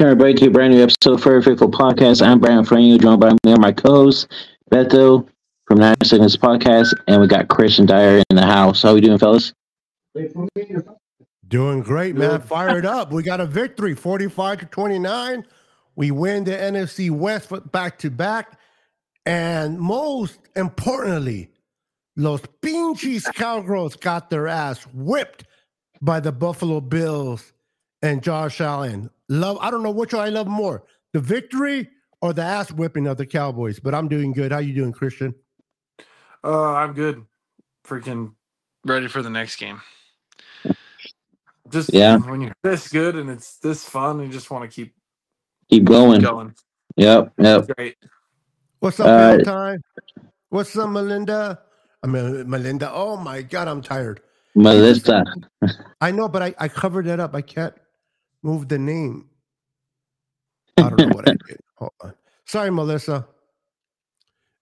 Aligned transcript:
Welcome 0.00 0.12
everybody 0.12 0.34
to 0.40 0.46
a 0.46 0.50
brand 0.50 0.72
new 0.72 0.82
episode 0.82 1.12
of 1.12 1.22
Furry 1.22 1.42
Faithful 1.42 1.70
Podcast. 1.70 2.26
I'm 2.26 2.40
Brian 2.40 2.64
Franio, 2.64 2.98
joined 2.98 3.20
by 3.20 3.32
me 3.32 3.38
and 3.44 3.60
my 3.60 3.70
co-host 3.70 4.32
Beto 4.72 5.28
from 5.66 5.78
Nine 5.78 5.94
Seconds 6.02 6.38
Podcast, 6.38 6.94
and 7.06 7.20
we 7.20 7.26
got 7.26 7.48
Christian 7.48 7.84
Dyer 7.84 8.22
in 8.30 8.36
the 8.36 8.46
house. 8.46 8.80
How 8.80 8.94
we 8.94 9.02
doing, 9.02 9.18
fellas? 9.18 9.52
Doing 11.46 11.82
great, 11.82 12.16
man. 12.16 12.40
Fired 12.40 12.86
up. 12.86 13.12
We 13.12 13.22
got 13.22 13.40
a 13.40 13.46
victory, 13.46 13.94
45 13.94 14.60
to 14.60 14.64
29. 14.64 15.44
We 15.96 16.10
win 16.12 16.44
the 16.44 16.52
NFC 16.52 17.10
West 17.10 17.52
back 17.70 17.98
to 17.98 18.10
back. 18.10 18.58
And 19.26 19.78
most 19.78 20.38
importantly, 20.56 21.50
Los 22.16 22.40
Pinches 22.62 23.26
Cowgirls 23.34 23.96
got 23.96 24.30
their 24.30 24.48
ass 24.48 24.82
whipped 24.94 25.44
by 26.00 26.20
the 26.20 26.32
Buffalo 26.32 26.80
Bills 26.80 27.52
and 28.02 28.22
Josh 28.22 28.60
Allen. 28.60 29.10
Love, 29.28 29.58
I 29.60 29.70
don't 29.70 29.82
know 29.82 29.90
which 29.90 30.12
one 30.12 30.26
I 30.26 30.28
love 30.30 30.46
more, 30.46 30.84
the 31.12 31.20
victory 31.20 31.88
or 32.22 32.32
the 32.32 32.42
ass 32.42 32.70
whipping 32.72 33.06
of 33.06 33.16
the 33.16 33.26
Cowboys, 33.26 33.78
but 33.80 33.94
I'm 33.94 34.08
doing 34.08 34.32
good. 34.32 34.52
How 34.52 34.58
you 34.58 34.74
doing, 34.74 34.92
Christian? 34.92 35.34
Uh, 36.42 36.72
I'm 36.74 36.92
good. 36.92 37.24
Freaking 37.86 38.34
ready 38.84 39.08
for 39.08 39.22
the 39.22 39.30
next 39.30 39.56
game. 39.56 39.80
Just 41.68 41.92
Yeah. 41.92 42.16
when 42.18 42.40
you're 42.40 42.52
this 42.62 42.88
good 42.88 43.14
and 43.16 43.30
it's 43.30 43.58
this 43.58 43.84
fun, 43.84 44.20
you 44.20 44.28
just 44.28 44.50
want 44.50 44.68
to 44.68 44.74
keep 44.74 44.94
Keep 45.68 45.84
going. 45.84 46.20
going. 46.20 46.54
Yep, 46.96 47.32
yep. 47.38 47.68
Great. 47.76 47.96
What's 48.80 48.98
up, 48.98 49.06
Uh, 49.06 49.16
Valentine? 49.18 49.82
What's 50.48 50.76
up, 50.76 50.90
Melinda? 50.90 51.60
I 52.02 52.06
mean, 52.08 52.48
Melinda. 52.50 52.90
Oh 52.92 53.16
my 53.16 53.42
God, 53.42 53.68
I'm 53.68 53.82
tired. 53.82 54.20
Melissa. 54.56 55.24
I 56.00 56.10
know, 56.10 56.28
but 56.28 56.42
I, 56.42 56.54
I 56.58 56.66
covered 56.66 57.06
it 57.06 57.20
up. 57.20 57.34
I 57.36 57.42
can't 57.42 57.74
move 58.42 58.68
the 58.68 58.78
name. 58.78 59.28
I 60.76 60.88
don't 60.88 60.98
know 60.98 61.08
what 61.16 61.28
I 61.28 61.32
did. 61.48 61.58
Hold 61.76 61.92
on. 62.02 62.14
Sorry, 62.46 62.70
Melissa. 62.70 63.26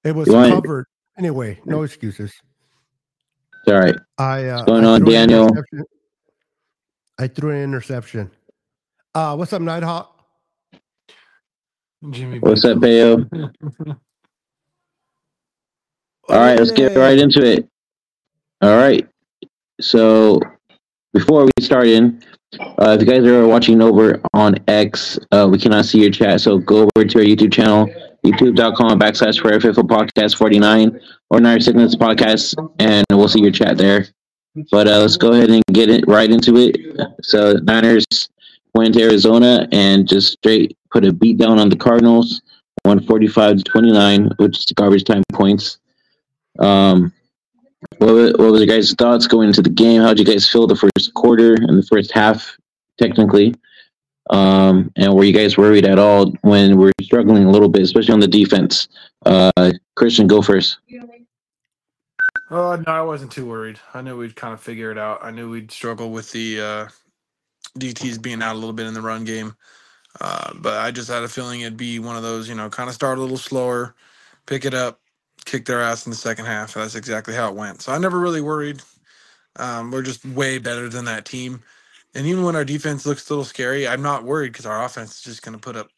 It 0.05 0.15
was 0.15 0.29
You 0.29 0.35
want- 0.35 0.53
covered. 0.55 0.87
Anyway, 1.19 1.59
no 1.65 1.83
excuses. 1.83 2.31
It's 2.31 3.73
all 3.73 3.81
right. 3.81 3.97
I 4.19 4.45
uh, 4.45 4.65
going 4.65 4.85
I 4.85 4.89
on, 4.89 5.05
Daniel? 5.05 5.49
I 7.19 7.27
threw 7.27 7.51
an 7.51 7.63
interception. 7.65 8.31
Uh, 9.17 9.35
what's 9.35 9.53
up, 9.53 9.61
Nighthawk? 9.61 10.15
Jimmy. 12.11 12.39
What's 12.39 12.65
up, 12.65 12.79
Bayo? 12.79 13.27
All 16.29 16.37
right, 16.39 16.59
let's 16.59 16.71
get 16.71 16.97
right 16.97 17.19
into 17.19 17.43
it. 17.45 17.69
All 18.61 18.77
right. 18.77 19.09
So 19.81 20.41
before 21.13 21.45
we 21.47 21.51
start 21.65 21.87
in, 21.89 22.23
uh, 22.59 22.97
if 22.99 23.01
you 23.01 23.07
guys 23.07 23.25
are 23.27 23.47
watching 23.47 23.83
over 23.83 24.21
on 24.33 24.57
X, 24.69 25.19
uh, 25.33 25.47
we 25.51 25.59
cannot 25.59 25.85
see 25.85 26.01
your 26.01 26.11
chat. 26.11 26.41
So 26.41 26.59
go 26.59 26.89
over 26.97 27.07
to 27.07 27.19
our 27.19 27.25
YouTube 27.25 27.53
channel, 27.53 27.87
youtube.com 28.25 28.99
backslash 28.99 29.41
Prayer 29.41 29.61
Faithful 29.61 29.85
Podcast 29.85 30.37
49 30.37 30.99
or 31.31 31.41
Nine 31.41 31.61
Sickness 31.61 31.95
Podcast, 31.95 32.55
and 32.79 33.05
we'll 33.11 33.29
see 33.29 33.41
your 33.41 33.53
chat 33.53 33.77
there. 33.77 34.07
But 34.71 34.89
uh, 34.89 34.99
let's 34.99 35.17
go 35.17 35.33
ahead 35.33 35.51
and 35.51 35.63
get 35.73 35.91
it 35.91 36.05
right 36.09 36.31
into 36.31 36.57
it. 36.57 36.77
So 37.23 37.55
Niners 37.63 38.07
went 38.75 38.95
to 38.95 39.03
Arizona 39.03 39.69
and 39.73 40.09
just 40.09 40.33
straight 40.33 40.77
put 40.91 41.05
a 41.05 41.13
beat 41.13 41.37
down 41.37 41.59
on 41.59 41.69
the 41.69 41.77
Cardinals, 41.77 42.41
145 42.85 43.59
to 43.59 43.63
29, 43.63 44.31
which 44.39 44.59
is 44.59 44.67
garbage 44.75 45.05
time 45.05 45.23
points. 45.33 45.79
Um, 46.59 47.13
what, 47.99 48.15
wa- 48.15 48.45
what 48.45 48.53
was 48.53 48.61
your 48.61 48.67
guys' 48.67 48.93
thoughts 48.95 49.27
going 49.27 49.49
into 49.49 49.63
the 49.63 49.71
game? 49.71 50.03
How 50.03 50.15
did 50.15 50.27
you 50.27 50.33
guys 50.33 50.49
feel 50.49 50.67
the 50.67 50.77
first 50.77 51.15
quarter 51.15 51.55
and 51.55 51.79
the 51.79 51.87
first 51.87 52.13
half, 52.13 52.57
technically? 52.99 53.55
Um, 54.31 54.93
and 54.97 55.15
were 55.15 55.25
you 55.25 55.33
guys 55.33 55.57
worried 55.57 55.87
at 55.87 55.99
all 55.99 56.33
when 56.43 56.77
we're 56.77 56.93
struggling 57.01 57.45
a 57.45 57.51
little 57.51 57.69
bit, 57.69 57.83
especially 57.83 58.13
on 58.13 58.21
the 58.21 58.29
defense? 58.29 58.89
Uh, 59.25 59.73
Christian, 59.97 60.27
go 60.27 60.43
first. 60.43 60.79
Uh, 62.51 62.77
no, 62.87 62.93
I 62.93 63.03
wasn't 63.03 63.33
too 63.33 63.47
worried. 63.47 63.79
I 63.93 64.01
knew 64.01 64.17
we'd 64.17 64.37
kind 64.37 64.55
of 64.55 64.61
figure 64.61 64.91
it 64.91 64.99
out. 64.99 65.21
I 65.23 65.31
knew 65.31 65.51
we'd 65.51 65.71
struggle 65.71 66.11
with 66.11 66.33
the 66.33 66.61
uh, 66.61 66.89
DTs 67.79 68.21
being 68.21 68.43
out 68.43 68.55
a 68.55 68.59
little 68.59 68.73
bit 68.73 68.87
in 68.87 68.95
the 68.95 69.03
run 69.03 69.25
game. 69.25 69.55
Uh, 70.21 70.53
but 70.55 70.79
I 70.79 70.91
just 70.91 71.09
had 71.09 71.23
a 71.23 71.29
feeling 71.29 71.61
it'd 71.61 71.77
be 71.77 71.99
one 71.99 72.17
of 72.17 72.23
those, 72.23 72.49
you 72.49 72.55
know, 72.55 72.69
kind 72.71 72.89
of 72.89 72.95
start 72.95 73.19
a 73.19 73.21
little 73.21 73.37
slower, 73.37 73.95
pick 74.47 74.65
it 74.65 74.75
up, 74.75 75.01
kick 75.45 75.65
their 75.65 75.81
ass 75.81 76.07
in 76.07 76.11
the 76.11 76.17
second 76.17 76.47
half. 76.47 76.75
That's 76.75 76.95
exactly 76.95 77.35
how 77.35 77.49
it 77.49 77.55
went. 77.55 77.83
So 77.83 77.93
I 77.93 77.99
never 77.99 78.19
really 78.19 78.41
worried. 78.41 78.83
Um, 79.57 79.91
we're 79.91 80.03
just 80.03 80.25
way 80.25 80.59
better 80.59 80.89
than 80.89 81.05
that 81.07 81.25
team. 81.25 81.63
And 82.15 82.27
even 82.27 82.45
when 82.45 82.57
our 82.57 82.65
defense 82.65 83.07
looks 83.07 83.29
a 83.29 83.33
little 83.33 83.45
scary, 83.45 83.87
I'm 83.87 84.03
not 84.03 84.25
worried 84.25 84.53
because 84.53 84.67
our 84.67 84.85
offense 84.85 85.17
is 85.17 85.23
just 85.23 85.43
going 85.43 85.55
to 85.57 85.61
put 85.61 85.77
up 85.77 85.91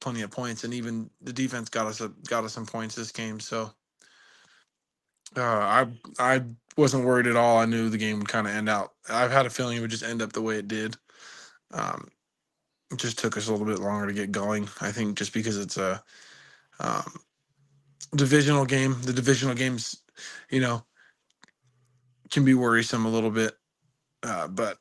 plenty 0.00 0.22
of 0.22 0.30
points. 0.30 0.64
And 0.64 0.74
even 0.74 1.10
the 1.22 1.32
defense 1.32 1.68
got 1.68 1.86
us 1.86 2.00
a, 2.00 2.08
got 2.28 2.44
us 2.44 2.52
some 2.52 2.66
points 2.66 2.94
this 2.94 3.12
game. 3.12 3.40
So 3.40 3.70
uh, 5.36 5.42
I 5.42 5.86
I 6.18 6.42
wasn't 6.76 7.04
worried 7.04 7.26
at 7.26 7.36
all. 7.36 7.58
I 7.58 7.64
knew 7.64 7.88
the 7.88 7.98
game 7.98 8.18
would 8.18 8.28
kind 8.28 8.46
of 8.46 8.54
end 8.54 8.68
out. 8.68 8.92
I've 9.08 9.32
had 9.32 9.46
a 9.46 9.50
feeling 9.50 9.76
it 9.76 9.80
would 9.80 9.90
just 9.90 10.04
end 10.04 10.22
up 10.22 10.32
the 10.32 10.42
way 10.42 10.58
it 10.58 10.68
did. 10.68 10.96
Um, 11.72 12.08
it 12.90 12.98
just 12.98 13.18
took 13.18 13.36
us 13.36 13.48
a 13.48 13.52
little 13.52 13.66
bit 13.66 13.80
longer 13.80 14.06
to 14.06 14.12
get 14.12 14.30
going. 14.30 14.68
I 14.80 14.92
think 14.92 15.18
just 15.18 15.32
because 15.32 15.58
it's 15.58 15.76
a 15.76 16.02
um, 16.78 17.20
divisional 18.14 18.64
game. 18.64 18.96
The 19.02 19.12
divisional 19.12 19.54
games, 19.54 20.02
you 20.50 20.60
know, 20.60 20.84
can 22.30 22.44
be 22.44 22.54
worrisome 22.54 23.06
a 23.06 23.10
little 23.10 23.30
bit. 23.30 23.54
Uh, 24.22 24.48
but 24.48 24.78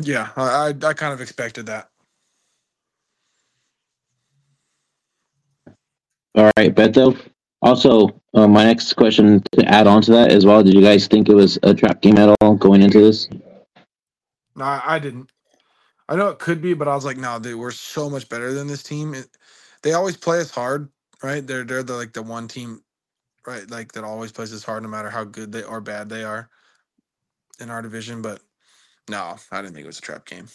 yeah, 0.00 0.30
I 0.36 0.42
I, 0.82 0.88
I 0.88 0.94
kind 0.94 1.12
of 1.12 1.20
expected 1.20 1.66
that. 1.66 1.88
All 6.34 6.50
right, 6.56 6.74
Beto. 6.74 7.18
Also, 7.60 8.20
uh, 8.34 8.46
my 8.46 8.64
next 8.64 8.92
question 8.92 9.42
to 9.52 9.64
add 9.64 9.88
on 9.88 10.00
to 10.02 10.12
that 10.12 10.30
as 10.30 10.46
well. 10.46 10.62
Did 10.62 10.74
you 10.74 10.82
guys 10.82 11.08
think 11.08 11.28
it 11.28 11.34
was 11.34 11.58
a 11.64 11.74
trap 11.74 12.00
game 12.00 12.16
at 12.18 12.36
all 12.40 12.54
going 12.54 12.82
into 12.82 13.00
this? 13.00 13.28
No, 14.54 14.64
I, 14.64 14.80
I 14.84 14.98
didn't. 15.00 15.32
I 16.08 16.14
know 16.14 16.28
it 16.28 16.38
could 16.38 16.62
be, 16.62 16.74
but 16.74 16.86
I 16.86 16.94
was 16.94 17.04
like, 17.04 17.16
no, 17.16 17.38
dude, 17.38 17.58
we're 17.58 17.72
so 17.72 18.08
much 18.08 18.28
better 18.28 18.52
than 18.52 18.68
this 18.68 18.82
team. 18.82 19.14
It, 19.14 19.26
they 19.82 19.92
always 19.92 20.16
play 20.16 20.40
us 20.40 20.50
hard, 20.50 20.88
right? 21.22 21.46
They're 21.46 21.64
they're 21.64 21.82
the 21.82 21.94
like 21.94 22.12
the 22.12 22.22
one 22.22 22.48
team, 22.48 22.82
right? 23.46 23.68
Like 23.70 23.92
that 23.92 24.04
always 24.04 24.32
plays 24.32 24.52
as 24.52 24.64
hard, 24.64 24.82
no 24.82 24.88
matter 24.88 25.10
how 25.10 25.24
good 25.24 25.52
they 25.52 25.62
or 25.62 25.80
bad 25.80 26.08
they 26.08 26.24
are 26.24 26.48
in 27.60 27.70
our 27.70 27.82
division. 27.82 28.22
But 28.22 28.40
no, 29.08 29.36
I 29.50 29.62
didn't 29.62 29.74
think 29.74 29.84
it 29.84 29.88
was 29.88 29.98
a 29.98 30.02
trap 30.02 30.26
game. 30.26 30.48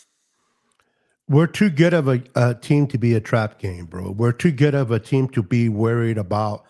We're 1.30 1.48
too 1.48 1.70
good 1.70 1.94
of 1.94 2.08
a, 2.10 2.22
a 2.36 2.54
team 2.54 2.88
to 2.88 2.98
be 2.98 3.14
a 3.16 3.22
trap 3.22 3.58
game, 3.58 3.86
bro. 3.86 4.12
We're 4.12 4.34
too 4.34 4.52
good 4.52 4.76
of 4.76 4.92
a 4.92 5.00
team 5.00 5.30
to 5.30 5.42
be 5.42 5.70
worried 5.70 6.18
about 6.18 6.66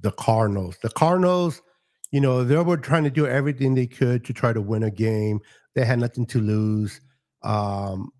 the 0.00 0.10
Cardinals. 0.10 0.76
The 0.82 0.90
Cardinals, 0.90 1.62
you 2.10 2.20
know, 2.20 2.42
they 2.42 2.56
were 2.56 2.76
trying 2.76 3.04
to 3.04 3.10
do 3.10 3.26
everything 3.26 3.74
they 3.74 3.86
could 3.86 4.24
to 4.24 4.32
try 4.32 4.52
to 4.52 4.60
win 4.60 4.82
a 4.82 4.90
game. 4.90 5.40
They 5.74 5.84
had 5.84 6.00
nothing 6.00 6.26
to 6.26 6.40
lose. 6.40 7.00
Um, 7.42 8.10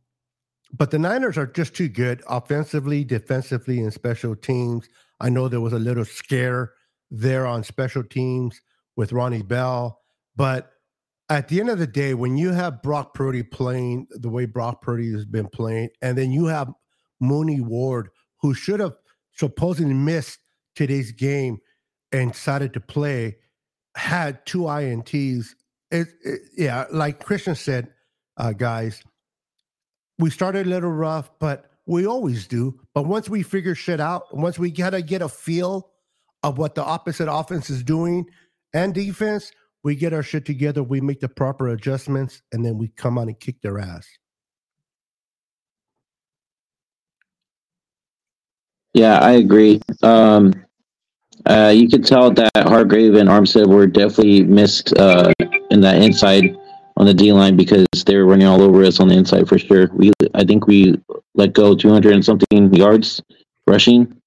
but 0.73 0.91
the 0.91 0.99
Niners 0.99 1.37
are 1.37 1.47
just 1.47 1.75
too 1.75 1.89
good 1.89 2.23
offensively, 2.29 3.05
defensively, 3.05 3.81
and 3.81 3.93
special 3.93 4.35
teams. 4.35 4.89
I 5.23 5.29
know 5.29 5.49
there 5.49 5.61
was 5.61 5.73
a 5.73 5.79
little 5.79 6.05
scare 6.05 6.73
there 7.11 7.47
on 7.47 7.63
special 7.63 8.03
teams 8.03 8.61
with 8.97 9.13
Ronnie 9.13 9.43
Bell, 9.43 10.01
but 10.35 10.73
at 11.31 11.49
the 11.49 11.61
end 11.61 11.71
of 11.71 11.79
the 11.79 11.87
day, 11.87 12.13
when 12.13 12.37
you 12.37 12.51
have 12.51 12.83
Brock 12.83 13.15
Purdy 13.15 13.43
playing 13.43 14.09
the 14.11 14.29
way 14.29 14.45
Brock 14.45 14.83
Purdy 14.83 15.13
has 15.13 15.25
been 15.25 15.49
playing, 15.49 15.91
and 16.03 16.19
then 16.19 16.33
you 16.33 16.47
have 16.47 16.71
Mooney 17.21 17.61
Ward, 17.61 18.11
who 18.41 18.53
should 18.53 18.81
have 18.81 18.95
supposedly 19.33 19.95
missed 19.95 20.41
today's 20.75 21.13
game 21.13 21.59
and 22.11 22.33
decided 22.33 22.75
to 22.75 22.81
play, 22.81 23.37
had 23.97 24.45
two 24.45 24.63
INTs. 24.63 25.55
It, 25.91 26.09
it, 26.25 26.41
yeah, 26.57 26.87
like 26.91 27.25
Christian 27.25 27.55
said, 27.55 27.89
uh, 28.37 28.53
guys, 28.53 29.03
we 30.19 30.31
started 30.31 30.67
a 30.67 30.71
little 30.71 30.91
rough, 30.91 31.31
but 31.39 31.71
we 31.87 32.07
always 32.07 32.47
do. 32.47 32.79
But 32.95 33.07
once 33.07 33.29
we 33.29 33.43
figure 33.43 33.75
shit 33.75 34.01
out, 34.01 34.37
once 34.37 34.59
we 34.59 34.71
gotta 34.71 35.03
get 35.03 35.23
a 35.23 35.29
feel 35.29 35.91
of 36.43 36.59
what 36.59 36.75
the 36.75 36.85
opposite 36.85 37.33
offense 37.33 37.71
is 37.71 37.83
doing 37.83 38.27
and 38.75 38.95
defense, 38.95 39.53
we 39.85 39.97
get 39.97 40.13
our 40.13 40.23
shit 40.23 40.45
together, 40.45 40.83
we 40.83 41.01
make 41.01 41.21
the 41.21 41.29
proper 41.29 41.69
adjustments, 41.69 42.43
and 42.53 42.65
then 42.65 42.79
we 42.79 42.89
come 42.89 43.19
on 43.19 43.29
and 43.29 43.39
kick 43.39 43.61
their 43.63 43.79
ass. 43.79 44.07
Yeah, 48.95 49.19
I 49.19 49.33
agree. 49.33 49.81
Um, 50.03 50.53
uh, 51.47 51.73
you 51.75 51.89
could 51.89 52.05
tell 52.05 52.31
that 52.31 52.51
Hargrave 52.57 53.15
and 53.15 53.29
Armstead 53.29 53.67
were 53.67 53.87
definitely 53.87 54.45
missed 54.45 54.97
uh, 54.99 55.33
in 55.71 55.81
that 55.81 56.03
inside 56.03 56.57
on 56.97 57.07
the 57.07 57.15
D 57.15 57.33
line 57.33 57.57
because 57.57 57.87
they 58.07 58.17
were 58.17 58.27
running 58.27 58.47
all 58.47 58.63
over 58.63 58.85
us 58.85 59.01
on 59.01 59.09
the 59.09 59.15
inside 59.15 59.49
for 59.49 59.59
sure. 59.59 59.89
We, 59.95 60.13
I 60.35 60.45
think 60.45 60.67
we 60.67 61.01
let 61.35 61.53
go 61.53 61.75
200 61.75 62.13
and 62.13 62.25
something 62.25 62.73
yards 62.75 63.23
rushing. 63.67 64.21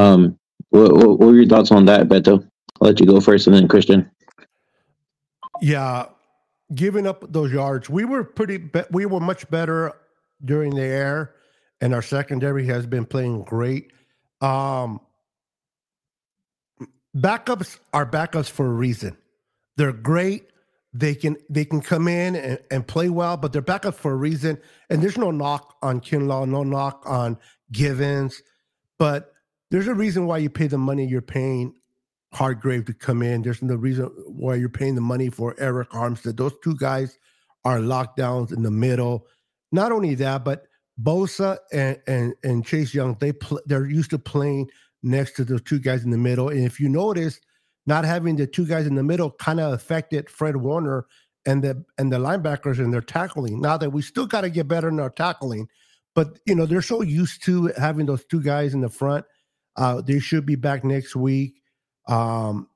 Um, 0.00 0.38
what, 0.70 0.94
what, 0.94 1.18
were 1.18 1.34
your 1.34 1.46
thoughts 1.46 1.70
on 1.70 1.84
that, 1.86 2.08
Beto? 2.08 2.46
I'll 2.80 2.88
let 2.88 3.00
you 3.00 3.06
go 3.06 3.20
first, 3.20 3.46
and 3.46 3.54
then 3.54 3.68
Christian. 3.68 4.10
Yeah, 5.60 6.06
giving 6.74 7.06
up 7.06 7.32
those 7.32 7.52
yards, 7.52 7.88
we 7.88 8.04
were 8.04 8.24
pretty. 8.24 8.58
Be- 8.58 8.84
we 8.90 9.06
were 9.06 9.20
much 9.20 9.48
better 9.50 9.92
during 10.44 10.74
the 10.74 10.82
air, 10.82 11.34
and 11.80 11.94
our 11.94 12.02
secondary 12.02 12.66
has 12.66 12.86
been 12.86 13.06
playing 13.06 13.44
great. 13.44 13.92
Um, 14.40 15.00
backups 17.16 17.78
are 17.92 18.04
backups 18.04 18.50
for 18.50 18.66
a 18.66 18.72
reason. 18.72 19.16
They're 19.76 19.92
great. 19.92 20.50
They 20.98 21.14
can 21.14 21.36
they 21.50 21.64
can 21.64 21.80
come 21.80 22.08
in 22.08 22.36
and, 22.36 22.58
and 22.70 22.86
play 22.86 23.08
well, 23.08 23.36
but 23.36 23.52
they're 23.52 23.62
backups 23.62 23.96
for 23.96 24.12
a 24.12 24.16
reason. 24.16 24.58
And 24.88 25.02
there's 25.02 25.18
no 25.18 25.30
knock 25.30 25.76
on 25.82 26.00
Kinlaw, 26.00 26.48
no 26.48 26.62
knock 26.62 27.02
on 27.04 27.38
Givens, 27.70 28.42
but 28.98 29.32
there's 29.70 29.88
a 29.88 29.94
reason 29.94 30.26
why 30.26 30.38
you 30.38 30.48
pay 30.48 30.68
the 30.68 30.78
money 30.78 31.06
you're 31.06 31.20
paying 31.20 31.74
Hargrave 32.32 32.86
to 32.86 32.94
come 32.94 33.22
in. 33.22 33.42
There's 33.42 33.62
no 33.62 33.74
reason 33.74 34.06
why 34.26 34.54
you're 34.54 34.68
paying 34.68 34.94
the 34.94 35.00
money 35.00 35.28
for 35.28 35.54
Arik 35.56 35.88
Armstead. 35.88 36.36
Those 36.36 36.54
two 36.62 36.76
guys 36.76 37.18
are 37.64 37.78
lockdowns 37.78 38.52
in 38.52 38.62
the 38.62 38.70
middle. 38.70 39.26
Not 39.72 39.92
only 39.92 40.14
that, 40.16 40.44
but 40.44 40.66
Bosa 41.02 41.58
and 41.72 41.98
and, 42.06 42.34
and 42.42 42.64
Chase 42.64 42.94
Young, 42.94 43.16
they 43.20 43.32
pl- 43.32 43.60
they're 43.66 43.86
used 43.86 44.10
to 44.10 44.18
playing 44.18 44.70
next 45.02 45.32
to 45.32 45.44
those 45.44 45.62
two 45.62 45.78
guys 45.78 46.04
in 46.04 46.10
the 46.10 46.18
middle. 46.18 46.48
And 46.48 46.64
if 46.64 46.80
you 46.80 46.88
notice, 46.88 47.40
not 47.86 48.04
having 48.04 48.36
the 48.36 48.46
two 48.46 48.66
guys 48.66 48.86
in 48.86 48.96
the 48.96 49.02
middle 49.02 49.30
kind 49.30 49.60
of 49.60 49.72
affected 49.72 50.28
Fred 50.28 50.56
Warner 50.56 51.06
and 51.46 51.62
the 51.62 51.84
and 51.98 52.12
the 52.12 52.18
linebackers 52.18 52.78
and 52.78 52.92
their 52.92 53.00
tackling. 53.00 53.60
Now 53.60 53.76
that 53.78 53.90
we 53.90 54.02
still 54.02 54.26
got 54.26 54.42
to 54.42 54.50
get 54.50 54.68
better 54.68 54.88
in 54.88 55.00
our 55.00 55.10
tackling, 55.10 55.68
but 56.14 56.38
you 56.44 56.54
know 56.54 56.66
they're 56.66 56.82
so 56.82 57.02
used 57.02 57.44
to 57.44 57.72
having 57.78 58.06
those 58.06 58.24
two 58.24 58.42
guys 58.42 58.74
in 58.74 58.80
the 58.80 58.88
front. 58.88 59.24
Uh, 59.76 60.00
they 60.00 60.18
should 60.18 60.44
be 60.44 60.56
back 60.56 60.84
next 60.84 61.14
week. 61.14 61.60
Um, 62.08 62.68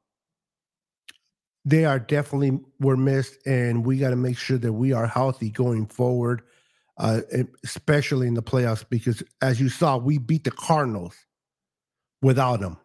they 1.65 1.85
are 1.85 1.99
definitely 1.99 2.61
were 2.79 2.97
missed, 2.97 3.37
and 3.47 3.85
we 3.85 3.99
got 3.99 4.11
to 4.11 4.17
make 4.17 4.39
sure 4.39 4.59
that 4.59 4.73
we 4.73 4.93
are 4.93 5.07
healthy 5.07 5.51
going 5.51 5.87
forward, 5.87 6.43
uh, 6.99 7.21
especially 7.65 8.29
in 8.29 8.35
the 8.35 8.43
playoffs. 8.43 8.85
Because 8.89 9.23
as 9.43 9.61
you 9.61 9.69
saw, 9.69 9.97
we 9.97 10.19
beat 10.19 10.45
the 10.45 10.51
Cardinals 10.51 11.17
without 12.23 12.61
them. 12.61 12.79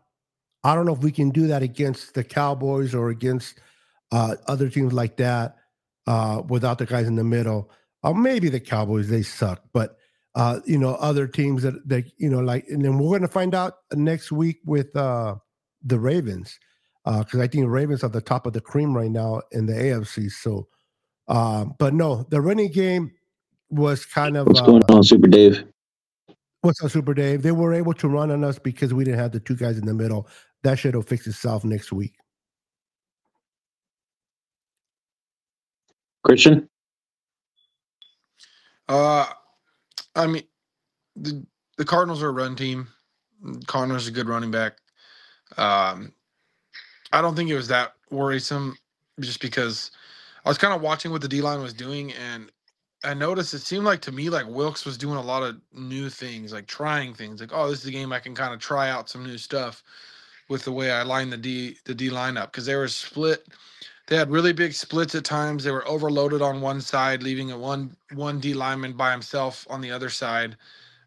I 0.66 0.74
don't 0.74 0.88
know 0.88 0.94
if 0.94 1.04
we 1.04 1.12
can 1.12 1.30
do 1.30 1.46
that 1.48 1.62
against 1.62 2.16
the 2.16 2.24
Cowboys 2.24 2.96
or 2.96 3.10
against 3.10 3.60
uh, 4.12 4.36
other 4.48 4.68
teams 4.68 4.94
like 4.94 5.16
that 5.18 5.58
uh, 6.08 6.42
without 6.48 6.80
the 6.80 6.88
guys 6.88 7.06
in 7.06 7.16
the 7.16 7.24
middle. 7.24 7.70
Or 8.02 8.16
maybe 8.16 8.50
the 8.50 8.60
Cowboys, 8.60 9.08
they 9.08 9.22
suck, 9.22 9.62
but 9.74 9.98
uh, 10.34 10.60
you 10.66 10.80
know, 10.80 10.96
other 10.96 11.28
teams 11.28 11.62
that 11.64 11.88
that 11.88 12.06
you 12.18 12.30
know, 12.30 12.40
like, 12.40 12.66
and 12.68 12.84
then 12.84 12.98
we're 12.98 13.10
going 13.10 13.22
to 13.22 13.28
find 13.28 13.54
out 13.54 13.76
next 13.94 14.32
week 14.32 14.60
with 14.66 14.96
uh, 14.96 15.36
the 15.84 16.00
Ravens 16.00 16.60
because 17.06 17.40
uh, 17.40 17.44
I 17.44 17.48
think 17.48 17.64
the 17.64 17.70
Ravens 17.70 18.04
are 18.04 18.10
the 18.10 18.22
top 18.22 18.48
of 18.48 18.54
the 18.54 18.62
cream 18.62 18.98
right 18.98 19.12
now 19.12 19.42
in 19.52 19.68
the 19.68 19.74
AFC. 19.74 20.32
So, 20.32 20.68
uh, 21.28 21.66
but 21.78 21.94
no, 21.94 22.26
the 22.30 22.42
running 22.42 22.72
game 22.72 23.12
was 23.70 24.06
kind 24.06 24.36
of 24.36 24.48
what's 24.48 24.62
going 24.62 24.82
uh, 24.90 24.96
on, 24.96 25.04
Super 25.04 25.28
Dave. 25.28 25.64
What's 26.62 26.84
up, 26.84 26.90
Super 26.90 27.14
Dave? 27.14 27.44
They 27.44 27.52
were 27.52 27.74
able 27.74 27.94
to 27.94 28.08
run 28.08 28.32
on 28.32 28.44
us 28.44 28.58
because 28.58 28.94
we 28.94 29.04
didn't 29.04 29.20
have 29.20 29.32
the 29.32 29.40
two 29.40 29.56
guys 29.56 29.78
in 29.78 29.86
the 29.86 29.94
middle. 29.94 30.28
That 30.66 30.80
shit 30.80 30.96
will 30.96 31.04
fix 31.04 31.28
itself 31.28 31.64
next 31.64 31.94
week. 31.94 32.16
Christian? 36.24 36.68
Uh, 38.90 39.28
I 40.16 40.28
mean, 40.28 40.44
the 41.16 41.46
the 41.78 41.86
Cardinals 41.86 42.24
are 42.24 42.30
a 42.30 42.34
run 42.34 42.56
team. 42.56 42.88
Conner's 43.68 44.08
a 44.08 44.12
good 44.12 44.28
running 44.28 44.50
back. 44.52 44.78
Um, 45.58 46.14
I 47.14 47.22
don't 47.22 47.36
think 47.36 47.52
it 47.52 47.56
was 47.56 47.68
that 47.68 47.94
worrisome, 48.10 48.76
just 49.20 49.42
because 49.42 49.92
I 50.46 50.50
was 50.50 50.58
kind 50.58 50.74
of 50.74 50.82
watching 50.82 51.12
what 51.12 51.22
the 51.22 51.28
D 51.28 51.42
line 51.42 51.62
was 51.62 51.74
doing, 51.74 52.12
and 52.14 52.52
I 53.04 53.14
noticed 53.14 53.54
it 53.54 53.60
seemed 53.60 53.86
like 53.86 54.02
to 54.02 54.12
me 54.12 54.32
like 54.32 54.48
Wilks 54.48 54.84
was 54.84 54.98
doing 54.98 55.18
a 55.18 55.22
lot 55.22 55.44
of 55.44 55.62
new 55.74 56.10
things, 56.10 56.54
like 56.54 56.68
trying 56.68 57.14
things. 57.14 57.40
Like, 57.40 57.52
oh, 57.54 57.70
this 57.70 57.82
is 57.82 57.88
a 57.88 57.92
game 57.92 58.12
I 58.12 58.20
can 58.20 58.34
kind 58.34 58.54
of 58.54 58.60
try 58.60 58.90
out 58.90 59.10
some 59.10 59.24
new 59.24 59.38
stuff 59.38 59.84
with 60.50 60.65
the 60.65 60.71
way 60.71 60.92
I 60.92 61.03
lined 61.03 61.33
the 61.33 61.38
D 61.38 61.77
the 61.86 61.95
D 61.95 62.09
lineup 62.09 62.47
because 62.47 62.65
they 62.65 62.75
were 62.75 62.88
split. 62.88 63.47
They 64.07 64.18
had 64.18 64.31
really 64.31 64.53
big 64.53 64.74
splits 64.74 65.15
at 65.15 65.25
times. 65.25 65.63
They 65.63 65.71
were 65.71 65.88
overloaded 65.88 66.42
on 66.42 66.62
one 66.62 66.81
side, 66.81 67.24
leaving 67.24 67.51
a 67.51 67.57
one 67.57 67.97
one 68.13 68.39
D 68.39 68.53
lineman 68.53 68.94
by 68.94 69.12
himself 69.12 69.68
on 69.69 69.81
the 69.81 69.92
other 69.92 70.09
side 70.09 70.57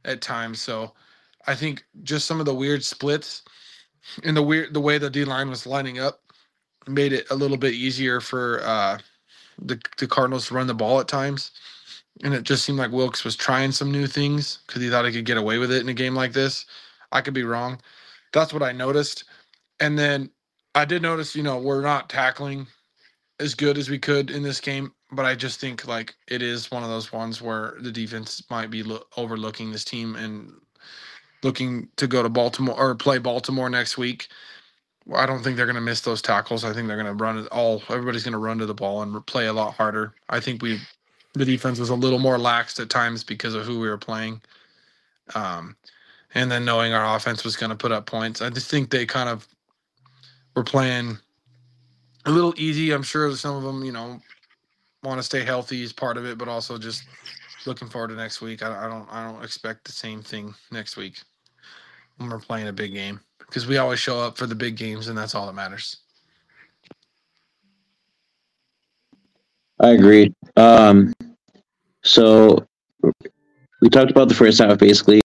at 0.04 0.22
times. 0.22 0.60
So 0.62 0.94
I 1.46 1.54
think 1.54 1.84
just 2.04 2.26
some 2.26 2.40
of 2.40 2.46
the 2.46 2.54
weird 2.54 2.84
splits 2.84 3.42
and 4.24 4.36
the 4.36 4.42
weird 4.42 4.74
the 4.74 4.80
way 4.80 4.98
the 4.98 5.10
D 5.10 5.24
line 5.24 5.50
was 5.50 5.66
lining 5.66 5.98
up 6.00 6.20
made 6.88 7.12
it 7.12 7.30
a 7.30 7.36
little 7.36 7.58
bit 7.58 7.74
easier 7.74 8.20
for 8.20 8.62
uh, 8.64 8.98
the 9.60 9.80
the 9.98 10.08
Cardinals 10.08 10.48
to 10.48 10.54
run 10.54 10.66
the 10.68 10.74
ball 10.74 11.00
at 11.00 11.08
times 11.08 11.50
and 12.24 12.34
it 12.34 12.42
just 12.44 12.64
seemed 12.64 12.78
like 12.78 12.92
Wilks 12.92 13.24
was 13.24 13.36
trying 13.36 13.72
some 13.72 13.92
new 13.92 14.06
things 14.06 14.60
because 14.66 14.82
he 14.82 14.90
thought 14.90 15.06
he 15.06 15.12
could 15.12 15.24
get 15.24 15.36
away 15.38 15.58
with 15.58 15.72
it 15.72 15.82
in 15.82 15.88
a 15.88 15.94
game 15.94 16.14
like 16.14 16.32
this. 16.32 16.66
I 17.12 17.20
could 17.20 17.34
be 17.34 17.44
wrong. 17.44 17.80
That's 18.32 18.52
what 18.52 18.62
I 18.62 18.72
noticed. 18.72 19.24
And 19.80 19.98
then 19.98 20.30
I 20.74 20.84
did 20.84 21.02
notice, 21.02 21.36
you 21.36 21.42
know, 21.42 21.58
we're 21.58 21.82
not 21.82 22.10
tackling 22.10 22.66
as 23.40 23.54
good 23.54 23.78
as 23.78 23.90
we 23.90 23.98
could 23.98 24.30
in 24.30 24.42
this 24.42 24.60
game, 24.60 24.92
but 25.12 25.26
I 25.26 25.34
just 25.34 25.60
think 25.60 25.86
like 25.86 26.16
it 26.28 26.42
is 26.42 26.70
one 26.70 26.84
of 26.84 26.90
those 26.90 27.12
ones 27.12 27.42
where 27.42 27.74
the 27.80 27.92
defense 27.92 28.42
might 28.50 28.70
be 28.70 28.82
lo- 28.82 29.04
overlooking 29.16 29.72
this 29.72 29.84
team 29.84 30.16
and 30.16 30.52
looking 31.42 31.88
to 31.96 32.06
go 32.06 32.22
to 32.22 32.28
Baltimore 32.28 32.76
or 32.78 32.94
play 32.94 33.18
Baltimore 33.18 33.70
next 33.70 33.98
week. 33.98 34.28
I 35.14 35.26
don't 35.26 35.42
think 35.42 35.56
they're 35.56 35.66
going 35.66 35.76
to 35.76 35.80
miss 35.82 36.02
those 36.02 36.22
tackles. 36.22 36.64
I 36.64 36.72
think 36.72 36.88
they're 36.88 37.02
going 37.02 37.16
to 37.18 37.24
run 37.24 37.38
it 37.38 37.46
all. 37.48 37.82
Everybody's 37.90 38.24
going 38.24 38.32
to 38.32 38.38
run 38.38 38.58
to 38.58 38.66
the 38.66 38.74
ball 38.74 39.02
and 39.02 39.26
play 39.26 39.46
a 39.46 39.52
lot 39.52 39.74
harder. 39.74 40.14
I 40.28 40.40
think 40.40 40.62
we 40.62 40.80
the 41.34 41.44
defense 41.44 41.78
was 41.78 41.90
a 41.90 41.94
little 41.94 42.18
more 42.18 42.38
lax 42.38 42.80
at 42.80 42.90
times 42.90 43.24
because 43.24 43.54
of 43.54 43.64
who 43.64 43.80
we 43.80 43.88
were 43.88 43.98
playing. 43.98 44.42
Um, 45.34 45.76
and 46.34 46.50
then 46.50 46.64
knowing 46.64 46.92
our 46.92 47.16
offense 47.16 47.44
was 47.44 47.56
going 47.56 47.70
to 47.70 47.76
put 47.76 47.92
up 47.92 48.06
points, 48.06 48.42
I 48.42 48.50
just 48.50 48.70
think 48.70 48.90
they 48.90 49.06
kind 49.06 49.28
of 49.28 49.46
were 50.54 50.64
playing 50.64 51.18
a 52.24 52.30
little 52.30 52.54
easy. 52.56 52.92
I'm 52.92 53.02
sure 53.02 53.34
some 53.34 53.56
of 53.56 53.62
them, 53.62 53.84
you 53.84 53.92
know, 53.92 54.20
want 55.02 55.18
to 55.18 55.22
stay 55.22 55.44
healthy 55.44 55.82
is 55.82 55.92
part 55.92 56.16
of 56.16 56.26
it, 56.26 56.38
but 56.38 56.48
also 56.48 56.78
just 56.78 57.04
looking 57.66 57.88
forward 57.88 58.08
to 58.08 58.16
next 58.16 58.40
week. 58.40 58.62
I, 58.62 58.86
I 58.86 58.88
don't, 58.88 59.08
I 59.10 59.30
don't 59.30 59.42
expect 59.42 59.84
the 59.84 59.92
same 59.92 60.22
thing 60.22 60.54
next 60.70 60.96
week 60.96 61.20
when 62.16 62.30
we're 62.30 62.38
playing 62.38 62.68
a 62.68 62.72
big 62.72 62.92
game 62.92 63.20
because 63.38 63.66
we 63.66 63.78
always 63.78 63.98
show 63.98 64.20
up 64.20 64.36
for 64.36 64.46
the 64.46 64.54
big 64.54 64.76
games, 64.76 65.08
and 65.08 65.16
that's 65.16 65.34
all 65.34 65.46
that 65.46 65.54
matters. 65.54 65.98
I 69.80 69.90
agree. 69.90 70.34
Um, 70.56 71.14
so 72.02 72.66
we 73.80 73.88
talked 73.88 74.10
about 74.10 74.28
the 74.28 74.34
first 74.34 74.58
half 74.58 74.78
basically. 74.78 75.20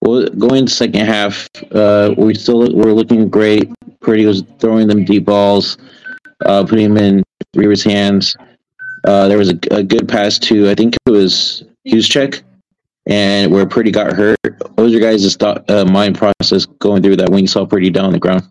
Well, 0.00 0.26
going 0.28 0.66
to 0.66 0.72
second 0.72 1.06
half, 1.06 1.48
uh, 1.72 2.14
we 2.16 2.34
still 2.34 2.72
we're 2.74 2.92
looking 2.92 3.28
great. 3.28 3.70
Purdy 4.00 4.26
was 4.26 4.42
throwing 4.58 4.86
them 4.86 5.04
deep 5.04 5.24
balls, 5.24 5.76
uh, 6.46 6.64
putting 6.64 6.94
them 6.94 7.04
in 7.04 7.24
Reaver's 7.54 7.82
hands. 7.82 8.36
Uh, 9.04 9.28
there 9.28 9.38
was 9.38 9.50
a, 9.50 9.58
a, 9.70 9.82
good 9.82 10.08
pass 10.08 10.38
to 10.38 10.68
I 10.68 10.74
think 10.74 10.96
it 11.06 11.10
was 11.10 11.64
Juszczyk, 11.86 12.42
and 13.06 13.52
where 13.52 13.66
Purdy 13.66 13.90
got 13.90 14.12
hurt. 14.12 14.38
What 14.44 14.76
was 14.76 14.92
your 14.92 15.00
guys' 15.00 15.34
thought, 15.36 15.68
uh, 15.70 15.84
mind 15.84 16.16
process 16.16 16.66
going 16.66 17.02
through 17.02 17.16
that 17.16 17.30
when 17.30 17.40
you 17.40 17.48
saw 17.48 17.66
Purdy 17.66 17.90
down 17.90 18.06
on 18.06 18.12
the 18.12 18.18
ground? 18.18 18.42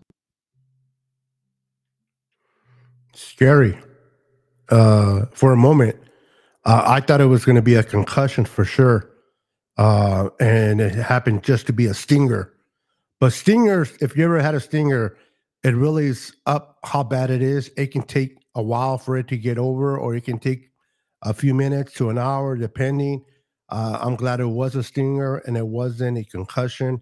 Scary 3.14 3.78
uh, 4.68 5.26
for 5.32 5.52
a 5.52 5.56
moment. 5.56 5.96
Uh, 6.64 6.82
I 6.86 7.00
thought 7.00 7.20
it 7.20 7.26
was 7.26 7.44
going 7.44 7.56
to 7.56 7.62
be 7.62 7.76
a 7.76 7.82
concussion 7.82 8.44
for 8.44 8.64
sure, 8.64 9.08
uh, 9.78 10.28
and 10.40 10.80
it 10.80 10.94
happened 10.94 11.42
just 11.42 11.66
to 11.68 11.72
be 11.72 11.86
a 11.86 11.94
stinger. 11.94 12.52
But 13.20 13.32
stingers, 13.32 13.96
if 14.00 14.16
you 14.16 14.24
ever 14.24 14.40
had 14.40 14.54
a 14.54 14.60
stinger, 14.60 15.16
it 15.64 15.74
really 15.74 16.06
is 16.06 16.34
up 16.46 16.78
how 16.84 17.02
bad 17.02 17.30
it 17.30 17.42
is. 17.42 17.70
It 17.76 17.88
can 17.88 18.02
take 18.02 18.38
a 18.54 18.62
while 18.62 18.98
for 18.98 19.16
it 19.16 19.28
to 19.28 19.36
get 19.36 19.58
over, 19.58 19.96
or 19.96 20.14
it 20.14 20.24
can 20.24 20.38
take 20.38 20.70
a 21.22 21.32
few 21.32 21.54
minutes 21.54 21.94
to 21.94 22.10
an 22.10 22.18
hour, 22.18 22.56
depending. 22.56 23.24
Uh, 23.68 23.98
I'm 24.00 24.16
glad 24.16 24.40
it 24.40 24.46
was 24.46 24.74
a 24.74 24.82
stinger 24.82 25.38
and 25.38 25.56
it 25.56 25.66
wasn't 25.66 26.18
a 26.18 26.24
concussion 26.24 27.00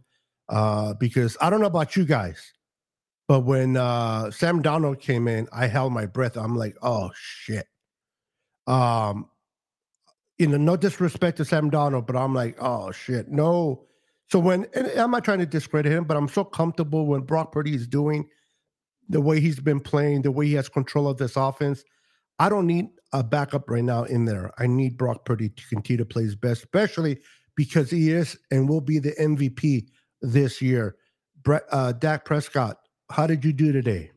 uh, 0.49 0.95
because 0.95 1.37
I 1.41 1.51
don't 1.51 1.61
know 1.61 1.67
about 1.67 1.97
you 1.97 2.05
guys, 2.05 2.53
but 3.29 3.41
when 3.41 3.77
uh, 3.77 4.31
Sam 4.31 4.63
Darnold 4.63 5.01
came 5.01 5.29
in, 5.29 5.49
I 5.53 5.67
held 5.67 5.93
my 5.93 6.07
breath. 6.07 6.37
I'm 6.37 6.57
like, 6.57 6.77
oh 6.83 7.11
shit. 7.15 7.67
Um, 8.67 9.29
you 10.39 10.47
know, 10.47 10.57
no 10.57 10.77
disrespect 10.77 11.39
to 11.39 11.45
Sam 11.45 11.71
Darnold, 11.71 12.07
but 12.07 12.17
I'm 12.17 12.35
like, 12.35 12.57
oh 12.61 12.93
shit, 12.93 13.29
no. 13.29 13.87
So 14.29 14.39
when 14.39 14.67
I'm 14.97 15.11
not 15.11 15.25
trying 15.25 15.39
to 15.39 15.47
discredit 15.47 15.93
him, 15.93 16.05
but 16.05 16.17
I'm 16.17 16.29
so 16.29 16.45
comfortable 16.45 17.07
when 17.07 17.23
Brock 17.23 17.53
Purdy 17.53 17.75
is 17.75 17.87
doing 17.87 18.29
the 19.09 19.21
way 19.21 19.41
he's 19.41 19.61
been 19.61 19.81
playing, 19.81 20.23
the 20.23 20.33
way 20.33 20.47
he 20.47 20.55
has 20.55 20.69
control 20.69 21.09
of 21.09 21.17
this 21.17 21.37
offense. 21.37 21.85
I 22.39 22.49
don't 22.49 22.67
need 22.67 22.89
a 23.13 23.23
backup 23.23 23.71
right 23.71 23.85
now 23.85 24.05
in 24.05 24.25
there. 24.25 24.53
I 24.59 24.67
need 24.67 24.99
Brock 24.99 25.25
Purdy 25.25 25.49
to 25.49 25.69
continue 25.69 25.99
to 25.99 26.05
play 26.05 26.25
his 26.25 26.37
best, 26.37 26.65
especially 26.65 27.19
because 27.55 27.91
he 27.91 28.11
is 28.11 28.37
and 28.51 28.69
will 28.69 28.81
be 28.81 28.99
the 28.99 29.13
MVP 29.13 29.87
this 30.21 30.61
year. 30.61 30.97
Brett, 31.43 31.63
uh, 31.71 31.93
Dak 31.93 32.25
Prescott, 32.25 32.77
how 33.11 33.27
did 33.27 33.45
you 33.45 33.53
do 33.53 33.73
today? 33.73 34.11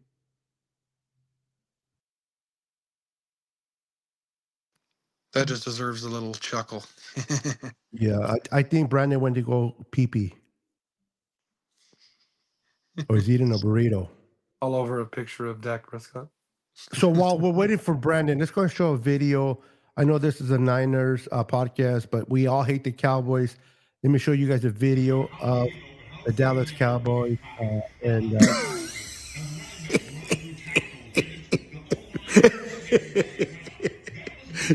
That 5.40 5.48
just 5.48 5.64
deserves 5.64 6.04
a 6.04 6.10
little 6.10 6.34
chuckle. 6.34 6.84
Yeah, 7.92 8.20
I, 8.20 8.60
I 8.60 8.62
think 8.62 8.88
Brandon 8.90 9.20
went 9.20 9.34
to 9.34 9.42
go 9.42 9.74
pee 9.90 10.06
pee. 10.06 10.36
or 13.10 13.16
he's 13.16 13.28
eating 13.28 13.52
a 13.52 13.56
burrito. 13.56 14.08
All 14.62 14.76
over 14.76 15.00
a 15.00 15.08
picture 15.08 15.48
of 15.48 15.60
Dak 15.60 15.88
Prescott. 15.88 16.28
So 16.76 17.08
while 17.20 17.40
we're 17.40 17.52
waiting 17.52 17.80
for 17.80 17.96
Brandon, 17.96 18.38
let's 18.38 18.52
go 18.52 18.62
and 18.62 18.72
show 18.72 18.92
a 18.92 18.98
video. 18.98 19.60
I 19.98 20.04
know 20.04 20.20
this 20.20 20.40
is 20.40 20.52
a 20.52 20.58
Niners 20.60 21.28
uh, 21.32 21.44
podcast, 21.44 22.12
but 22.12 22.30
we 22.30 22.46
all 22.46 22.64
hate 22.64 22.84
the 22.84 22.92
Cowboys. 22.92 23.56
Let 24.04 24.12
me 24.12 24.20
show 24.20 24.34
you 24.34 24.48
guys 24.48 24.66
a 24.66 24.70
video 24.70 25.28
of 25.42 25.70
the 26.26 26.34
Dallas 26.34 26.70
Cowboys. 26.70 27.40
Uh, 27.60 27.82
and 28.04 28.36
uh, 28.36 28.70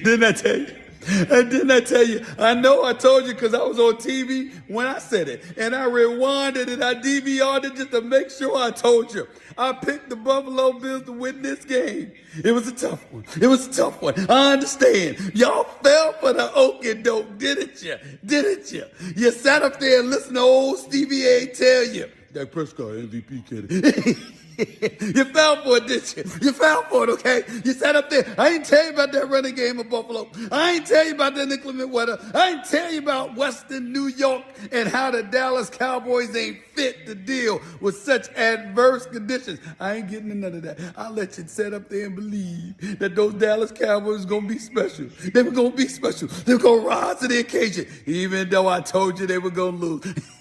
Didn't 0.03 0.25
I 0.25 0.33
tell 0.33 0.59
you? 0.59 0.75
And 1.07 1.51
didn't 1.51 1.71
I 1.71 1.81
tell 1.81 2.07
you? 2.07 2.25
I 2.39 2.55
know 2.55 2.85
I 2.85 2.95
told 2.95 3.27
you 3.27 3.35
because 3.35 3.53
I 3.53 3.63
was 3.63 3.79
on 3.79 3.95
TV 3.97 4.53
when 4.69 4.87
I 4.87 4.99
said 4.99 5.29
it. 5.29 5.45
And 5.59 5.75
I 5.75 5.87
rewinded 5.87 6.69
it. 6.69 6.83
I 6.83 6.95
DVR'd 6.95 7.67
it 7.67 7.77
just 7.77 7.91
to 7.91 8.01
make 8.01 8.31
sure 8.31 8.57
I 8.57 8.71
told 8.71 9.15
you. 9.15 9.29
I 9.59 9.73
picked 9.73 10.09
the 10.09 10.17
Buffalo 10.17 10.73
Bills 10.73 11.05
to 11.05 11.13
win 11.13 11.43
this 11.43 11.65
game. 11.65 12.13
It 12.43 12.53
was 12.53 12.69
a 12.69 12.73
tough 12.73 13.05
one. 13.13 13.25
It 13.41 13.47
was 13.47 13.69
a 13.69 13.73
tough 13.73 14.01
one. 14.01 14.15
I 14.31 14.55
understand. 14.55 15.33
Y'all 15.35 15.65
fell 15.65 16.13
for 16.15 16.33
the 16.33 16.49
okie 16.49 17.03
doke, 17.03 17.39
didn't 17.39 17.83
you? 17.83 17.97
Didn't 18.25 18.73
you? 18.73 18.85
You 19.15 19.31
sat 19.31 19.63
up 19.63 19.79
there 19.79 20.01
and 20.01 20.11
listened 20.11 20.37
to 20.37 20.41
old 20.41 20.79
Stevie 20.79 21.27
A 21.27 21.47
tell 21.47 21.85
you. 21.85 22.11
Dak 22.33 22.51
Prescott 22.51 22.93
MVP 22.93 23.47
candidate. 23.47 24.17
you 24.58 25.25
fell 25.25 25.62
for 25.62 25.78
it, 25.78 25.87
did 25.87 26.16
you? 26.16 26.25
You 26.40 26.52
fell 26.52 26.82
for 26.84 27.04
it, 27.04 27.11
okay? 27.11 27.42
You 27.64 27.73
sat 27.73 27.96
up 27.96 28.08
there. 28.11 28.25
I 28.38 28.50
ain't 28.50 28.64
tell 28.64 28.84
you 28.84 28.92
about 28.92 29.12
that 29.12 29.28
running 29.28 29.54
game 29.54 29.80
of 29.80 29.90
Buffalo. 29.90 30.28
I 30.52 30.73
ain't 30.73 30.87
tell 30.87 31.04
you 31.04 31.14
about 31.14 31.34
that 31.34 31.50
inclement 31.50 31.90
weather. 31.90 32.18
I 32.34 32.50
ain't 32.50 32.64
tell 32.64 32.92
you 32.92 33.00
about 33.00 33.34
Western 33.34 33.92
New 33.92 34.06
York 34.06 34.44
and 34.70 34.88
how 34.88 35.11
the 35.11 35.23
Dallas 35.23 35.70
Cowboys 35.70 36.34
ain't 36.37 36.58
fit 36.75 37.06
to 37.06 37.14
deal 37.14 37.61
with 37.80 37.96
such 37.96 38.28
adverse 38.37 39.06
conditions. 39.06 39.58
I 39.80 39.96
ain't 39.96 40.08
getting 40.11 40.40
none 40.40 40.54
of 40.54 40.62
that. 40.62 40.78
I'll 40.96 41.12
let 41.12 41.37
you 41.38 41.44
sit 41.46 41.75
up 41.75 41.88
there 41.88 42.06
and 42.06 42.14
believe 42.14 42.99
that 42.99 43.14
those 43.14 43.34
Dallas 43.34 43.73
Cowboys 43.73 44.25
gonna 44.25 44.46
be 44.46 44.58
special. 44.58 45.06
They 45.32 45.42
were 45.42 45.50
gonna 45.50 45.70
be 45.70 45.88
special. 45.88 46.28
They 46.28 46.54
were 46.54 46.61
gonna 46.61 46.82
rise 46.82 47.18
to 47.20 47.28
the 47.28 47.40
occasion, 47.40 47.87
even 48.06 48.49
though 48.49 48.68
I 48.68 48.80
told 48.80 49.18
you 49.18 49.26
they 49.26 49.38
were 49.38 49.50
gonna 49.50 49.76
lose. 49.76 50.04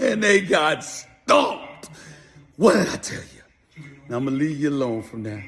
and 0.00 0.22
they 0.22 0.42
got 0.42 0.84
stomped. 0.84 1.69
What 2.60 2.74
did 2.74 2.88
I 2.88 2.96
tell 2.96 3.22
you? 3.22 3.84
Now 4.10 4.18
I'm 4.18 4.26
gonna 4.26 4.36
leave 4.36 4.60
you 4.60 4.68
alone 4.68 5.02
from 5.02 5.22
now. 5.22 5.42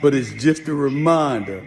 But 0.00 0.14
it's 0.14 0.32
just 0.42 0.66
a 0.66 0.72
reminder 0.72 1.58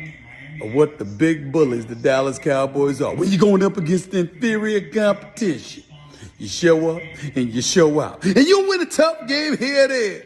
of 0.59 0.73
what 0.73 0.97
the 0.97 1.05
big 1.05 1.51
bullies 1.51 1.85
the 1.85 1.93
Dallas 1.93 2.39
Cowboys 2.39 2.99
are. 2.99 3.13
When 3.13 3.29
you're 3.29 3.39
going 3.39 3.61
up 3.61 3.77
against 3.77 4.11
inferior 4.15 4.89
competition, 4.89 5.83
you 6.39 6.47
show 6.47 6.97
up 6.97 7.03
and 7.35 7.53
you 7.53 7.61
show 7.61 7.99
out. 7.99 8.25
And 8.25 8.37
you'll 8.37 8.67
win 8.67 8.81
a 8.81 8.87
tough 8.87 9.27
game 9.27 9.55
here 9.55 9.83
and 9.83 9.91
there. 9.91 10.23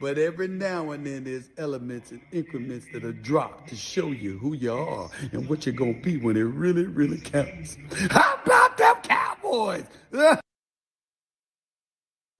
But 0.00 0.18
every 0.18 0.46
now 0.46 0.92
and 0.92 1.04
then 1.04 1.24
there's 1.24 1.50
elements 1.58 2.12
and 2.12 2.20
increments 2.30 2.86
that 2.92 3.04
are 3.04 3.12
dropped 3.12 3.70
to 3.70 3.74
show 3.74 4.12
you 4.12 4.38
who 4.38 4.54
you 4.54 4.72
are 4.72 5.10
and 5.32 5.48
what 5.48 5.66
you're 5.66 5.74
gonna 5.74 5.94
be 5.94 6.16
when 6.16 6.36
it 6.36 6.42
really, 6.42 6.84
really 6.84 7.18
counts. 7.18 7.76
How 8.08 8.38
about 8.40 8.78
them 8.78 8.94
Cowboys? 9.02 9.86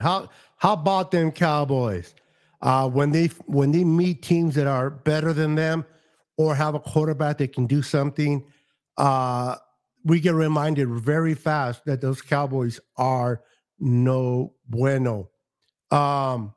how 0.04 0.28
how 0.56 0.74
about 0.74 1.10
them 1.10 1.30
Cowboys? 1.30 2.14
Uh, 2.62 2.88
when 2.88 3.12
they 3.12 3.26
when 3.46 3.72
they 3.72 3.84
meet 3.84 4.22
teams 4.22 4.54
that 4.54 4.66
are 4.66 4.88
better 4.88 5.32
than 5.32 5.54
them 5.54 5.84
or 6.38 6.54
have 6.54 6.74
a 6.74 6.80
quarterback 6.80 7.38
that 7.38 7.52
can 7.52 7.66
do 7.66 7.82
something, 7.82 8.42
uh, 8.96 9.56
we 10.04 10.20
get 10.20 10.34
reminded 10.34 10.88
very 10.88 11.34
fast 11.34 11.84
that 11.84 12.00
those 12.00 12.22
Cowboys 12.22 12.80
are 12.96 13.42
no 13.78 14.54
bueno. 14.68 15.28
Um, 15.90 16.54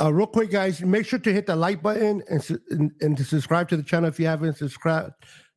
uh, 0.00 0.12
real 0.12 0.26
quick, 0.26 0.50
guys, 0.50 0.80
make 0.82 1.06
sure 1.06 1.18
to 1.18 1.32
hit 1.32 1.46
the 1.46 1.54
like 1.54 1.82
button 1.82 2.22
and, 2.28 2.60
and 2.70 2.90
and 3.00 3.16
to 3.16 3.24
subscribe 3.24 3.68
to 3.68 3.76
the 3.76 3.82
channel 3.82 4.08
if 4.08 4.18
you 4.18 4.26
haven't 4.26 4.56
subscribed 4.56 5.12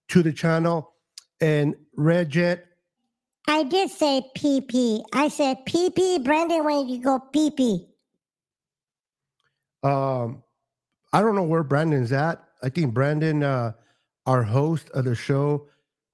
to 0.10 0.22
the 0.22 0.34
channel. 0.34 0.94
And 1.42 1.76
Red 1.96 2.30
Jet, 2.30 2.66
I 3.48 3.64
did 3.64 3.90
say 3.90 4.24
PP. 4.38 5.04
I 5.14 5.28
said 5.28 5.66
PP. 5.66 6.24
Brandon, 6.24 6.64
when 6.64 6.88
you 6.88 7.02
go 7.02 7.22
PP. 7.34 7.86
um, 9.84 10.44
I 11.12 11.22
don't 11.22 11.36
know 11.36 11.44
where 11.44 11.64
Brandon's 11.64 12.12
at. 12.12 12.44
I 12.64 12.70
think 12.70 12.94
Brandon, 12.94 13.44
uh, 13.44 13.74
our 14.26 14.44
host 14.44 14.90
of 14.92 15.06
the 15.06 15.16
show, 15.16 15.68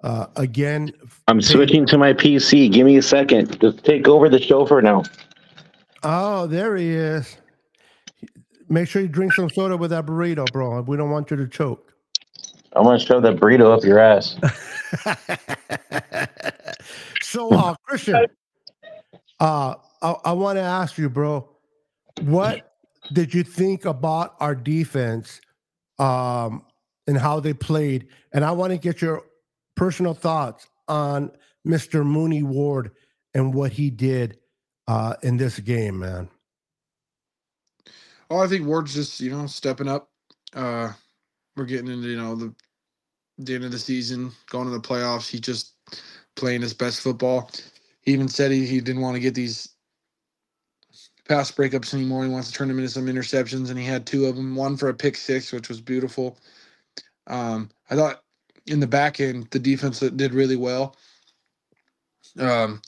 uh, 0.03 0.25
again. 0.35 0.91
I'm 1.27 1.41
switching 1.41 1.85
to 1.87 1.97
my 1.97 2.13
PC. 2.13 2.71
Give 2.71 2.85
me 2.85 2.97
a 2.97 3.01
second. 3.01 3.59
Just 3.61 3.83
take 3.83 4.07
over 4.07 4.27
the 4.29 4.41
show 4.41 4.65
for 4.65 4.81
now. 4.81 5.03
Oh, 6.03 6.47
there 6.47 6.75
he 6.75 6.89
is. 6.89 7.37
Make 8.69 8.87
sure 8.87 9.01
you 9.01 9.07
drink 9.07 9.33
some 9.33 9.49
soda 9.49 9.77
with 9.77 9.91
that 9.91 10.05
burrito, 10.05 10.51
bro. 10.51 10.81
We 10.81 10.97
don't 10.97 11.09
want 11.09 11.29
you 11.31 11.37
to 11.37 11.47
choke. 11.47 11.93
I'm 12.73 12.83
gonna 12.83 12.99
shove 12.99 13.23
that 13.23 13.37
burrito 13.37 13.75
up 13.75 13.83
your 13.83 13.99
ass. 13.99 14.37
so, 17.29 17.49
uh, 17.53 17.75
Christian, 17.83 18.25
uh, 19.39 19.75
I, 20.01 20.15
I 20.25 20.31
want 20.33 20.57
to 20.57 20.63
ask 20.63 20.97
you, 20.97 21.09
bro, 21.09 21.49
what 22.21 22.73
did 23.13 23.33
you 23.33 23.43
think 23.43 23.85
about 23.85 24.35
our 24.39 24.55
defense 24.55 25.39
um, 25.97 26.65
and 27.07 27.17
how 27.17 27.39
they 27.39 27.53
played? 27.53 28.07
And 28.33 28.43
I 28.43 28.51
want 28.51 28.71
to 28.71 28.77
get 28.77 29.01
your 29.01 29.23
personal 29.75 30.13
thoughts 30.13 30.67
on 30.87 31.31
Mr. 31.65 32.05
Mooney 32.05 32.43
Ward 32.43 32.91
and 33.33 33.53
what 33.53 33.71
he 33.71 33.89
did 33.89 34.39
uh, 34.87 35.13
in 35.21 35.37
this 35.37 35.59
game, 35.59 35.99
man. 35.99 36.29
Oh, 38.31 38.39
I 38.39 38.47
think 38.47 38.65
Ward's 38.65 38.93
just 38.93 39.19
you 39.19 39.31
know 39.31 39.47
stepping 39.47 39.87
up. 39.87 40.09
Uh, 40.53 40.91
we're 41.55 41.65
getting 41.65 41.87
into 41.87 42.09
you 42.09 42.17
know 42.17 42.35
the 42.35 42.53
the 43.39 43.55
end 43.55 43.63
of 43.63 43.71
the 43.71 43.79
season, 43.79 44.31
going 44.49 44.65
to 44.65 44.71
the 44.71 44.79
playoffs. 44.79 45.29
He 45.29 45.39
just 45.39 45.73
playing 46.39 46.61
his 46.61 46.73
best 46.73 47.01
football. 47.01 47.51
He 48.01 48.13
even 48.13 48.27
said 48.27 48.51
he, 48.51 48.65
he 48.65 48.81
didn't 48.81 49.01
want 49.01 49.15
to 49.15 49.21
get 49.21 49.35
these 49.35 49.69
pass 51.27 51.51
breakups 51.51 51.93
anymore. 51.93 52.23
He 52.23 52.29
wants 52.29 52.49
to 52.49 52.53
turn 52.53 52.69
them 52.69 52.79
into 52.79 52.89
some 52.89 53.05
interceptions, 53.05 53.69
and 53.69 53.77
he 53.77 53.85
had 53.85 54.07
two 54.07 54.25
of 54.25 54.35
them. 54.35 54.55
One 54.55 54.77
for 54.77 54.89
a 54.89 54.93
pick 54.93 55.15
six, 55.15 55.51
which 55.51 55.69
was 55.69 55.81
beautiful. 55.81 56.37
Um, 57.27 57.69
I 57.89 57.95
thought 57.95 58.23
in 58.65 58.79
the 58.79 58.87
back 58.87 59.19
end, 59.19 59.47
the 59.51 59.59
defense 59.59 59.99
did 59.99 60.33
really 60.33 60.55
well. 60.55 60.95
Um, 62.39 62.81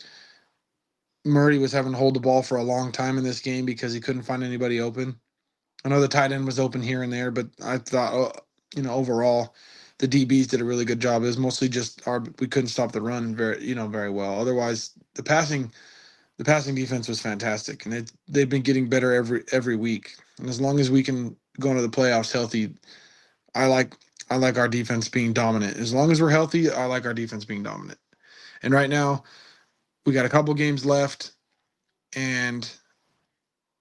Murray 1.26 1.60
was 1.60 1.72
having 1.72 1.92
to 1.92 1.98
hold 1.98 2.16
the 2.16 2.20
ball 2.20 2.42
for 2.42 2.58
a 2.58 2.64
long 2.64 2.92
time 2.92 3.18
in 3.18 3.24
this 3.24 3.42
game 3.42 3.66
because 3.66 3.94
he 3.94 4.00
couldn't 4.00 4.24
find 4.24 4.44
anybody 4.44 4.82
open. 4.82 5.20
I 5.86 5.90
know 5.90 6.00
the 6.00 6.08
tight 6.08 6.32
end 6.32 6.46
was 6.46 6.60
open 6.60 6.82
here 6.82 7.04
and 7.04 7.12
there, 7.12 7.32
but 7.32 7.48
I 7.64 7.78
thought, 7.78 8.14
uh, 8.14 8.40
you 8.76 8.84
know, 8.84 8.94
overall, 8.94 9.56
the 10.02 10.08
DBs 10.08 10.50
did 10.50 10.62
a 10.62 10.66
really 10.66 10.84
good 10.84 11.00
job. 11.00 11.22
It 11.22 11.28
was 11.28 11.38
mostly 11.38 11.70
just 11.70 12.06
our 12.08 12.24
we 12.40 12.48
couldn't 12.48 12.70
stop 12.70 12.92
the 12.92 13.02
run 13.02 13.36
very, 13.36 13.64
you 13.64 13.76
know, 13.76 13.88
very 13.88 14.10
well. 14.10 14.40
Otherwise, 14.40 14.92
the 15.14 15.22
passing, 15.22 15.72
the 16.40 16.44
passing 16.44 16.74
defense 16.74 17.08
was 17.08 17.22
fantastic, 17.22 17.86
and 17.86 17.94
it 17.94 18.12
they've 18.28 18.50
been 18.50 18.64
getting 18.64 18.90
better 18.90 19.14
every 19.14 19.44
every 19.52 19.76
week. 19.76 20.16
And 20.40 20.50
as 20.50 20.60
long 20.60 20.80
as 20.80 20.90
we 20.90 21.04
can 21.04 21.38
go 21.60 21.70
into 21.70 21.84
the 21.84 21.90
playoffs 21.90 22.32
healthy, 22.32 22.74
I 23.54 23.68
like 23.68 23.96
I 24.32 24.38
like 24.38 24.58
our 24.58 24.68
defense 24.68 25.08
being 25.08 25.34
dominant. 25.34 25.78
As 25.78 25.94
long 25.94 26.12
as 26.12 26.20
we're 26.20 26.32
healthy, 26.32 26.72
I 26.72 26.86
like 26.86 27.06
our 27.06 27.14
defense 27.14 27.46
being 27.46 27.62
dominant. 27.64 28.00
And 28.64 28.74
right 28.74 28.90
now, 28.90 29.24
we 30.06 30.14
got 30.14 30.26
a 30.26 30.30
couple 30.30 30.54
games 30.56 30.86
left, 30.86 31.34
and 32.16 32.72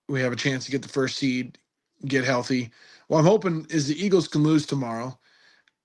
we 0.09 0.21
have 0.23 0.33
a 0.33 0.37
chance 0.37 0.67
to 0.67 0.73
get 0.73 0.83
the 0.83 0.89
first 0.89 1.19
seed, 1.19 1.59
get 2.07 2.25
healthy. 2.25 2.73
What 3.09 3.21
I'm 3.21 3.27
hoping 3.27 3.67
is 3.71 3.89
the 3.89 4.05
Eagles 4.05 4.29
can 4.29 4.43
lose 4.43 4.67
tomorrow. 4.67 5.20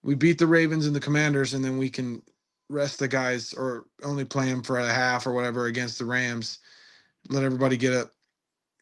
We 0.06 0.14
beat 0.14 0.38
the 0.38 0.46
Ravens 0.46 0.86
and 0.86 0.96
the 0.96 1.00
Commanders, 1.00 1.56
and 1.56 1.66
then 1.66 1.80
we 1.80 1.90
can 1.90 2.22
rest 2.70 3.00
the 3.00 3.08
guys 3.08 3.54
or 3.54 3.86
only 4.04 4.24
play 4.24 4.46
them 4.46 4.62
for 4.62 4.78
a 4.78 4.88
half 4.88 5.26
or 5.26 5.34
whatever 5.34 5.66
against 5.66 5.98
the 5.98 6.06
Rams. 6.06 6.60
Let 7.30 7.44
everybody 7.44 7.76
get 7.76 7.92
up, 7.92 8.12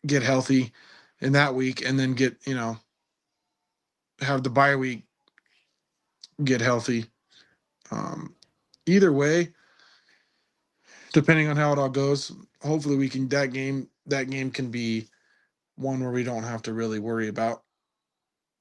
get 0.06 0.22
healthy 0.22 0.74
in 1.22 1.32
that 1.32 1.56
week, 1.56 1.88
and 1.88 1.98
then 1.98 2.14
get 2.14 2.36
you 2.46 2.56
know 2.56 2.78
have 4.20 4.44
the 4.44 4.50
bye 4.50 4.76
week, 4.76 5.04
get 6.44 6.60
healthy. 6.60 7.06
Um, 7.90 8.36
either 8.86 9.14
way, 9.14 9.54
depending 11.14 11.48
on 11.48 11.56
how 11.56 11.72
it 11.72 11.80
all 11.80 11.88
goes, 11.88 12.34
hopefully 12.62 12.98
we 12.98 13.08
can 13.08 13.30
that 13.30 13.54
game 13.54 13.88
that 14.08 14.30
game 14.30 14.52
can 14.52 14.70
be 14.70 15.08
one 15.78 16.02
where 16.02 16.12
we 16.12 16.26
don't 16.26 16.44
have 16.44 16.64
to 16.64 16.74
really 16.74 17.00
worry 17.00 17.30
about 17.30 17.64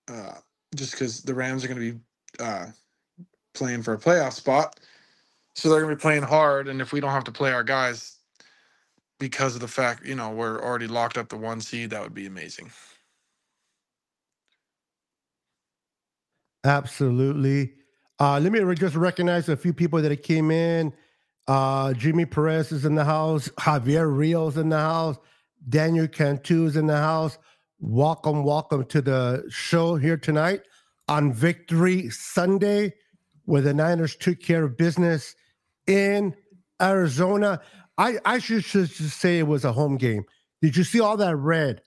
uh, 0.07 0.35
just 0.76 0.92
because 0.92 1.23
the 1.23 1.35
Rams 1.35 1.64
are 1.64 1.69
going 1.69 1.81
to 1.81 1.92
be 1.92 2.00
uh, 2.42 2.66
playing 3.54 3.82
for 3.82 3.94
a 3.94 3.99
playoff 3.99 4.32
spot. 4.32 4.80
So 5.54 5.68
they're 5.68 5.82
to 5.82 5.88
be 5.88 5.96
playing 5.96 6.22
hard. 6.22 6.68
And 6.68 6.80
if 6.80 6.92
we 6.92 7.00
don't 7.00 7.11
have 7.11 7.25
to 7.25 7.32
play 7.32 7.52
our 7.52 7.62
guys 7.62 8.16
because 9.18 9.54
of 9.54 9.61
the 9.61 9.68
fact, 9.68 10.04
you 10.04 10.14
know, 10.14 10.30
we're 10.30 10.61
already 10.62 10.87
locked 10.87 11.18
up 11.18 11.28
the 11.28 11.37
one 11.37 11.61
seed, 11.61 11.90
that 11.90 12.02
would 12.02 12.14
be 12.14 12.26
amazing. 12.26 12.70
Absolutely. 16.64 17.75
Uh, 18.18 18.38
let 18.40 18.52
me 18.52 18.75
just 18.75 18.94
recognize 18.94 19.49
a 19.49 19.56
few 19.56 19.72
people 19.72 20.00
that 20.00 20.22
came 20.22 20.50
in. 20.50 20.92
Uh, 21.49 21.92
Jimmy 21.92 22.25
Perez 22.25 22.72
is 22.72 22.84
in 22.84 22.94
the 22.94 23.04
house. 23.04 23.49
Javier 23.58 24.16
Rios 24.16 24.56
in 24.56 24.68
the 24.68 24.78
house. 24.78 25.16
Daniel 25.68 26.08
Cantu 26.08 26.66
is 26.66 26.76
in 26.76 26.87
the 26.87 26.96
house. 26.96 27.37
Welcome, 27.80 28.44
welcome 28.44 28.84
to 28.87 29.02
the 29.02 29.44
show 29.49 29.96
here 29.96 30.16
tonight 30.16 30.62
on 31.12 31.31
Victory 31.31 32.09
Sunday, 32.09 32.95
where 33.45 33.61
the 33.61 33.75
Niners 33.75 34.16
took 34.16 34.40
care 34.40 34.64
of 34.64 34.78
business 34.78 35.35
in 35.87 36.35
Arizona. 36.81 37.61
I, 37.99 38.19
I 38.25 38.38
should 38.38 38.64
just 38.64 38.97
say 39.21 39.38
it 39.38 39.47
was 39.47 39.66
a 39.66 39.73
home 39.73 39.99
game. 39.99 40.25
Did 40.62 40.75
you 40.75 40.85
see 40.85 41.00
all 41.00 41.19
that 41.19 41.37
red? 41.37 41.83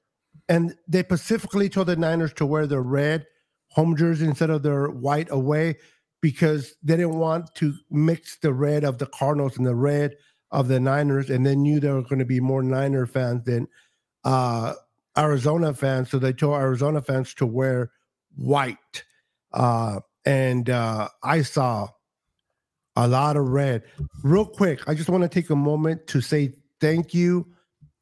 And 0.47 0.75
they 0.87 1.01
specifically 1.01 1.69
told 1.69 1.87
the 1.87 1.95
Niners 1.95 2.33
to 2.33 2.45
wear 2.45 2.67
their 2.67 2.83
red 2.83 3.25
home 3.69 3.95
jersey 3.95 4.25
instead 4.27 4.51
of 4.51 4.61
their 4.61 4.89
white 4.89 5.31
away 5.31 5.77
because 6.21 6.75
they 6.83 6.95
didn't 6.95 7.17
want 7.17 7.53
to 7.55 7.73
mix 7.89 8.37
the 8.37 8.53
red 8.53 8.83
of 8.83 8.99
the 8.99 9.07
Cardinals 9.07 9.57
and 9.57 9.65
the 9.65 9.75
red 9.75 10.15
of 10.51 10.67
the 10.67 10.79
Niners, 10.79 11.31
and 11.31 11.43
they 11.43 11.55
knew 11.55 11.79
there 11.79 11.95
were 11.95 12.03
going 12.03 12.19
to 12.19 12.25
be 12.25 12.39
more 12.39 12.61
Niner 12.61 13.07
fans 13.07 13.43
than 13.45 13.67
uh, 14.23 14.73
Arizona 15.17 15.73
fans. 15.73 16.11
So 16.11 16.19
they 16.19 16.31
told 16.31 16.57
Arizona 16.57 17.01
fans 17.01 17.33
to 17.35 17.47
wear 17.47 17.91
white. 18.35 19.03
Uh, 19.55 20.01
and 20.25 20.69
uh, 20.69 21.09
I 21.23 21.41
saw 21.41 21.87
a 22.95 23.07
lot 23.07 23.37
of 23.37 23.47
red. 23.47 23.83
Real 24.23 24.45
quick, 24.45 24.87
I 24.87 24.93
just 24.93 25.09
want 25.09 25.23
to 25.23 25.29
take 25.29 25.49
a 25.49 25.55
moment 25.55 26.07
to 26.07 26.21
say 26.21 26.53
thank 26.79 27.13
you 27.13 27.47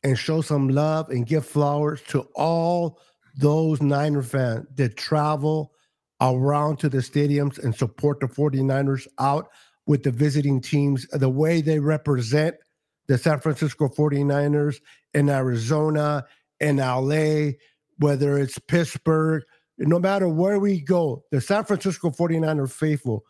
and 0.04 0.18
show 0.18 0.42
some 0.42 0.70
love 0.70 1.10
and 1.10 1.26
give 1.26 1.46
flowers 1.46 2.02
to 2.10 2.22
all 2.36 3.00
those 3.38 3.82
Niner 3.82 4.22
fans 4.22 4.68
that 4.76 4.98
travel 4.98 5.72
around 6.22 6.78
to 6.80 6.90
the 6.90 7.00
stadiums 7.00 7.62
and 7.64 7.76
support 7.76 8.20
the 8.20 8.28
49ers 8.28 9.08
out 9.20 9.50
with 9.86 10.04
the 10.04 10.12
visiting 10.12 10.62
teams, 10.62 11.08
the 11.12 11.30
way 11.30 11.62
they 11.62 11.80
represent 11.80 12.56
the 13.08 13.18
San 13.18 13.40
Francisco 13.40 13.90
49ers 13.90 14.78
in 15.14 15.30
Arizona, 15.30 16.26
in 16.60 16.78
LA, 16.78 17.52
whether 17.98 18.38
it's 18.38 18.58
Pittsburgh, 18.60 19.44
no 19.78 20.00
matter 20.00 20.28
where 20.28 20.60
we 20.60 20.82
go, 20.82 21.24
the 21.32 21.42
San 21.42 21.66
Francisco 21.66 22.10
49er 22.10 22.72
faithful, 22.72 23.24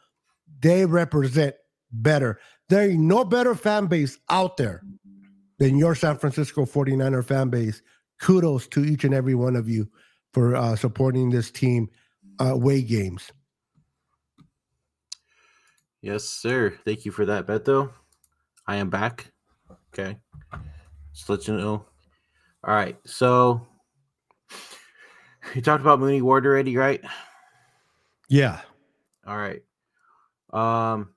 they 0.59 0.85
represent 0.85 1.55
better. 1.91 2.39
There 2.69 2.89
ain't 2.89 2.99
no 2.99 3.23
better 3.23 3.55
fan 3.55 3.87
base 3.87 4.17
out 4.29 4.57
there 4.57 4.83
than 5.59 5.77
your 5.77 5.95
San 5.95 6.17
Francisco 6.17 6.65
49er 6.65 7.25
fan 7.25 7.49
base. 7.49 7.81
Kudos 8.19 8.67
to 8.67 8.83
each 8.85 9.03
and 9.03 9.13
every 9.13 9.35
one 9.35 9.55
of 9.55 9.69
you 9.69 9.89
for 10.33 10.55
uh, 10.55 10.75
supporting 10.75 11.29
this 11.29 11.51
team 11.51 11.89
uh, 12.39 12.53
away 12.53 12.81
games. 12.81 13.31
Yes, 16.01 16.25
sir. 16.25 16.77
Thank 16.85 17.05
you 17.05 17.11
for 17.11 17.25
that, 17.25 17.47
Beto. 17.47 17.91
I 18.67 18.77
am 18.77 18.89
back. 18.89 19.31
Okay. 19.93 20.17
Just 21.13 21.29
let 21.29 21.47
you 21.47 21.55
know. 21.55 21.85
All 22.63 22.73
right. 22.73 22.97
So 23.05 23.65
you 25.55 25.61
talked 25.61 25.81
about 25.81 25.99
Mooney 25.99 26.21
Ward 26.21 26.45
already, 26.45 26.77
right? 26.77 27.01
Yeah. 28.29 28.61
All 29.25 29.37
right. 29.37 29.61
Um 30.51 31.09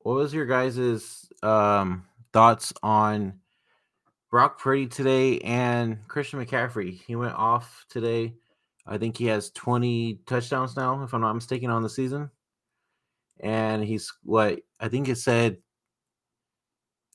what 0.00 0.16
was 0.16 0.34
your 0.34 0.46
guys's 0.46 1.28
um 1.42 2.04
thoughts 2.32 2.72
on 2.82 3.34
Brock 4.30 4.58
Purdy 4.60 4.86
today 4.86 5.38
and 5.40 5.98
Christian 6.08 6.44
McCaffrey? 6.44 7.00
He 7.06 7.16
went 7.16 7.34
off 7.34 7.84
today. 7.88 8.34
I 8.86 8.98
think 8.98 9.16
he 9.16 9.26
has 9.26 9.50
20 9.50 10.20
touchdowns 10.26 10.76
now, 10.76 11.02
if 11.04 11.14
I'm 11.14 11.20
not 11.20 11.34
mistaken, 11.34 11.70
on 11.70 11.82
the 11.82 11.88
season. 11.88 12.30
And 13.38 13.84
he's 13.84 14.12
what 14.22 14.60
I 14.80 14.88
think 14.88 15.08
it 15.08 15.18
said 15.18 15.58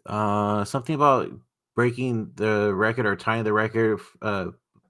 uh 0.05 0.63
something 0.65 0.95
about 0.95 1.31
breaking 1.75 2.31
the 2.35 2.73
record 2.73 3.05
or 3.05 3.15
tying 3.15 3.43
the 3.43 3.53
record 3.53 3.99
uh 4.21 4.47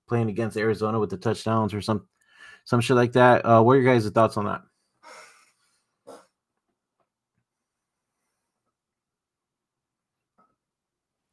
playing 0.08 0.30
against 0.30 0.58
Arizona 0.58 1.00
with 1.00 1.10
the 1.10 1.17
touchdowns 1.17 1.74
or 1.74 1.82
some 1.82 2.08
some 2.65 2.82
shit 2.82 2.96
like 2.96 3.13
that. 3.13 3.46
Uh 3.46 3.62
what 3.62 3.74
are 3.74 3.82
your 3.82 3.93
guys' 3.93 4.10
thoughts 4.10 4.38
on 4.38 4.46
that? 4.46 4.62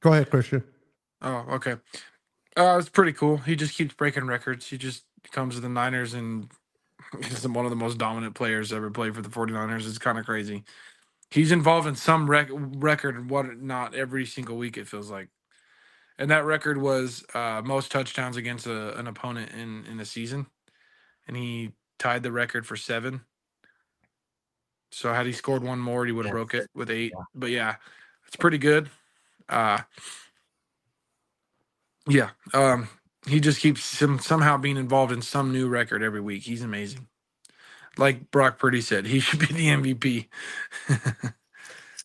Go 0.02 0.12
ahead, 0.12 0.30
Christian. 0.30 0.62
Oh, 1.22 1.46
okay. 1.52 1.76
Uh, 2.56 2.76
it's 2.78 2.88
pretty 2.90 3.12
cool. 3.12 3.38
He 3.38 3.56
just 3.56 3.74
keeps 3.74 3.94
breaking 3.94 4.26
records. 4.26 4.66
He 4.68 4.76
just 4.78 5.04
comes 5.32 5.54
to 5.54 5.60
the 5.60 5.68
Niners 5.68 6.14
and 6.14 6.50
is 7.20 7.46
one 7.48 7.64
of 7.64 7.70
the 7.70 7.76
most 7.76 7.98
dominant 7.98 8.34
players 8.34 8.72
ever 8.72 8.90
played 8.90 9.14
for 9.14 9.22
the 9.22 9.28
49ers. 9.30 9.88
It's 9.88 9.98
kind 9.98 10.18
of 10.18 10.26
crazy. 10.26 10.64
He's 11.30 11.52
involved 11.52 11.88
in 11.88 11.96
some 11.96 12.30
rec- 12.30 12.50
record 12.52 13.16
and 13.16 13.30
what 13.30 13.60
not 13.60 13.94
every 13.94 14.26
single 14.26 14.56
week 14.56 14.76
it 14.76 14.86
feels 14.86 15.10
like. 15.10 15.28
And 16.18 16.30
that 16.30 16.44
record 16.44 16.78
was 16.78 17.24
uh, 17.34 17.62
most 17.64 17.90
touchdowns 17.90 18.36
against 18.36 18.66
a, 18.66 18.96
an 18.98 19.06
opponent 19.06 19.52
in 19.52 19.84
in 19.86 20.00
a 20.00 20.04
season, 20.04 20.46
and 21.26 21.36
he 21.36 21.72
tied 21.98 22.22
the 22.22 22.32
record 22.32 22.66
for 22.66 22.76
seven. 22.76 23.22
So 24.92 25.12
had 25.12 25.26
he 25.26 25.32
scored 25.32 25.62
one 25.64 25.80
more, 25.80 26.06
he 26.06 26.12
would 26.12 26.24
have 26.26 26.30
Yeah. 26.30 26.34
broke 26.34 26.54
it 26.54 26.70
with 26.74 26.90
eight. 26.90 27.12
Yeah. 27.16 27.24
But 27.34 27.50
yeah, 27.50 27.76
it's 28.26 28.36
pretty 28.36 28.58
good. 28.58 28.90
Uh, 29.48 29.80
yeah, 32.08 32.30
um, 32.52 32.88
he 33.26 33.40
just 33.40 33.60
keeps 33.60 33.82
some, 33.84 34.18
somehow 34.18 34.56
being 34.56 34.76
involved 34.76 35.12
in 35.12 35.22
some 35.22 35.52
new 35.52 35.68
record 35.68 36.02
every 36.02 36.20
week. 36.20 36.42
He's 36.44 36.62
amazing. 36.62 37.08
Like 37.98 38.30
Brock 38.30 38.58
Purdy 38.58 38.80
said, 38.80 39.06
he 39.06 39.20
should 39.20 39.40
be 39.40 39.46
the 39.46 39.68
MVP. 39.68 40.28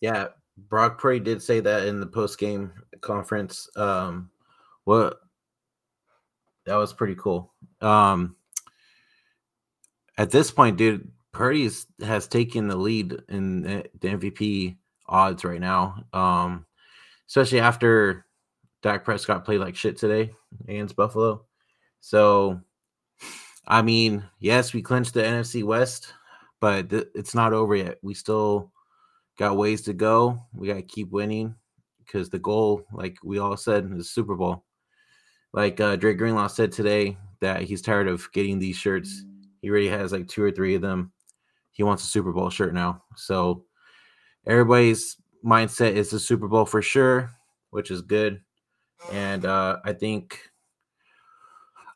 Yeah, 0.00 0.28
Brock 0.68 1.00
Purdy 1.00 1.20
did 1.20 1.42
say 1.42 1.60
that 1.60 1.86
in 1.86 2.00
the 2.00 2.06
post 2.06 2.38
game 2.38 2.72
conference. 3.00 3.68
Um, 3.76 4.30
what 4.84 5.20
that 6.66 6.76
was 6.76 6.92
pretty 6.92 7.14
cool. 7.16 7.52
Um, 7.80 8.36
at 10.18 10.30
this 10.30 10.50
point, 10.50 10.76
dude, 10.76 11.10
Purdy 11.32 11.70
has 12.02 12.26
taken 12.26 12.68
the 12.68 12.76
lead 12.76 13.16
in 13.28 13.62
the 13.62 13.84
the 14.00 14.08
MVP 14.08 14.76
odds 15.06 15.44
right 15.44 15.60
now. 15.60 16.04
Um, 16.12 16.66
especially 17.26 17.60
after 17.60 18.26
Dak 18.82 19.04
Prescott 19.04 19.44
played 19.44 19.60
like 19.60 19.76
shit 19.76 19.96
today 19.96 20.32
against 20.68 20.96
Buffalo. 20.96 21.44
So, 22.00 22.60
I 23.66 23.82
mean, 23.82 24.24
yes, 24.38 24.72
we 24.72 24.82
clinched 24.82 25.14
the 25.14 25.22
NFC 25.22 25.62
West, 25.62 26.14
but 26.60 26.90
th- 26.90 27.08
it's 27.14 27.34
not 27.34 27.52
over 27.52 27.76
yet. 27.76 27.98
We 28.02 28.14
still 28.14 28.72
got 29.38 29.56
ways 29.56 29.82
to 29.82 29.92
go. 29.92 30.38
We 30.54 30.68
got 30.68 30.74
to 30.74 30.82
keep 30.82 31.10
winning 31.10 31.54
because 31.98 32.28
the 32.28 32.38
goal, 32.38 32.82
like 32.92 33.16
we 33.22 33.38
all 33.38 33.56
said, 33.56 33.90
is 33.96 34.10
Super 34.10 34.34
Bowl. 34.34 34.64
Like 35.52 35.80
uh, 35.80 35.96
Dre 35.96 36.14
Greenlaw 36.14 36.48
said 36.48 36.72
today 36.72 37.16
that 37.40 37.62
he's 37.62 37.82
tired 37.82 38.08
of 38.08 38.30
getting 38.32 38.58
these 38.58 38.76
shirts. 38.76 39.24
He 39.60 39.70
already 39.70 39.88
has 39.88 40.12
like 40.12 40.28
two 40.28 40.42
or 40.42 40.50
three 40.50 40.74
of 40.74 40.82
them. 40.82 41.12
He 41.72 41.82
wants 41.82 42.04
a 42.04 42.06
Super 42.06 42.32
Bowl 42.32 42.50
shirt 42.50 42.74
now. 42.74 43.02
So 43.16 43.64
everybody's 44.46 45.16
mindset 45.44 45.92
is 45.92 46.10
the 46.10 46.18
Super 46.18 46.48
Bowl 46.48 46.66
for 46.66 46.82
sure, 46.82 47.30
which 47.70 47.90
is 47.90 48.02
good. 48.02 48.40
And 49.12 49.44
uh, 49.44 49.78
I 49.84 49.92
think 49.92 50.38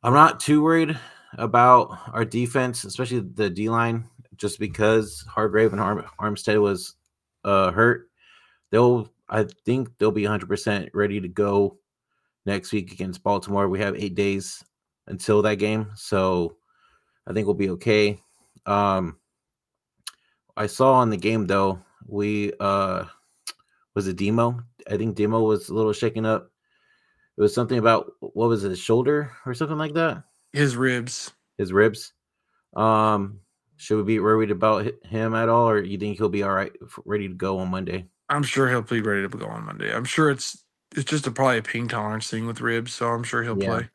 I'm 0.03 0.15
not 0.15 0.41
too 0.41 0.63
worried 0.63 0.99
about 1.39 1.99
our 2.13 2.25
defense, 2.25 2.85
especially 2.85 3.21
the 3.21 3.51
D 3.51 3.69
line, 3.69 4.09
just 4.37 4.59
because 4.59 5.25
Hargrave 5.29 5.73
and 5.73 5.81
Arm- 5.81 6.07
Armstead 6.21 6.61
was 6.61 6.95
uh, 7.45 7.71
hurt. 7.73 8.09
They'll, 8.71 9.09
I 9.29 9.47
think, 9.65 9.91
they'll 9.99 10.11
be 10.11 10.23
100% 10.25 10.89
ready 10.95 11.21
to 11.21 11.29
go 11.29 11.79
next 12.47 12.73
week 12.73 12.93
against 12.93 13.23
Baltimore. 13.23 13.69
We 13.69 13.79
have 13.81 13.97
eight 13.97 14.15
days 14.15 14.63
until 15.07 15.43
that 15.43 15.57
game, 15.57 15.91
so 15.95 16.57
I 17.27 17.33
think 17.33 17.47
we'll 17.47 17.55
be 17.55 17.71
okay. 17.71 18.21
Um, 18.67 19.19
I 20.57 20.67
saw 20.67 20.95
on 20.95 21.11
the 21.11 21.17
game 21.17 21.47
though, 21.47 21.81
we 22.07 22.53
uh, 22.61 23.05
was 23.95 24.07
it 24.09 24.17
Demo? 24.17 24.61
I 24.91 24.97
think 24.97 25.17
Demo 25.17 25.41
was 25.41 25.69
a 25.69 25.75
little 25.75 25.93
shaken 25.93 26.25
up. 26.27 26.51
It 27.37 27.41
was 27.41 27.55
something 27.55 27.79
about 27.79 28.13
what 28.21 28.49
was 28.49 28.63
it, 28.65 28.71
his 28.71 28.79
shoulder 28.79 29.33
or 29.45 29.55
something 29.55 29.79
like 29.79 29.95
that 29.95 30.23
His 30.53 30.77
ribs. 30.77 31.33
his 31.59 31.73
ribs. 31.73 32.13
Um, 32.77 33.41
should 33.77 33.97
we 33.99 34.05
be 34.05 34.21
worried 34.21 34.51
about 34.51 34.87
him 35.05 35.35
at 35.35 35.49
all, 35.49 35.69
or 35.69 35.83
you 35.83 35.99
think 35.99 36.19
he'll 36.19 36.29
be 36.29 36.43
all 36.43 36.55
right, 36.55 36.73
ready 37.05 37.29
to 37.29 37.35
go 37.35 37.59
on 37.59 37.69
Monday? 37.69 38.07
I'm 38.29 38.43
sure 38.43 38.69
he'll 38.69 38.83
be 38.83 39.01
ready 39.01 39.23
to 39.23 39.29
go 39.29 39.47
on 39.47 39.65
Monday. 39.67 39.95
I'm 39.95 40.05
sure 40.05 40.31
it's 40.31 40.65
it's 40.97 41.11
just 41.11 41.27
a, 41.27 41.31
probably 41.31 41.59
a 41.59 41.63
pain 41.63 41.89
tolerance 41.89 42.31
thing 42.31 42.47
with 42.47 42.61
ribs, 42.61 42.93
so 42.95 43.09
I'm 43.09 43.25
sure 43.25 43.43
he'll 43.43 43.57
Yeah. 43.57 43.67
play. 43.67 43.89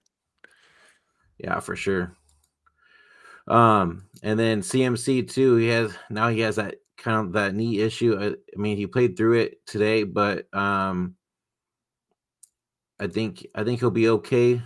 Yeah, 1.37 1.59
for 1.59 1.75
sure. 1.75 2.15
Um, 3.47 4.07
and 4.21 4.39
then 4.39 4.61
CMC 4.61 5.29
too. 5.29 5.55
He 5.55 5.67
has 5.69 5.93
now 6.09 6.29
he 6.29 6.41
has 6.41 6.57
that 6.57 6.75
kind 6.97 7.25
of 7.27 7.33
that 7.33 7.55
knee 7.55 7.79
issue. 7.79 8.17
I, 8.19 8.27
I 8.27 8.59
mean, 8.59 8.77
he 8.77 8.85
played 8.85 9.17
through 9.17 9.39
it 9.39 9.65
today, 9.65 10.03
but 10.03 10.53
um, 10.53 11.15
I 12.99 13.07
think 13.07 13.47
I 13.55 13.63
think 13.63 13.79
he'll 13.79 13.89
be 13.91 14.09
okay 14.09 14.61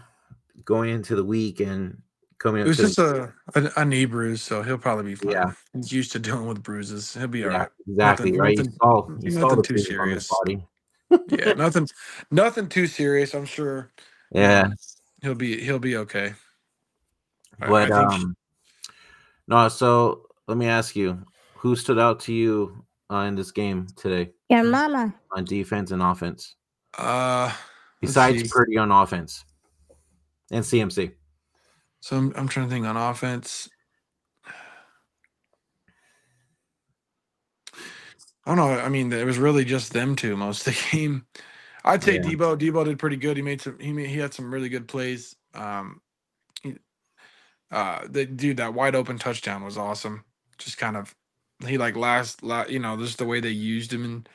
going 0.66 0.90
into 0.90 1.16
the 1.16 1.24
week 1.24 1.60
and 1.60 2.03
coming 2.44 2.60
It 2.60 2.64
up 2.64 2.68
was 2.68 2.78
to 2.78 2.84
just 2.84 3.00
a, 3.00 3.34
a 3.56 3.72
a 3.78 3.86
knee 3.86 4.06
bruise, 4.06 4.42
so 4.42 4.62
he'll 4.62 4.78
probably 4.78 5.06
be 5.06 5.16
fine. 5.16 5.32
Yeah. 5.32 5.52
He's 5.74 5.92
used 5.92 6.12
to 6.12 6.20
dealing 6.20 6.46
with 6.48 6.62
bruises. 6.62 7.14
He'll 7.16 7.28
be 7.28 7.46
all 7.46 7.52
yeah, 7.52 7.58
right. 7.60 7.70
exactly 7.88 8.32
Nothing- 8.32 8.42
right. 8.42 8.58
nothing- 8.58 8.72
you 8.72 8.78
saw, 8.82 9.10
you 9.22 9.32
saw 9.32 9.40
nothing 9.40 9.58
the 9.58 9.64
too 9.64 9.74
bruises 9.74 9.98
on 10.00 10.10
his 10.10 10.28
serious. 10.28 10.30
body. 10.30 10.68
Yeah, 11.30 11.54
nothing, 11.54 11.88
nothing 12.32 12.68
too 12.70 12.88
serious. 12.88 13.34
I'm 13.34 13.46
sure. 13.46 13.92
Yeah, 14.32 14.70
he'll 15.22 15.36
be 15.36 15.62
he'll 15.64 15.80
be 15.80 15.96
okay. 15.98 16.34
I- 17.62 17.66
I 17.66 17.70
but 17.70 17.88
think- 17.90 18.14
um, 18.14 18.36
no. 19.48 19.70
So 19.70 20.26
let 20.48 20.58
me 20.58 20.68
ask 20.68 20.96
you, 20.96 21.24
who 21.56 21.76
stood 21.76 22.00
out 22.00 22.20
to 22.22 22.34
you 22.34 22.84
uh, 23.12 23.26
in 23.28 23.36
this 23.36 23.52
game 23.52 23.88
today 23.96 24.32
Your 24.50 24.64
mama. 24.64 25.14
on 25.32 25.46
defense 25.46 25.92
and 25.92 26.02
offense, 26.02 26.56
uh, 26.98 27.46
let's 27.46 27.56
besides 28.02 28.42
see. 28.42 28.48
Purdy 28.50 28.78
on 28.78 28.92
offense 28.92 29.46
and 30.52 30.64
CMC? 30.66 31.14
So 32.04 32.18
I'm, 32.18 32.34
I'm 32.36 32.50
trying 32.50 32.68
to 32.68 32.70
think 32.70 32.86
on 32.86 32.98
offense. 32.98 33.70
I 38.46 38.54
don't 38.54 38.58
know. 38.58 38.78
I 38.78 38.90
mean, 38.90 39.14
it 39.14 39.26
was 39.26 39.38
really 39.38 39.64
just 39.64 39.94
them 39.94 40.18
two 40.18 40.36
most 40.36 40.68
of 40.68 40.74
the 40.74 40.88
game. 40.98 41.26
I'd 41.86 42.04
say 42.04 42.16
Yeah. 42.16 42.24
Deebo. 42.24 42.60
Deebo 42.60 42.84
did 42.84 43.00
pretty 43.00 43.16
good. 43.16 43.38
He 43.38 43.42
made 43.42 43.62
some. 43.62 43.80
He 43.80 43.94
made, 43.94 44.10
he 44.10 44.18
had 44.18 44.34
some 44.34 44.54
really 44.54 44.68
good 44.68 44.90
plays. 44.90 45.34
Um, 45.54 46.02
he, 46.62 46.76
uh, 47.72 48.02
the 48.10 48.26
dude 48.26 48.58
that 48.58 48.74
wide 48.74 48.96
open 48.96 49.18
touchdown 49.18 49.64
was 49.64 49.78
awesome. 49.78 50.26
Just 50.58 50.78
kind 50.78 50.98
of, 50.98 51.16
he 51.66 51.78
like 51.78 51.96
last, 51.96 52.44
la 52.44 52.66
you 52.66 52.80
know, 52.80 52.98
just 52.98 53.18
the 53.18 53.26
way 53.26 53.40
they 53.40 53.50
used 53.50 53.94
him 53.94 54.04
in 54.04 54.28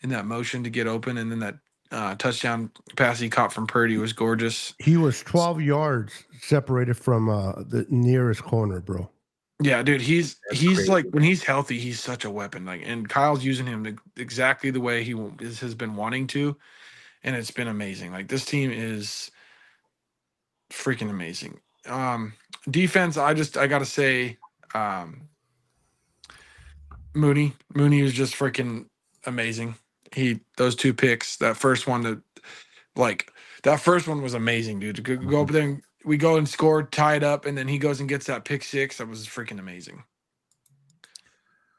in 0.00 0.10
that 0.10 0.26
motion 0.26 0.62
to 0.62 0.70
get 0.70 0.86
open, 0.86 1.18
and 1.18 1.32
then 1.32 1.40
that 1.40 1.56
uh, 1.90 2.14
touchdown 2.16 2.70
pass 2.96 3.18
he 3.18 3.28
caught 3.28 3.52
from 3.52 3.66
Purdy 3.66 3.96
was 3.96 4.12
gorgeous. 4.12 4.74
He 4.78 4.96
was 4.96 5.22
12 5.22 5.62
yards 5.62 6.24
separated 6.40 6.96
from 6.96 7.28
uh, 7.28 7.52
the 7.62 7.86
nearest 7.88 8.42
corner, 8.42 8.80
bro. 8.80 9.08
Yeah, 9.62 9.82
dude, 9.82 10.02
he's 10.02 10.36
That's 10.48 10.60
he's 10.60 10.76
crazy. 10.76 10.90
like 10.90 11.06
when 11.10 11.22
he's 11.22 11.42
healthy, 11.42 11.78
he's 11.78 11.98
such 11.98 12.24
a 12.24 12.30
weapon. 12.30 12.66
Like, 12.66 12.82
and 12.84 13.08
Kyle's 13.08 13.42
using 13.44 13.66
him 13.66 13.86
ex- 13.86 14.02
exactly 14.16 14.70
the 14.70 14.80
way 14.80 15.02
he 15.02 15.14
is, 15.40 15.60
has 15.60 15.74
been 15.74 15.96
wanting 15.96 16.26
to, 16.28 16.56
and 17.24 17.34
it's 17.34 17.50
been 17.50 17.68
amazing. 17.68 18.12
Like 18.12 18.28
this 18.28 18.44
team 18.44 18.70
is 18.70 19.30
freaking 20.70 21.08
amazing. 21.08 21.60
Um, 21.86 22.34
defense, 22.68 23.16
I 23.16 23.32
just 23.32 23.56
I 23.56 23.66
gotta 23.66 23.86
say, 23.86 24.36
um, 24.74 25.28
Mooney, 27.14 27.54
Mooney 27.74 28.00
is 28.00 28.12
just 28.12 28.34
freaking 28.34 28.86
amazing. 29.24 29.76
He 30.16 30.40
those 30.56 30.74
two 30.74 30.94
picks, 30.94 31.36
that 31.36 31.58
first 31.58 31.86
one 31.86 32.00
that, 32.04 32.22
like 32.96 33.30
that 33.64 33.80
first 33.80 34.08
one 34.08 34.22
was 34.22 34.32
amazing, 34.32 34.80
dude. 34.80 34.96
To 34.96 35.02
go, 35.02 35.16
go 35.16 35.42
up 35.42 35.50
there, 35.50 35.62
and 35.62 35.82
we 36.06 36.16
go 36.16 36.38
and 36.38 36.48
score, 36.48 36.84
tie 36.84 37.16
it 37.16 37.22
up, 37.22 37.44
and 37.44 37.56
then 37.56 37.68
he 37.68 37.76
goes 37.78 38.00
and 38.00 38.08
gets 38.08 38.24
that 38.24 38.46
pick 38.46 38.64
six. 38.64 38.96
That 38.96 39.08
was 39.08 39.26
freaking 39.26 39.58
amazing. 39.58 40.04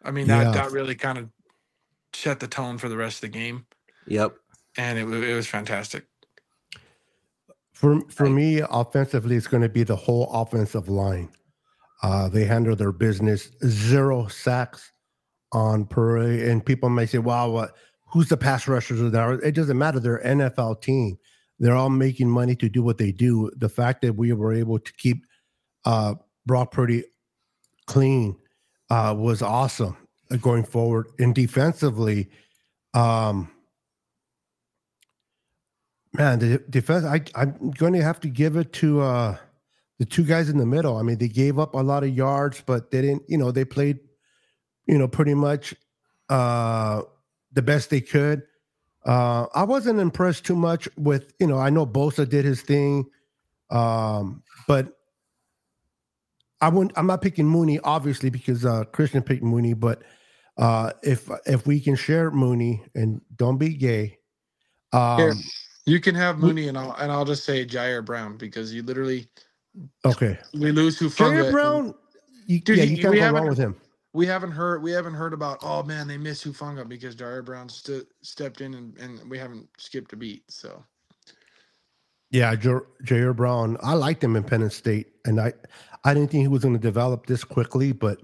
I 0.03 0.11
mean, 0.11 0.27
that 0.27 0.43
Yeah. 0.43 0.51
that 0.51 0.71
really 0.71 0.93
kind 0.93 1.17
of 1.17 1.29
set 2.13 2.39
the 2.39 2.47
tone 2.47 2.77
for 2.77 2.89
the 2.89 2.95
rest 2.95 3.17
of 3.17 3.21
the 3.21 3.39
game, 3.39 3.65
Yep. 4.05 4.37
and 4.77 4.99
it 4.99 5.07
it 5.07 5.33
was 5.33 5.47
fantastic. 5.47 6.05
For 7.73 8.01
for 8.11 8.29
me, 8.29 8.61
offensively, 8.69 9.35
it's 9.35 9.47
going 9.47 9.63
to 9.63 9.69
be 9.69 9.83
the 9.83 9.95
whole 9.95 10.29
offensive 10.31 10.89
line. 10.89 11.29
Uh, 12.03 12.29
they 12.29 12.45
handle 12.45 12.75
their 12.75 12.91
business. 12.91 13.49
Zero 13.65 14.27
sacks 14.27 14.91
on 15.53 15.85
Purdy, 15.87 16.47
and 16.51 16.63
people 16.63 16.89
may 16.89 17.07
say, 17.07 17.17
"Wow, 17.17 17.49
what? 17.49 17.75
Who's 18.07 18.29
the 18.29 18.37
pass 18.37 18.67
rushers?" 18.67 19.01
Of 19.01 19.11
that? 19.11 19.39
It 19.43 19.55
doesn't 19.55 19.77
matter. 19.77 19.99
They're 19.99 20.21
NFL 20.23 20.81
team. 20.81 21.17
They're 21.59 21.75
all 21.75 21.89
making 21.89 22.29
money 22.29 22.55
to 22.55 22.69
do 22.69 22.83
what 22.83 22.97
they 22.97 23.11
do. 23.11 23.51
The 23.55 23.69
fact 23.69 24.01
that 24.03 24.13
we 24.13 24.31
were 24.33 24.53
able 24.53 24.79
to 24.79 24.93
keep 24.93 25.25
uh, 25.85 26.15
Brock 26.45 26.71
Purdy 26.71 27.03
clean 27.87 28.37
uh, 28.89 29.15
was 29.17 29.41
awesome 29.41 29.97
uh, 30.31 30.37
going 30.37 30.63
forward. 30.63 31.07
And 31.19 31.33
defensively, 31.33 32.29
um, 32.93 33.49
man, 36.13 36.39
the 36.39 36.59
defense. 36.69 37.05
I 37.05 37.21
I'm 37.35 37.71
going 37.71 37.93
to 37.93 38.03
have 38.03 38.19
to 38.21 38.27
give 38.27 38.55
it 38.55 38.73
to 38.73 39.01
uh, 39.01 39.37
the 39.99 40.05
two 40.05 40.23
guys 40.23 40.49
in 40.49 40.57
the 40.57 40.65
middle. 40.65 40.97
I 40.97 41.01
mean, 41.01 41.17
they 41.17 41.27
gave 41.27 41.57
up 41.57 41.73
a 41.73 41.79
lot 41.79 42.03
of 42.03 42.15
yards, 42.15 42.61
but 42.65 42.91
they 42.91 43.01
didn't. 43.01 43.23
You 43.27 43.37
know, 43.37 43.51
they 43.51 43.65
played, 43.65 43.99
you 44.85 44.97
know, 44.97 45.07
pretty 45.07 45.33
much 45.33 45.73
uh, 46.29 47.01
the 47.57 47.61
best 47.63 47.89
they 47.89 48.01
could. 48.01 48.43
Uh, 49.03 49.47
I 49.55 49.63
wasn't 49.63 49.99
impressed 49.99 50.45
too 50.45 50.55
much 50.55 50.87
with. 50.95 51.33
You 51.39 51.47
know, 51.47 51.57
I 51.57 51.71
know 51.71 51.87
Bosa 51.87 52.29
did 52.29 52.45
his 52.45 52.61
thing, 52.61 53.05
um, 53.71 54.43
but 54.67 54.93
I 56.61 56.69
wouldn't. 56.69 56.95
I'm 56.95 57.07
not 57.07 57.23
picking 57.23 57.47
Mooney, 57.47 57.79
obviously, 57.83 58.29
because 58.29 58.63
uh, 58.63 58.83
Christian 58.85 59.23
picked 59.23 59.41
Mooney. 59.41 59.73
But 59.73 60.03
uh, 60.57 60.91
if 61.01 61.31
if 61.47 61.65
we 61.65 61.79
can 61.79 61.95
share 61.95 62.29
Mooney 62.29 62.83
and 62.93 63.21
don't 63.35 63.57
be 63.57 63.73
gay. 63.73 64.19
Um, 64.93 65.31
you 65.85 65.99
can 65.99 66.13
have 66.13 66.37
Mooney, 66.37 66.67
and 66.67 66.77
I'll 66.77 66.93
and 66.99 67.11
I'll 67.11 67.25
just 67.25 67.43
say 67.43 67.65
Ji'Ayir 67.65 68.05
Brown 68.05 68.37
because 68.37 68.71
you 68.71 68.83
literally 68.83 69.27
okay. 70.05 70.37
we 70.53 70.71
lose 70.71 70.99
who 70.99 71.09
Jared 71.09 71.51
Brown, 71.51 71.95
you, 72.45 72.59
Dude, 72.59 72.77
yeah, 72.77 72.83
he- 72.83 72.95
you 72.97 73.01
can't 73.01 73.15
go 73.15 73.31
wrong 73.31 73.47
with 73.47 73.57
him. 73.57 73.75
We 74.17 74.25
haven't 74.25 74.49
heard 74.51 74.81
we 74.81 74.91
haven't 74.91 75.13
heard 75.13 75.31
about 75.31 75.59
oh 75.61 75.83
man 75.83 76.07
they 76.07 76.17
miss 76.17 76.43
Hufanga 76.43 76.89
because 76.89 77.15
Ji'Ayir 77.15 77.45
Brown 77.45 77.69
st- 77.69 78.07
stepped 78.23 78.61
in 78.61 78.73
and, 78.73 78.97
and 78.97 79.29
we 79.29 79.37
haven't 79.37 79.69
skipped 79.77 80.11
a 80.11 80.15
beat 80.15 80.43
so 80.49 80.83
Yeah, 82.31 82.55
Ji'Ayir 82.55 83.35
Brown. 83.35 83.77
I 83.83 83.93
liked 83.93 84.23
him 84.23 84.35
in 84.35 84.43
Penn 84.43 84.67
State, 84.71 85.07
and 85.25 85.39
I, 85.39 85.53
I 86.03 86.15
didn't 86.15 86.31
think 86.31 86.41
he 86.41 86.47
was 86.47 86.63
going 86.63 86.73
to 86.73 86.79
develop 86.79 87.27
this 87.27 87.43
quickly. 87.43 87.91
But 87.91 88.19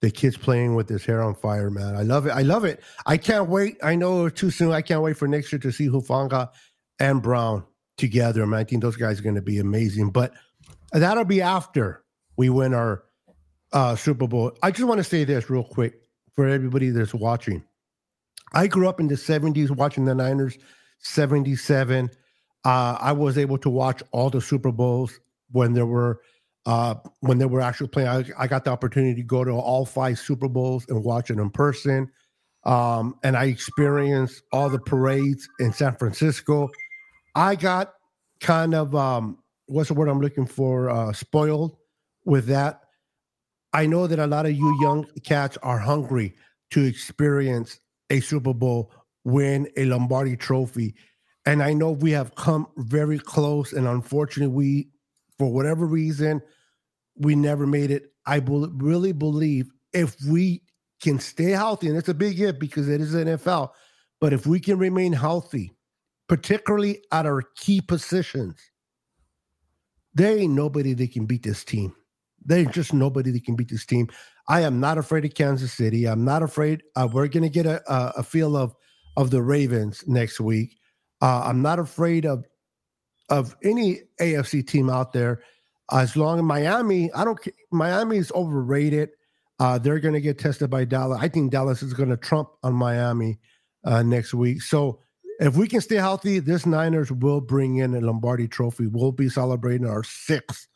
the 0.00 0.10
kid's 0.10 0.36
playing 0.36 0.74
with 0.74 0.88
his 0.88 1.04
hair 1.04 1.22
on 1.22 1.36
fire, 1.36 1.70
man. 1.70 1.94
I 1.94 2.02
love 2.02 2.26
it. 2.26 2.30
I 2.30 2.42
love 2.42 2.64
it. 2.64 2.82
I 3.06 3.16
can't 3.16 3.48
wait. 3.48 3.78
I 3.80 3.94
know 3.94 4.26
it's 4.26 4.40
too 4.40 4.50
soon. 4.50 4.72
I 4.72 4.82
can't 4.82 5.02
wait 5.02 5.16
for 5.16 5.28
next 5.28 5.52
year 5.52 5.60
to 5.60 5.70
see 5.70 5.88
Hufanga 5.88 6.50
and 6.98 7.22
Brown 7.22 7.64
together. 7.96 8.44
Man, 8.44 8.58
I 8.58 8.64
think 8.64 8.82
those 8.82 8.96
guys 8.96 9.20
are 9.20 9.22
going 9.22 9.36
to 9.36 9.42
be 9.42 9.58
amazing. 9.58 10.10
But 10.10 10.32
that'll 10.92 11.24
be 11.24 11.40
after 11.42 12.02
we 12.36 12.50
win 12.50 12.74
our 12.74 13.04
uh, 13.72 13.96
Super 13.96 14.26
Bowl. 14.26 14.52
I 14.62 14.70
just 14.70 14.86
want 14.86 14.98
to 14.98 15.04
say 15.04 15.24
this 15.24 15.50
real 15.50 15.64
quick 15.64 16.00
for 16.34 16.46
everybody 16.46 16.90
that's 16.90 17.14
watching. 17.14 17.62
I 18.52 18.66
grew 18.66 18.88
up 18.88 19.00
in 19.00 19.08
the 19.08 19.14
70s 19.14 19.70
watching 19.70 20.04
the 20.04 20.14
Niners, 20.14 20.56
77. 21.00 22.10
Uh, 22.64 22.96
I 23.00 23.12
was 23.12 23.38
able 23.38 23.58
to 23.58 23.70
watch 23.70 24.02
all 24.12 24.30
the 24.30 24.40
Super 24.40 24.72
Bowls 24.72 25.18
when 25.52 25.72
there 25.72 25.86
were 25.86 26.20
uh, 26.66 26.94
when 27.20 27.38
they 27.38 27.46
were 27.46 27.60
actually 27.60 27.88
playing. 27.88 28.08
I, 28.08 28.24
I 28.38 28.46
got 28.46 28.64
the 28.64 28.70
opportunity 28.70 29.14
to 29.14 29.26
go 29.26 29.42
to 29.42 29.52
all 29.52 29.86
five 29.86 30.18
Super 30.18 30.48
Bowls 30.48 30.84
and 30.88 31.02
watch 31.02 31.30
it 31.30 31.38
in 31.38 31.50
person. 31.50 32.10
Um, 32.64 33.14
and 33.22 33.36
I 33.36 33.44
experienced 33.44 34.42
all 34.52 34.68
the 34.68 34.78
parades 34.78 35.48
in 35.60 35.72
San 35.72 35.96
Francisco. 35.96 36.68
I 37.34 37.54
got 37.54 37.94
kind 38.40 38.74
of 38.74 38.94
um, 38.94 39.38
what's 39.66 39.88
the 39.88 39.94
word 39.94 40.08
I'm 40.08 40.20
looking 40.20 40.46
for? 40.46 40.90
Uh, 40.90 41.12
spoiled 41.12 41.76
with 42.24 42.46
that. 42.46 42.82
I 43.78 43.86
know 43.86 44.08
that 44.08 44.18
a 44.18 44.26
lot 44.26 44.44
of 44.44 44.56
you 44.56 44.76
young 44.80 45.06
cats 45.22 45.56
are 45.62 45.78
hungry 45.78 46.34
to 46.72 46.82
experience 46.82 47.78
a 48.10 48.18
Super 48.18 48.52
Bowl, 48.52 48.90
win 49.22 49.68
a 49.76 49.84
Lombardi 49.84 50.36
trophy. 50.36 50.96
And 51.46 51.62
I 51.62 51.74
know 51.74 51.92
we 51.92 52.10
have 52.10 52.34
come 52.34 52.66
very 52.76 53.20
close. 53.20 53.72
And 53.72 53.86
unfortunately, 53.86 54.52
we, 54.52 54.88
for 55.38 55.52
whatever 55.52 55.86
reason, 55.86 56.42
we 57.14 57.36
never 57.36 57.68
made 57.68 57.92
it. 57.92 58.12
I 58.26 58.40
bel 58.40 58.68
really 58.68 59.12
believe 59.12 59.70
if 59.92 60.16
we 60.28 60.64
can 61.00 61.20
stay 61.20 61.50
healthy, 61.50 61.86
and 61.86 61.96
it's 61.96 62.08
a 62.08 62.14
big 62.14 62.40
if 62.40 62.58
because 62.58 62.88
it 62.88 63.00
is 63.00 63.14
NFL, 63.14 63.70
but 64.20 64.32
if 64.32 64.44
we 64.44 64.58
can 64.58 64.76
remain 64.78 65.12
healthy, 65.12 65.70
particularly 66.28 67.04
at 67.12 67.26
our 67.26 67.42
key 67.54 67.80
positions, 67.80 68.58
there 70.14 70.36
ain't 70.36 70.54
nobody 70.54 70.94
that 70.94 71.12
can 71.12 71.26
beat 71.26 71.44
this 71.44 71.62
team. 71.62 71.94
There's 72.48 72.68
just 72.68 72.94
nobody 72.94 73.30
that 73.30 73.44
can 73.44 73.56
beat 73.56 73.68
this 73.68 73.84
team. 73.84 74.08
I 74.48 74.62
am 74.62 74.80
not 74.80 74.96
afraid 74.96 75.26
of 75.26 75.34
Kansas 75.34 75.72
City. 75.72 76.06
I'm 76.06 76.24
not 76.24 76.42
afraid. 76.42 76.82
Uh, 76.96 77.06
we're 77.12 77.28
going 77.28 77.42
to 77.42 77.50
get 77.50 77.66
a, 77.66 77.82
a, 77.92 78.12
a 78.16 78.22
feel 78.22 78.56
of 78.56 78.74
of 79.18 79.30
the 79.30 79.42
Ravens 79.42 80.04
next 80.06 80.40
week. 80.40 80.78
Uh, 81.20 81.42
I'm 81.44 81.60
not 81.60 81.78
afraid 81.78 82.24
of 82.24 82.44
of 83.28 83.54
any 83.62 84.00
AFC 84.20 84.66
team 84.66 84.88
out 84.88 85.12
there. 85.12 85.42
As 85.92 86.16
long 86.16 86.38
as 86.38 86.44
Miami, 86.44 87.12
I 87.12 87.24
don't. 87.24 87.38
Miami 87.70 88.16
is 88.16 88.32
overrated. 88.32 89.10
Uh, 89.60 89.76
they're 89.76 90.00
going 90.00 90.14
to 90.14 90.20
get 90.20 90.38
tested 90.38 90.70
by 90.70 90.84
Dallas. 90.84 91.18
I 91.20 91.28
think 91.28 91.50
Dallas 91.50 91.82
is 91.82 91.92
going 91.92 92.10
to 92.10 92.16
trump 92.16 92.48
on 92.62 92.74
Miami 92.74 93.38
uh, 93.84 94.02
next 94.02 94.32
week. 94.32 94.62
So 94.62 95.00
if 95.40 95.56
we 95.56 95.68
can 95.68 95.80
stay 95.80 95.96
healthy, 95.96 96.38
this 96.38 96.64
Niners 96.64 97.12
will 97.12 97.40
bring 97.40 97.76
in 97.76 97.94
a 97.94 98.00
Lombardi 98.00 98.48
Trophy. 98.48 98.86
We'll 98.86 99.12
be 99.12 99.28
celebrating 99.28 99.86
our 99.86 100.04
sixth 100.04 100.68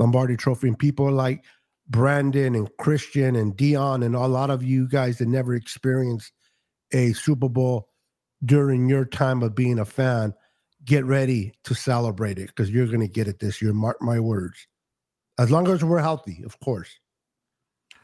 Lombardi 0.00 0.36
Trophy, 0.36 0.68
and 0.68 0.78
people 0.78 1.12
like 1.12 1.44
Brandon 1.88 2.54
and 2.54 2.68
Christian 2.78 3.36
and 3.36 3.54
Dion 3.54 4.02
and 4.02 4.16
a 4.16 4.26
lot 4.26 4.50
of 4.50 4.62
you 4.62 4.88
guys 4.88 5.18
that 5.18 5.28
never 5.28 5.54
experienced 5.54 6.32
a 6.92 7.12
Super 7.12 7.48
Bowl 7.48 7.88
during 8.44 8.88
your 8.88 9.04
time 9.04 9.42
of 9.42 9.54
being 9.54 9.78
a 9.78 9.84
fan, 9.84 10.32
get 10.84 11.04
ready 11.04 11.52
to 11.64 11.74
celebrate 11.74 12.38
it 12.38 12.46
because 12.46 12.70
you're 12.70 12.86
going 12.86 13.00
to 13.00 13.08
get 13.08 13.28
it 13.28 13.38
this 13.38 13.60
year. 13.60 13.74
Mark 13.74 14.00
my 14.00 14.18
words. 14.18 14.66
as 15.38 15.50
long 15.50 15.68
as 15.68 15.84
we're 15.84 16.00
healthy, 16.00 16.42
of 16.44 16.58
course. 16.60 16.98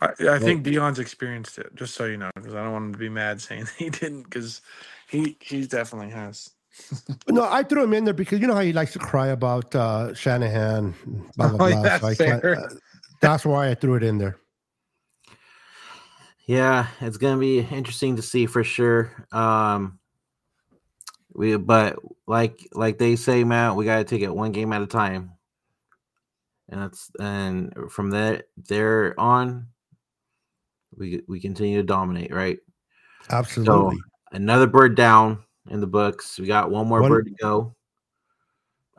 I, 0.02 0.10
I 0.28 0.38
think 0.38 0.62
Dion's 0.62 0.98
experienced 0.98 1.56
it, 1.58 1.74
just 1.74 1.94
so 1.94 2.04
you 2.04 2.18
know, 2.18 2.30
because 2.34 2.54
I 2.54 2.62
don't 2.62 2.72
want 2.72 2.84
him 2.86 2.92
to 2.92 2.98
be 2.98 3.08
mad 3.08 3.40
saying 3.40 3.66
he 3.78 3.88
didn't, 3.88 4.24
because 4.24 4.60
he 5.08 5.38
he 5.40 5.66
definitely 5.66 6.10
has. 6.10 6.50
No, 7.28 7.44
I 7.44 7.62
threw 7.62 7.82
him 7.82 7.92
in 7.92 8.04
there 8.04 8.14
because 8.14 8.40
you 8.40 8.46
know 8.46 8.54
how 8.54 8.60
he 8.60 8.72
likes 8.72 8.92
to 8.92 8.98
cry 8.98 9.28
about 9.28 9.74
uh, 9.74 10.14
Shanahan. 10.14 10.94
Blah, 11.36 11.48
blah, 11.48 11.58
Oh, 11.58 11.68
blah. 11.68 11.82
yeah, 11.82 11.98
So 11.98 12.06
I 12.06 12.14
fair. 12.14 12.60
uh, 12.60 12.68
that's 13.20 13.44
why 13.44 13.68
I 13.70 13.74
threw 13.74 13.94
it 13.96 14.02
in 14.02 14.18
there. 14.18 14.36
Yeah, 16.46 16.86
it's 17.00 17.16
gonna 17.16 17.40
be 17.40 17.58
interesting 17.58 18.16
to 18.16 18.22
see 18.22 18.46
for 18.46 18.62
sure. 18.62 19.26
Um, 19.32 19.98
we 21.34 21.56
but 21.56 21.98
like 22.26 22.68
like 22.72 22.98
they 22.98 23.16
say, 23.16 23.42
man, 23.42 23.74
we 23.74 23.84
gotta 23.84 24.04
take 24.04 24.22
it 24.22 24.34
one 24.34 24.52
game 24.52 24.72
at 24.72 24.82
a 24.82 24.86
time, 24.86 25.32
and 26.68 26.80
that's 26.82 27.10
and 27.18 27.74
from 27.90 28.10
there 28.10 28.44
there 28.68 29.18
on, 29.18 29.66
we 30.96 31.22
we 31.26 31.40
continue 31.40 31.78
to 31.78 31.82
dominate, 31.82 32.32
right? 32.32 32.58
Absolutely. 33.28 33.98
Another 34.30 34.68
bird 34.68 34.94
down 34.96 35.42
in 35.70 35.80
the 35.80 35.86
books. 35.86 36.38
We 36.38 36.46
got 36.46 36.70
one 36.70 36.86
more 36.86 37.00
One- 37.00 37.10
bird 37.10 37.26
to 37.26 37.34
go. 37.42 37.74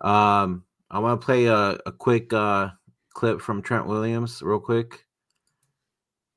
Um, 0.08 0.64
I 0.92 1.00
want 1.00 1.20
to 1.20 1.26
play 1.26 1.46
a, 1.46 1.78
a 1.86 1.92
quick 1.92 2.32
uh 2.32 2.70
clip 3.14 3.42
from 3.42 3.62
Trent 3.64 3.88
Williams, 3.88 4.42
real 4.44 4.60
quick. 4.60 5.06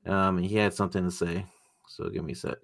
Um, 0.05 0.39
he 0.39 0.55
had 0.55 0.73
something 0.73 1.03
to 1.03 1.11
say, 1.11 1.45
so 1.87 2.09
give 2.09 2.23
me 2.25 2.33
a 2.33 2.35
sec. 2.35 2.57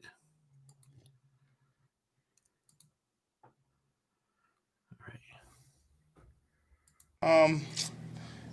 Um, 7.22 7.62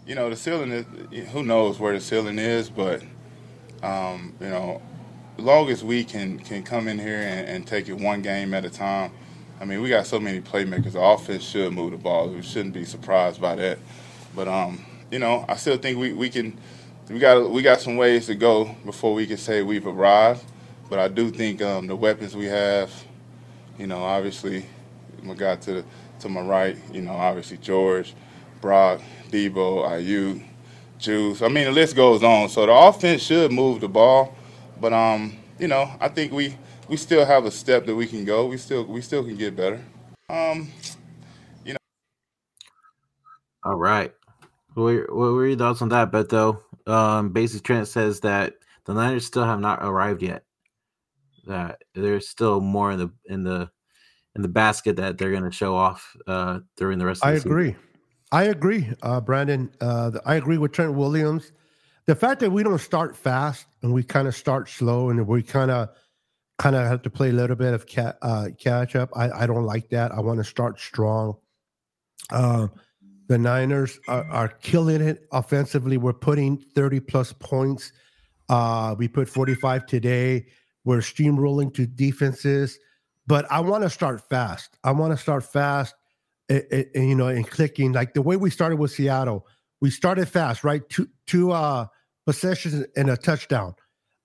you 0.07 0.15
know, 0.15 0.31
the 0.31 0.37
ceiling 0.37 0.71
is, 0.71 1.29
who 1.31 1.43
knows 1.43 1.79
where 1.79 1.93
the 1.93 2.01
ceiling 2.01 2.39
is, 2.39 2.71
but, 2.71 3.03
um, 3.83 4.35
you 4.41 4.49
know, 4.49 4.83
as 4.93 4.94
long 5.39 5.69
as 5.71 5.83
we 5.83 6.05
can, 6.05 6.39
can 6.39 6.63
come 6.63 6.89
in 6.89 6.99
here 6.99 7.19
and, 7.19 7.49
and 7.49 7.67
take 7.67 7.89
it 7.89 7.95
one 7.95 8.23
game 8.23 8.55
at 8.55 8.65
a 8.65 8.71
time, 8.71 9.13
I 9.61 9.65
mean, 9.65 9.83
we 9.83 9.89
got 9.89 10.07
so 10.07 10.19
many 10.21 10.41
playmakers. 10.41 10.93
The 10.93 11.01
offense 11.01 11.45
should 11.45 11.73
move 11.73 11.93
the 11.93 11.97
ball. 11.97 12.29
We 12.29 12.43
shouldn't 12.43 12.75
be 12.75 12.85
surprised 12.85 13.41
by 13.41 13.55
that. 13.57 13.79
But, 14.35 14.49
um, 14.49 14.85
you 15.11 15.19
know, 15.19 15.45
I 15.49 15.57
still 15.57 15.77
think 15.77 15.99
we, 15.99 16.13
we 16.13 16.29
can, 16.29 16.59
we 17.09 17.19
got, 17.19 17.51
we 17.51 17.63
got 17.63 17.81
some 17.81 17.97
ways 17.97 18.27
to 18.27 18.35
go 18.35 18.75
before 18.85 19.15
we 19.15 19.27
can 19.27 19.37
say 19.37 19.63
we've 19.63 19.87
arrived. 19.87 20.45
But 20.91 20.99
I 20.99 21.09
do 21.09 21.31
think 21.31 21.63
um, 21.63 21.87
the 21.87 21.97
weapons 21.97 22.37
we 22.37 22.47
have, 22.47 22.93
you 23.79 23.87
know, 23.87 24.03
obviously, 24.03 24.67
my 25.23 25.35
guy 25.35 25.57
to 25.57 25.73
the, 25.73 25.85
to 26.21 26.29
my 26.29 26.43
right, 26.43 26.77
you 26.93 27.01
know, 27.01 27.13
obviously 27.13 27.57
George, 27.59 28.15
Brock, 28.61 29.01
Deebo, 29.31 29.89
Aiyuk, 29.89 30.45
Juice. 30.99 31.43
I 31.43 31.49
mean, 31.49 31.65
the 31.65 31.73
list 31.73 31.97
goes 31.97 32.23
on. 32.23 32.49
So 32.49 32.67
the 32.67 32.73
offense 32.73 33.23
should 33.23 33.53
move 33.53 33.81
the 33.81 33.89
ball, 33.89 34.35
but 34.85 34.93
um, 34.93 35.33
you 35.59 35.67
know, 35.67 35.91
I 35.99 36.09
think 36.09 36.31
we 36.31 36.55
we 36.89 36.99
still 36.99 37.25
have 37.25 37.47
a 37.47 37.51
step 37.51 37.87
that 37.87 37.95
we 37.95 38.07
can 38.07 38.27
go. 38.27 38.45
We 38.45 38.59
still 38.59 38.85
we 38.85 39.01
still 39.01 39.25
can 39.25 39.35
get 39.35 39.57
better. 39.57 39.83
Um, 40.29 40.69
you 41.65 41.73
know. 41.73 41.79
All 43.63 43.77
right. 43.77 44.13
What 44.75 44.83
were, 44.83 45.09
what 45.09 45.33
were 45.33 45.47
your 45.47 45.57
thoughts 45.57 45.81
on 45.81 45.89
that, 45.89 46.13
Beto? 46.13 46.61
Um, 46.87 47.31
Basic 47.31 47.63
Trent 47.63 47.89
says 47.89 48.21
that 48.21 48.57
the 48.85 48.93
Niners 48.93 49.25
still 49.25 49.45
have 49.47 49.59
not 49.59 49.79
arrived 49.83 50.23
yet. 50.23 50.45
That 51.47 51.81
there's 51.95 52.29
still 52.29 52.61
more 52.61 52.93
in 52.93 52.99
the 52.99 53.11
in 53.25 53.43
the 53.43 53.71
in 54.37 54.43
the 54.43 54.49
basket 54.49 54.97
that 54.97 55.17
they're 55.17 55.31
going 55.31 55.45
to 55.45 55.51
show 55.51 55.75
off 55.75 56.15
uh, 56.27 56.61
during 56.77 56.99
the 56.99 57.07
rest. 57.07 57.23
of 57.23 57.29
I 57.29 57.33
the 57.33 57.37
season. 57.39 57.51
I 57.51 57.55
agree. 57.55 57.77
I 58.33 58.43
agree, 58.43 58.93
uh, 59.03 59.23
Brandon. 59.23 59.71
Uh, 59.81 60.11
the- 60.11 60.23
I 60.27 60.35
agree 60.35 60.59
with 60.59 60.73
Trent 60.73 60.93
Williams. 60.93 61.53
The 62.07 62.15
fact 62.15 62.41
that 62.41 62.51
we 62.51 62.63
don't 62.63 62.79
start 62.79 63.17
fast 63.17 63.67
and 63.83 63.93
we 63.93 64.03
kind 64.03 64.29
of 64.29 64.35
start 64.35 64.69
slow 64.69 65.11
and 65.11 65.27
we 65.27 65.43
kind 65.43 65.71
of 65.71 65.89
kind 66.59 66.77
of 66.77 66.87
have 66.87 67.03
to 67.03 67.11
play 67.11 67.31
a 67.31 67.33
little 67.33 67.57
bit 67.57 67.75
of 67.75 67.87
ca- 67.87 68.15
uh, 68.23 68.49
catch 68.59 68.95
up. 68.95 69.11
I, 69.15 69.31
I 69.31 69.47
don't 69.47 69.65
like 69.65 69.89
that. 69.91 70.13
I 70.13 70.21
want 70.21 70.39
to 70.39 70.45
start 70.45 70.79
strong. 70.79 71.37
Uh, 72.31 72.69
the 73.27 73.39
Niners 73.39 73.99
are, 74.07 74.25
are 74.25 74.49
killing 74.49 75.01
it 75.01 75.27
offensively. 75.33 75.97
We're 75.97 76.13
putting 76.13 76.59
30 76.59 77.01
plus 77.01 77.33
points. 77.33 77.93
Uh, 78.49 78.95
we 78.99 79.09
put 79.09 79.29
45 79.29 79.87
today. 79.87 80.47
We're 80.85 80.99
steamrolling 80.99 81.73
to 81.75 81.87
defenses, 81.87 82.79
but 83.27 83.51
I 83.51 83.61
want 83.61 83.83
to 83.85 83.91
start 83.91 84.29
fast. 84.29 84.77
I 84.85 84.93
want 84.93 85.13
to 85.13 85.17
start 85.17 85.45
fast 85.45 85.95
it, 86.49 86.91
and, 86.95 87.09
you 87.09 87.15
know, 87.15 87.29
and 87.29 87.49
clicking 87.49 87.93
like 87.93 88.13
the 88.13 88.21
way 88.23 88.37
we 88.37 88.51
started 88.51 88.77
with 88.77 88.91
Seattle. 88.91 89.47
We 89.81 89.91
started 89.91 90.29
fast, 90.29 90.63
right? 90.63 90.87
Two 90.89 91.09
two 91.27 91.53
uh 91.53 91.87
possessions 92.27 92.87
and 92.97 93.11
a 93.11 93.17
touchdown. 93.17 93.75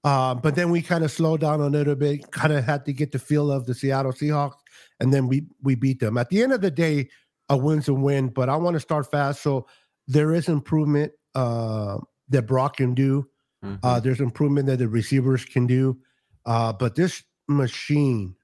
Uh, 0.04 0.34
but 0.34 0.56
then 0.56 0.72
we 0.72 0.82
kind 0.82 1.04
of 1.04 1.12
slowed 1.12 1.42
down 1.42 1.60
a 1.60 1.68
little 1.68 1.96
bit, 1.96 2.32
kind 2.32 2.54
of 2.54 2.64
had 2.64 2.86
to 2.86 2.94
get 2.94 3.12
the 3.12 3.20
feel 3.20 3.52
of 3.52 3.66
the 3.66 3.74
Seattle 3.74 4.14
Seahawks, 4.14 4.60
and 5.00 5.14
then 5.14 5.28
we 5.28 5.46
we 5.62 5.76
beat 5.76 6.00
them. 6.00 6.18
At 6.18 6.30
the 6.30 6.42
end 6.42 6.54
of 6.54 6.62
the 6.62 6.72
day, 6.72 7.10
a 7.50 7.58
win's 7.58 7.90
a 7.90 7.94
win, 7.94 8.30
but 8.30 8.48
I 8.48 8.56
want 8.56 8.76
to 8.76 8.80
start 8.80 9.12
fast. 9.12 9.42
So 9.42 9.68
there 10.08 10.34
is 10.34 10.48
improvement 10.48 11.12
uh, 11.36 11.98
that 12.30 12.44
Brock 12.44 12.78
can 12.78 12.94
do. 12.94 13.28
Mhm. 13.64 13.80
Uh, 13.84 14.00
there's 14.00 14.22
improvement 14.22 14.68
that 14.68 14.78
the 14.78 14.88
receivers 14.88 15.44
can 15.44 15.68
do. 15.68 16.00
Uh, 16.46 16.72
but 16.72 16.96
this 16.96 17.24
machine 17.50 18.36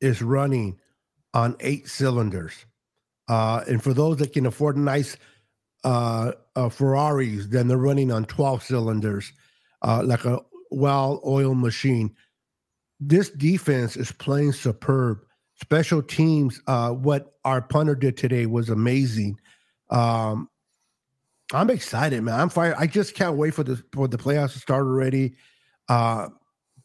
is 0.00 0.22
running 0.22 0.78
on 1.34 1.56
eight 1.60 1.88
cylinders. 1.88 2.64
Uh, 3.28 3.62
and 3.68 3.82
for 3.82 3.92
those 3.92 4.16
that 4.16 4.32
can 4.32 4.46
afford 4.46 4.76
a 4.76 4.80
nice 4.80 5.16
uh, 6.56 6.68
Ferraris, 6.68 7.46
then 7.46 7.68
they're 7.68 7.78
running 7.78 8.10
on 8.10 8.24
12 8.24 8.62
cylinders, 8.62 9.32
uh, 9.82 10.02
like 10.04 10.24
a 10.24 10.40
well 10.70 11.20
oiled 11.26 11.58
machine. 11.58 12.14
This 12.98 13.30
defense 13.30 13.96
is 13.96 14.12
playing 14.12 14.52
superb. 14.52 15.20
Special 15.62 16.02
teams, 16.02 16.60
uh, 16.66 16.90
what 16.90 17.34
our 17.44 17.60
punter 17.60 17.94
did 17.94 18.16
today 18.16 18.46
was 18.46 18.70
amazing. 18.70 19.38
Um, 19.90 20.48
I'm 21.52 21.70
excited, 21.70 22.22
man. 22.22 22.38
I'm 22.38 22.48
fired. 22.48 22.76
I 22.78 22.86
just 22.86 23.14
can't 23.14 23.36
wait 23.36 23.54
for 23.54 23.64
the 23.64 23.82
for 23.92 24.08
the 24.08 24.16
playoffs 24.16 24.52
to 24.54 24.58
start 24.58 24.86
already. 24.86 25.34
Uh, 25.88 26.28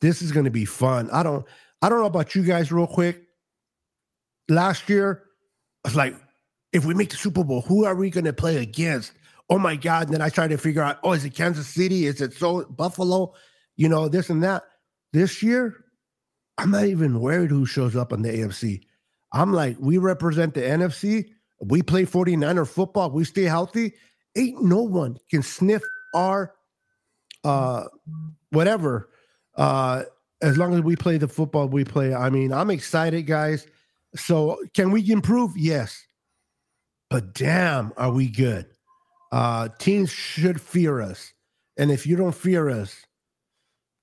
this 0.02 0.22
is 0.22 0.32
going 0.32 0.46
to 0.46 0.52
be 0.52 0.66
fun. 0.66 1.10
I 1.12 1.24
don't 1.24 1.46
I 1.82 1.90
don't 1.90 2.00
know 2.00 2.06
about 2.06 2.36
you 2.36 2.44
guys, 2.44 2.72
real 2.72 2.88
quick. 2.88 3.22
Last 4.50 4.90
year, 4.90 5.24
I 5.84 5.90
was 5.90 5.96
like, 5.96 6.16
if 6.74 6.84
we 6.84 6.94
make 6.94 7.12
the 7.12 7.18
Super 7.18 7.44
Bowl, 7.44 7.62
who 7.62 7.86
are 7.86 7.96
we 7.96 8.10
going 8.10 8.26
to 8.26 8.34
play 8.34 8.58
against? 8.58 9.14
Oh 9.50 9.60
my 9.60 9.76
God! 9.76 10.08
And 10.08 10.14
then 10.14 10.22
I 10.22 10.30
tried 10.30 10.50
to 10.50 10.58
figure 10.58 10.82
out, 10.82 11.00
oh, 11.04 11.14
is 11.14 11.24
it 11.24 11.36
Kansas 11.36 11.68
City? 11.68 12.06
Is 12.06 12.22
it 12.22 12.34
so 12.34 12.66
Buffalo? 12.66 13.34
You 13.76 13.90
know, 13.90 14.08
this 14.08 14.30
and 14.30 14.44
that. 14.44 14.64
This 15.14 15.44
year, 15.44 15.86
I'm 16.58 16.72
not 16.72 16.86
even 16.86 17.20
worried 17.20 17.52
who 17.52 17.66
shows 17.66 17.96
up 17.96 18.12
on 18.12 18.22
the 18.22 18.30
AFC. 18.30 18.82
I'm 19.34 19.54
like, 19.54 19.78
we 19.80 19.98
represent 19.98 20.54
the 20.54 20.62
NFC. 20.62 21.30
We 21.62 21.82
play 21.82 22.06
49er 22.06 22.68
football. 22.68 23.12
We 23.12 23.24
stay 23.24 23.44
healthy. 23.44 23.94
Ain't 24.36 24.64
no 24.64 24.82
one 24.82 25.18
can 25.30 25.42
sniff 25.42 25.84
our 26.14 26.54
uh 27.44 27.86
whatever. 28.52 29.10
Uh 29.56 30.04
as 30.42 30.58
long 30.58 30.74
as 30.74 30.82
we 30.82 30.96
play 30.96 31.18
the 31.18 31.28
football 31.28 31.68
we 31.68 31.84
play. 31.84 32.14
I 32.14 32.30
mean, 32.30 32.52
I'm 32.52 32.70
excited, 32.70 33.24
guys. 33.24 33.68
So 34.16 34.60
can 34.74 34.92
we 34.92 35.10
improve? 35.12 35.58
Yes. 35.58 36.06
But 37.10 37.34
damn, 37.34 37.94
are 37.98 38.12
we 38.12 38.28
good? 38.28 38.68
Uh 39.36 39.68
teams 39.80 40.10
should 40.10 40.62
fear 40.62 41.02
us. 41.02 41.34
And 41.76 41.92
if 41.92 42.08
you 42.08 42.16
don't 42.16 42.34
fear 42.34 42.70
us, 42.70 43.06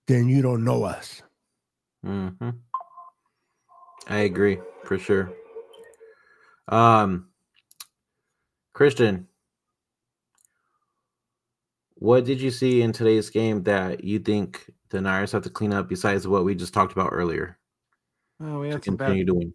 then 0.07 0.29
you 0.29 0.43
don't 0.43 0.63
know 0.63 0.85
us. 0.85 1.23
Mm-hmm. 2.05 2.51
I 4.09 4.19
agree 4.19 4.59
for 4.85 4.99
sure. 4.99 5.33
Um, 6.69 7.29
Christian, 8.75 9.27
what 11.95 12.27
did 12.27 12.39
you 12.41 12.51
see 12.51 12.83
in 12.83 12.93
today's 12.93 13.31
game 13.31 13.63
that 13.63 14.05
you 14.05 14.19
think 14.19 14.71
the 14.91 15.01
Niners 15.01 15.33
have 15.33 15.45
to 15.45 15.51
clean 15.51 15.73
up 15.73 15.89
besides 15.89 16.29
what 16.29 16.45
we 16.45 16.55
just 16.55 16.75
talked 16.75 16.93
about 16.93 17.09
earlier 17.11 17.59
Oh, 18.43 18.61
we 18.61 18.69
had 18.71 18.85
some 18.85 18.97
bad 18.97 19.07
continue 19.07 19.25
to 19.27 19.55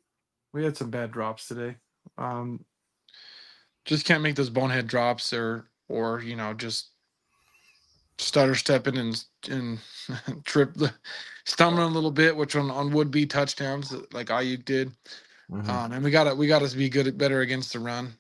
we 0.54 0.64
had 0.64 0.78
some 0.78 0.90
bad 0.90 1.12
drops 1.12 1.48
today. 1.48 1.76
Um, 2.18 2.64
just 3.88 4.06
can't 4.06 4.22
make 4.22 4.36
those 4.36 4.52
bonehead 4.52 4.86
drops, 4.86 5.34
or 5.34 5.66
or 5.90 6.22
you 6.22 6.36
know 6.36 6.54
just 6.54 6.90
stutter 8.20 8.54
stepping 8.54 8.98
and 8.98 9.24
and 9.50 9.80
trip 10.46 10.76
the 10.76 10.94
stumbling 11.46 11.88
a 11.88 11.94
little 11.94 12.12
bit, 12.12 12.36
which 12.36 12.56
on 12.56 12.70
on 12.70 12.92
would 12.92 13.10
be 13.10 13.26
touchdowns 13.26 13.96
like 14.14 14.28
Aiyuk 14.28 14.66
did. 14.66 14.92
Mhm. 15.50 15.68
Um, 15.68 15.92
and 15.94 16.04
we 16.04 16.12
got 16.12 16.26
to 16.26 16.36
we 16.36 16.46
got 16.46 16.62
to 16.62 16.78
be 16.78 16.90
good 16.90 17.08
at 17.08 17.18
better 17.18 17.42
against 17.42 17.74
the 17.74 17.80
run. 17.80 18.14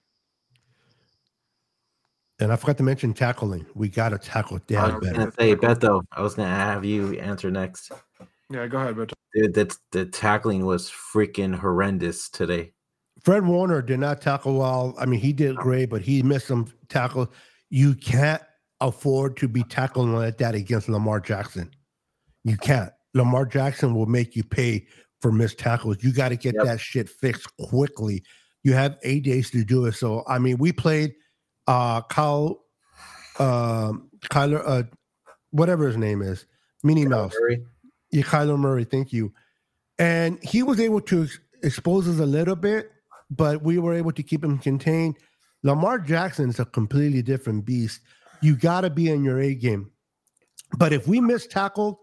And 2.39 2.53
I 2.53 2.56
forgot 2.56 2.77
to 2.77 2.84
mention 2.84 3.13
tackling. 3.13 3.65
We 3.73 3.89
got 3.89 4.10
to 4.10 4.17
tackle 4.17 4.60
down 4.67 4.91
I 4.91 4.95
was 4.95 5.08
better. 5.08 5.19
gonna 5.19 5.32
say, 5.38 5.56
Beto. 5.56 6.03
I 6.12 6.21
was 6.21 6.36
gonna 6.36 6.49
have 6.49 6.86
you 6.86 7.13
answer 7.19 7.51
next. 7.51 7.91
Yeah, 8.49 8.67
go 8.67 8.77
ahead, 8.77 8.95
but 8.95 9.12
Dude, 9.34 9.53
that's 9.53 9.80
the 9.91 10.06
tackling 10.06 10.65
was 10.65 10.89
freaking 10.89 11.53
horrendous 11.53 12.30
today. 12.30 12.71
Fred 13.23 13.45
Warner 13.45 13.82
did 13.82 13.99
not 13.99 14.21
tackle 14.21 14.58
well. 14.60 14.95
I 14.99 15.06
mean, 15.06 15.19
he 15.19 15.34
did 15.34 15.56
great, 15.56 15.89
but 15.89 16.01
he 16.01 16.21
missed 16.23 16.47
some 16.47 16.71
tackles. 16.89 17.27
You 17.69 17.93
can't 17.95 18.41
afford 18.80 19.38
to 19.38 19.47
be 19.47 19.63
tackling 19.63 20.13
like 20.13 20.38
that 20.38 20.56
against 20.56 20.88
Lamar 20.89 21.19
Jackson. 21.19 21.71
You 22.43 22.58
can't. 22.58 22.91
Lamar 23.13 23.45
Jackson 23.45 23.95
will 23.95 24.06
make 24.06 24.36
you 24.36 24.43
pay 24.43 24.86
for 25.21 25.32
missed 25.32 25.58
tackles. 25.58 25.97
You 26.01 26.13
got 26.13 26.30
to 26.30 26.36
get 26.36 26.56
Yep. 26.56 26.63
that 26.65 26.80
shit 26.80 27.10
fixed 27.10 27.47
quickly. 27.58 28.23
You 28.63 28.73
have 28.73 28.97
eight 29.03 29.23
days 29.23 29.49
to 29.51 29.63
do 29.63 29.86
it. 29.86 29.93
So 29.93 30.23
I 30.27 30.38
mean, 30.39 30.58
we 30.58 30.71
played 30.71 31.13
uh 31.67 32.01
Kyle 32.03 32.63
um 33.39 34.10
Kyler 34.32 34.62
uh 34.65 34.84
whatever 35.51 35.88
his 35.88 35.97
name 35.97 36.21
is, 36.21 36.45
Minnie 36.84 37.06
Mouse. 37.08 37.34
Murray. 37.39 37.63
Yeah, 38.12 38.23
Kyler 38.23 38.58
Murray, 38.60 38.84
thank 38.84 39.12
you. 39.12 39.34
And 39.99 40.41
he 40.43 40.63
was 40.63 40.80
able 40.80 41.01
to 41.01 41.23
ex- 41.23 41.39
expose 41.63 42.08
us 42.08 42.19
a 42.19 42.25
little 42.25 42.56
bit, 42.56 42.91
but 43.29 43.61
we 43.61 43.77
were 43.77 43.93
able 43.93 44.11
to 44.11 44.23
keep 44.23 44.43
him 44.43 44.57
contained. 44.57 45.17
Lamar 45.63 45.99
Jackson 45.99 46.49
is 46.49 46.59
a 46.59 46.65
completely 46.65 47.21
different 47.21 47.65
beast. 47.65 48.01
You 48.41 48.55
got 48.55 48.81
to 48.81 48.89
be 48.89 49.09
in 49.09 49.23
your 49.23 49.39
A 49.39 49.55
game. 49.55 49.91
But 50.77 50.93
if 50.93 51.07
we 51.07 51.19
miss 51.19 51.47
tackle, 51.47 52.01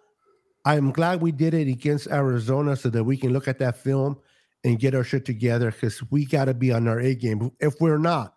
I'm 0.64 0.90
glad 0.90 1.20
we 1.20 1.32
did 1.32 1.54
it 1.54 1.68
against 1.68 2.08
Arizona 2.08 2.76
so 2.76 2.88
that 2.90 3.04
we 3.04 3.16
can 3.16 3.32
look 3.32 3.48
at 3.48 3.58
that 3.58 3.76
film 3.76 4.18
and 4.64 4.78
get 4.78 4.94
our 4.94 5.04
shit 5.04 5.24
together 5.24 5.70
because 5.70 6.02
we 6.10 6.24
got 6.24 6.46
to 6.46 6.54
be 6.54 6.72
on 6.72 6.88
our 6.88 7.00
A 7.00 7.14
game. 7.14 7.50
If 7.60 7.74
we're 7.80 7.98
not, 7.98 8.34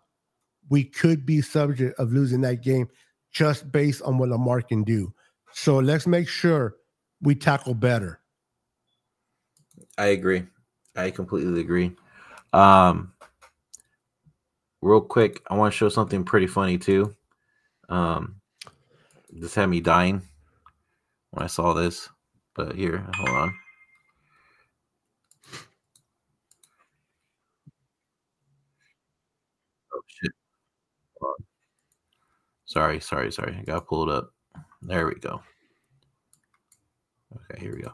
we 0.68 0.84
could 0.84 1.24
be 1.24 1.40
subject 1.40 1.98
of 1.98 2.12
losing 2.12 2.42
that 2.42 2.62
game 2.62 2.88
just 3.32 3.72
based 3.72 4.02
on 4.02 4.18
what 4.18 4.28
Lamar 4.28 4.60
can 4.60 4.84
do. 4.84 5.12
So 5.52 5.78
let's 5.78 6.06
make 6.06 6.28
sure 6.28 6.76
we 7.22 7.34
tackle 7.34 7.74
better. 7.74 8.20
I 9.96 10.06
agree. 10.06 10.44
I 10.96 11.10
completely 11.10 11.60
agree. 11.60 11.92
Um, 12.52 13.12
real 14.80 15.00
quick, 15.00 15.42
I 15.48 15.54
want 15.54 15.72
to 15.72 15.76
show 15.76 15.88
something 15.88 16.24
pretty 16.24 16.46
funny 16.46 16.78
too. 16.78 17.14
Um, 17.88 18.40
this 19.30 19.54
had 19.54 19.68
me 19.68 19.80
dying 19.80 20.22
when 21.30 21.44
I 21.44 21.48
saw 21.48 21.72
this. 21.74 22.08
But 22.54 22.74
here, 22.74 23.06
hold 23.14 23.28
on. 23.28 23.54
Oh 29.94 30.00
shit! 30.06 30.32
Sorry, 32.66 33.00
sorry, 33.00 33.30
sorry. 33.30 33.56
I 33.60 33.62
got 33.62 33.86
pulled 33.86 34.10
up. 34.10 34.32
There 34.82 35.06
we 35.06 35.14
go. 35.14 35.40
Okay, 37.36 37.60
here 37.60 37.74
we 37.76 37.82
go. 37.82 37.92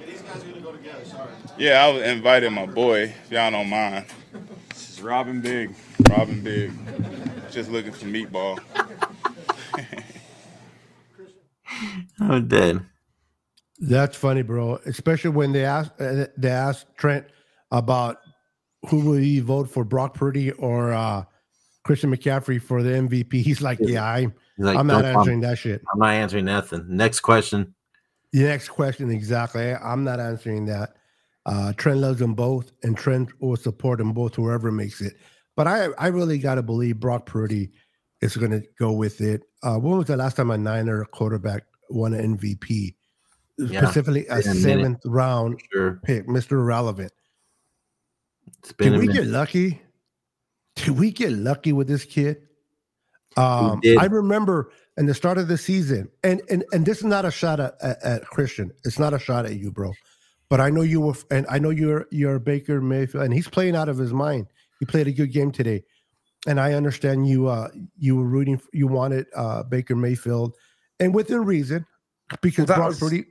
Yeah, 0.00 0.63
I 1.58 1.90
was 1.90 2.02
invited 2.02 2.50
my 2.50 2.66
boy, 2.66 3.02
if 3.02 3.30
y'all 3.30 3.50
don't 3.50 3.68
mind. 3.68 4.06
This 4.70 4.90
is 4.90 5.02
Robin 5.02 5.40
Big. 5.40 5.74
Robin 6.10 6.42
Big. 6.42 6.72
Just 7.50 7.70
looking 7.70 7.92
for 7.92 8.06
meatball. 8.06 8.58
I'm 12.20 12.48
dead. 12.48 12.84
That's 13.78 14.16
funny, 14.16 14.42
bro. 14.42 14.80
Especially 14.86 15.30
when 15.30 15.52
they 15.52 15.64
ask 15.64 15.90
uh, 16.00 16.26
they 16.36 16.50
ask 16.50 16.86
Trent 16.96 17.26
about 17.70 18.18
who 18.88 19.00
will 19.00 19.16
he 19.16 19.40
vote 19.40 19.70
for, 19.70 19.84
Brock 19.84 20.14
Purdy 20.14 20.52
or 20.52 20.92
uh, 20.92 21.24
Christian 21.84 22.14
McCaffrey 22.14 22.60
for 22.60 22.82
the 22.82 22.90
MVP. 22.90 23.42
He's 23.42 23.62
like, 23.62 23.78
yeah, 23.80 24.04
I'm 24.04 24.34
He's 24.56 24.66
like, 24.66 24.76
I'm 24.76 24.86
not 24.86 25.02
"Don't 25.02 25.12
bum- 25.12 25.20
answering 25.20 25.40
that 25.40 25.58
shit. 25.58 25.82
I'm 25.92 26.00
not 26.00 26.10
answering 26.10 26.44
nothing. 26.44 26.84
Next 26.88 27.20
question. 27.20 27.74
The 28.32 28.42
next 28.42 28.68
question, 28.68 29.10
exactly. 29.10 29.74
I'm 29.74 30.04
not 30.04 30.20
answering 30.20 30.66
that. 30.66 30.96
Uh, 31.46 31.72
Trent 31.74 31.98
loves 32.00 32.18
them 32.18 32.34
both, 32.34 32.72
and 32.82 32.96
Trent 32.96 33.28
will 33.40 33.56
support 33.56 33.98
them 33.98 34.12
both, 34.12 34.34
whoever 34.34 34.70
makes 34.72 35.00
it. 35.00 35.14
But 35.56 35.66
I, 35.68 35.88
I 35.98 36.08
really 36.08 36.38
got 36.38 36.54
to 36.56 36.62
believe 36.62 36.98
Brock 37.00 37.26
Purdy 37.26 37.70
is 38.20 38.36
going 38.36 38.50
to 38.52 38.62
go 38.78 38.92
with 38.92 39.20
it. 39.20 39.42
Uh, 39.62 39.76
when 39.76 39.98
was 39.98 40.06
the 40.06 40.16
last 40.16 40.36
time 40.36 40.50
a 40.50 40.58
Niner 40.58 41.04
quarterback 41.04 41.64
won 41.90 42.14
an 42.14 42.38
MVP? 42.38 42.94
Yeah, 43.58 43.82
Specifically, 43.82 44.26
a 44.28 44.34
a 44.34 44.36
minute. 44.38 44.56
seventh 44.56 45.00
round 45.04 45.60
Sure. 45.72 46.00
pick, 46.02 46.26
Mr. 46.26 46.64
Relevant. 46.66 47.12
Did 48.78 48.92
we 48.94 49.06
minute. 49.06 49.12
get 49.14 49.26
lucky? 49.26 49.80
Did 50.76 50.98
we 50.98 51.10
get 51.12 51.32
lucky 51.32 51.72
with 51.72 51.86
this 51.86 52.04
kid? 52.04 52.38
Um. 53.36 53.80
I 53.98 54.06
remember 54.06 54.70
in 54.96 55.06
the 55.06 55.14
start 55.14 55.38
of 55.38 55.48
the 55.48 55.58
season, 55.58 56.08
and 56.22 56.40
and 56.50 56.64
and 56.72 56.84
this 56.86 56.98
is 56.98 57.04
not 57.04 57.24
a 57.24 57.30
shot 57.30 57.60
at, 57.60 57.74
at, 57.80 58.02
at 58.02 58.26
Christian. 58.26 58.70
It's 58.84 58.98
not 58.98 59.12
a 59.14 59.18
shot 59.18 59.44
at 59.44 59.56
you, 59.56 59.70
bro. 59.70 59.92
But 60.48 60.60
I 60.60 60.70
know 60.70 60.82
you 60.82 61.00
were, 61.00 61.14
and 61.30 61.46
I 61.48 61.58
know 61.58 61.70
you're 61.70 62.06
you're 62.10 62.38
Baker 62.38 62.80
Mayfield, 62.80 63.24
and 63.24 63.32
he's 63.34 63.48
playing 63.48 63.74
out 63.76 63.88
of 63.88 63.98
his 63.98 64.12
mind. 64.12 64.46
He 64.78 64.86
played 64.86 65.06
a 65.08 65.12
good 65.12 65.32
game 65.32 65.50
today, 65.50 65.84
and 66.46 66.60
I 66.60 66.74
understand 66.74 67.26
you. 67.28 67.48
Uh, 67.48 67.68
you 67.98 68.16
were 68.16 68.24
rooting, 68.24 68.60
you 68.72 68.86
wanted 68.86 69.26
uh 69.34 69.62
Baker 69.62 69.96
Mayfield, 69.96 70.56
and 71.00 71.14
within 71.14 71.44
reason, 71.44 71.86
because 72.42 72.66
That 72.66 72.76
Brock 72.76 72.88
was- 72.90 73.00
Purdy. 73.00 73.24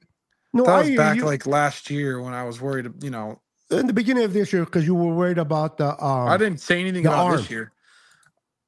No, 0.55 0.65
that 0.65 0.71
I 0.71 0.79
was 0.81 0.95
back 0.95 1.15
you. 1.17 1.25
like 1.25 1.47
last 1.47 1.89
year 1.89 2.21
when 2.21 2.33
I 2.33 2.43
was 2.43 2.61
worried. 2.61 3.03
You 3.03 3.09
know, 3.09 3.41
in 3.71 3.87
the 3.87 3.93
beginning 3.93 4.23
of 4.23 4.33
this 4.33 4.53
year 4.53 4.65
because 4.65 4.85
you 4.85 4.93
were 4.95 5.13
worried 5.13 5.37
about 5.39 5.77
the. 5.77 5.89
Um, 6.03 6.27
I 6.27 6.37
didn't 6.37 6.59
say 6.61 6.79
anything 6.79 7.05
about 7.05 7.25
arm. 7.25 7.37
this 7.37 7.49
year. 7.49 7.71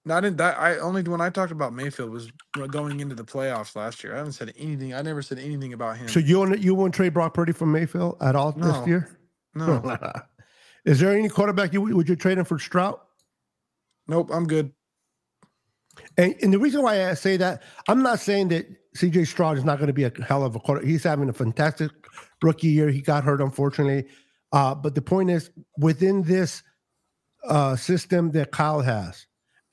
No, 0.07 0.15
I 0.15 0.21
didn't. 0.21 0.37
That 0.37 0.59
I 0.59 0.77
only 0.77 1.01
when 1.03 1.19
I 1.21 1.29
talked 1.31 1.51
about 1.51 1.73
Mayfield 1.73 2.11
was 2.11 2.31
going 2.69 2.99
into 2.99 3.15
the 3.15 3.23
playoffs 3.23 3.75
last 3.75 4.03
year. 4.03 4.13
I 4.13 4.17
haven't 4.17 4.33
said 4.33 4.53
anything. 4.57 4.93
I 4.93 5.01
never 5.01 5.21
said 5.23 5.39
anything 5.39 5.73
about 5.73 5.97
him. 5.97 6.07
So 6.07 6.19
you 6.19 6.37
won't 6.39 6.59
you 6.59 6.75
won't 6.75 6.93
trade 6.93 7.13
Brock 7.13 7.33
Purdy 7.33 7.53
for 7.53 7.65
Mayfield 7.65 8.17
at 8.21 8.35
all 8.35 8.53
No. 8.55 8.67
this 8.71 8.87
year? 8.87 9.17
no, 9.55 9.97
Is 10.85 10.99
there 10.99 11.17
any 11.17 11.27
quarterback 11.29 11.73
you 11.73 11.81
would 11.81 12.07
you 12.07 12.15
trade 12.15 12.37
him 12.37 12.45
for 12.45 12.59
Stroud? 12.59 12.99
nope. 14.07 14.29
I'm 14.31 14.45
good. 14.45 14.71
And, 16.17 16.35
and 16.41 16.53
the 16.53 16.59
reason 16.59 16.81
why 16.83 17.09
I 17.09 17.13
say 17.13 17.37
that, 17.37 17.63
I'm 17.87 18.03
not 18.03 18.19
saying 18.19 18.49
that 18.49 18.67
CJ 18.97 19.27
Stroud 19.27 19.57
is 19.57 19.63
not 19.63 19.77
going 19.77 19.87
to 19.87 19.93
be 19.93 20.03
a 20.03 20.11
hell 20.23 20.43
of 20.43 20.55
a 20.55 20.59
quarter. 20.59 20.85
He's 20.85 21.03
having 21.03 21.29
a 21.29 21.33
fantastic 21.33 21.89
rookie 22.43 22.67
year. 22.67 22.89
He 22.89 23.01
got 23.01 23.23
hurt, 23.23 23.39
unfortunately. 23.41 24.05
Uh, 24.51 24.75
but 24.75 24.93
the 24.93 25.01
point 25.01 25.29
is, 25.29 25.49
within 25.77 26.21
this 26.23 26.63
uh, 27.47 27.75
system 27.77 28.31
that 28.31 28.51
Kyle 28.51 28.81
has, 28.81 29.25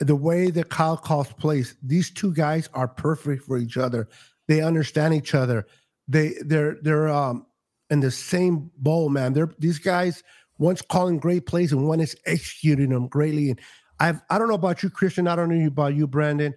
the 0.06 0.16
way 0.16 0.50
that 0.50 0.68
Kyle 0.68 0.96
calls 0.96 1.32
plays, 1.34 1.76
these 1.82 2.10
two 2.10 2.32
guys 2.34 2.68
are 2.74 2.88
perfect 2.88 3.44
for 3.44 3.58
each 3.58 3.76
other. 3.76 4.08
They 4.48 4.60
understand 4.60 5.14
each 5.14 5.34
other. 5.34 5.66
They 6.08 6.34
they're 6.44 6.76
they're 6.82 7.08
um 7.08 7.46
in 7.90 8.00
the 8.00 8.10
same 8.10 8.70
bowl, 8.78 9.08
man. 9.08 9.32
They're 9.32 9.50
these 9.58 9.78
guys. 9.78 10.22
One's 10.58 10.82
calling 10.82 11.18
great 11.18 11.46
plays 11.46 11.72
and 11.72 11.88
one 11.88 12.00
is 12.00 12.16
executing 12.26 12.90
them 12.90 13.08
greatly. 13.08 13.50
And 13.50 13.60
I've 14.00 14.20
I 14.30 14.38
don't 14.38 14.48
know 14.48 14.54
about 14.54 14.82
you, 14.82 14.90
Christian. 14.90 15.26
I 15.28 15.36
don't 15.36 15.48
know 15.48 15.66
about 15.66 15.94
you, 15.94 16.06
Brandon, 16.06 16.54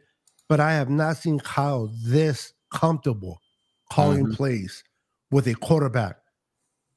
but 0.49 0.59
I 0.59 0.73
have 0.73 0.89
not 0.89 1.17
seen 1.17 1.39
Kyle 1.39 1.91
this 2.03 2.53
comfortable 2.71 3.41
calling 3.91 4.25
Mhm. 4.27 4.35
plays 4.35 4.83
with 5.31 5.47
a 5.47 5.55
quarterback. 5.55 6.17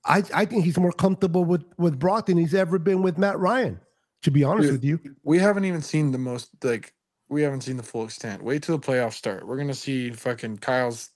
I, 0.05 0.23
I 0.35 0.45
think 0.47 0.65
he's 0.65 0.79
more 0.79 0.93
comfortable 0.93 1.45
with 1.45 1.65
with 1.77 1.99
Brock 1.99 2.27
than 2.27 2.39
he's 2.39 2.55
ever 2.55 2.79
been 2.79 3.03
with 3.03 3.19
Matt 3.19 3.39
Ryan. 3.39 3.81
To 4.23 4.31
be 4.31 4.43
honest 4.45 4.65
Dude. 4.67 4.73
with 4.73 4.85
you, 4.85 5.01
We 5.23 5.39
haven't 5.39 5.65
even 5.65 5.81
seen 5.83 6.11
the 6.11 6.19
most 6.19 6.51
like 6.65 6.93
we 7.29 7.43
haven't 7.43 7.61
seen 7.61 7.77
the 7.77 7.83
full 7.83 8.05
extent. 8.05 8.43
Wait 8.43 8.63
till 8.63 8.77
the 8.79 8.85
playoffs 8.87 9.13
start. 9.15 9.47
We're 9.47 9.57
gonna 9.59 9.75
see 9.75 10.11
fucking 10.11 10.59
Kyle's 10.59 11.11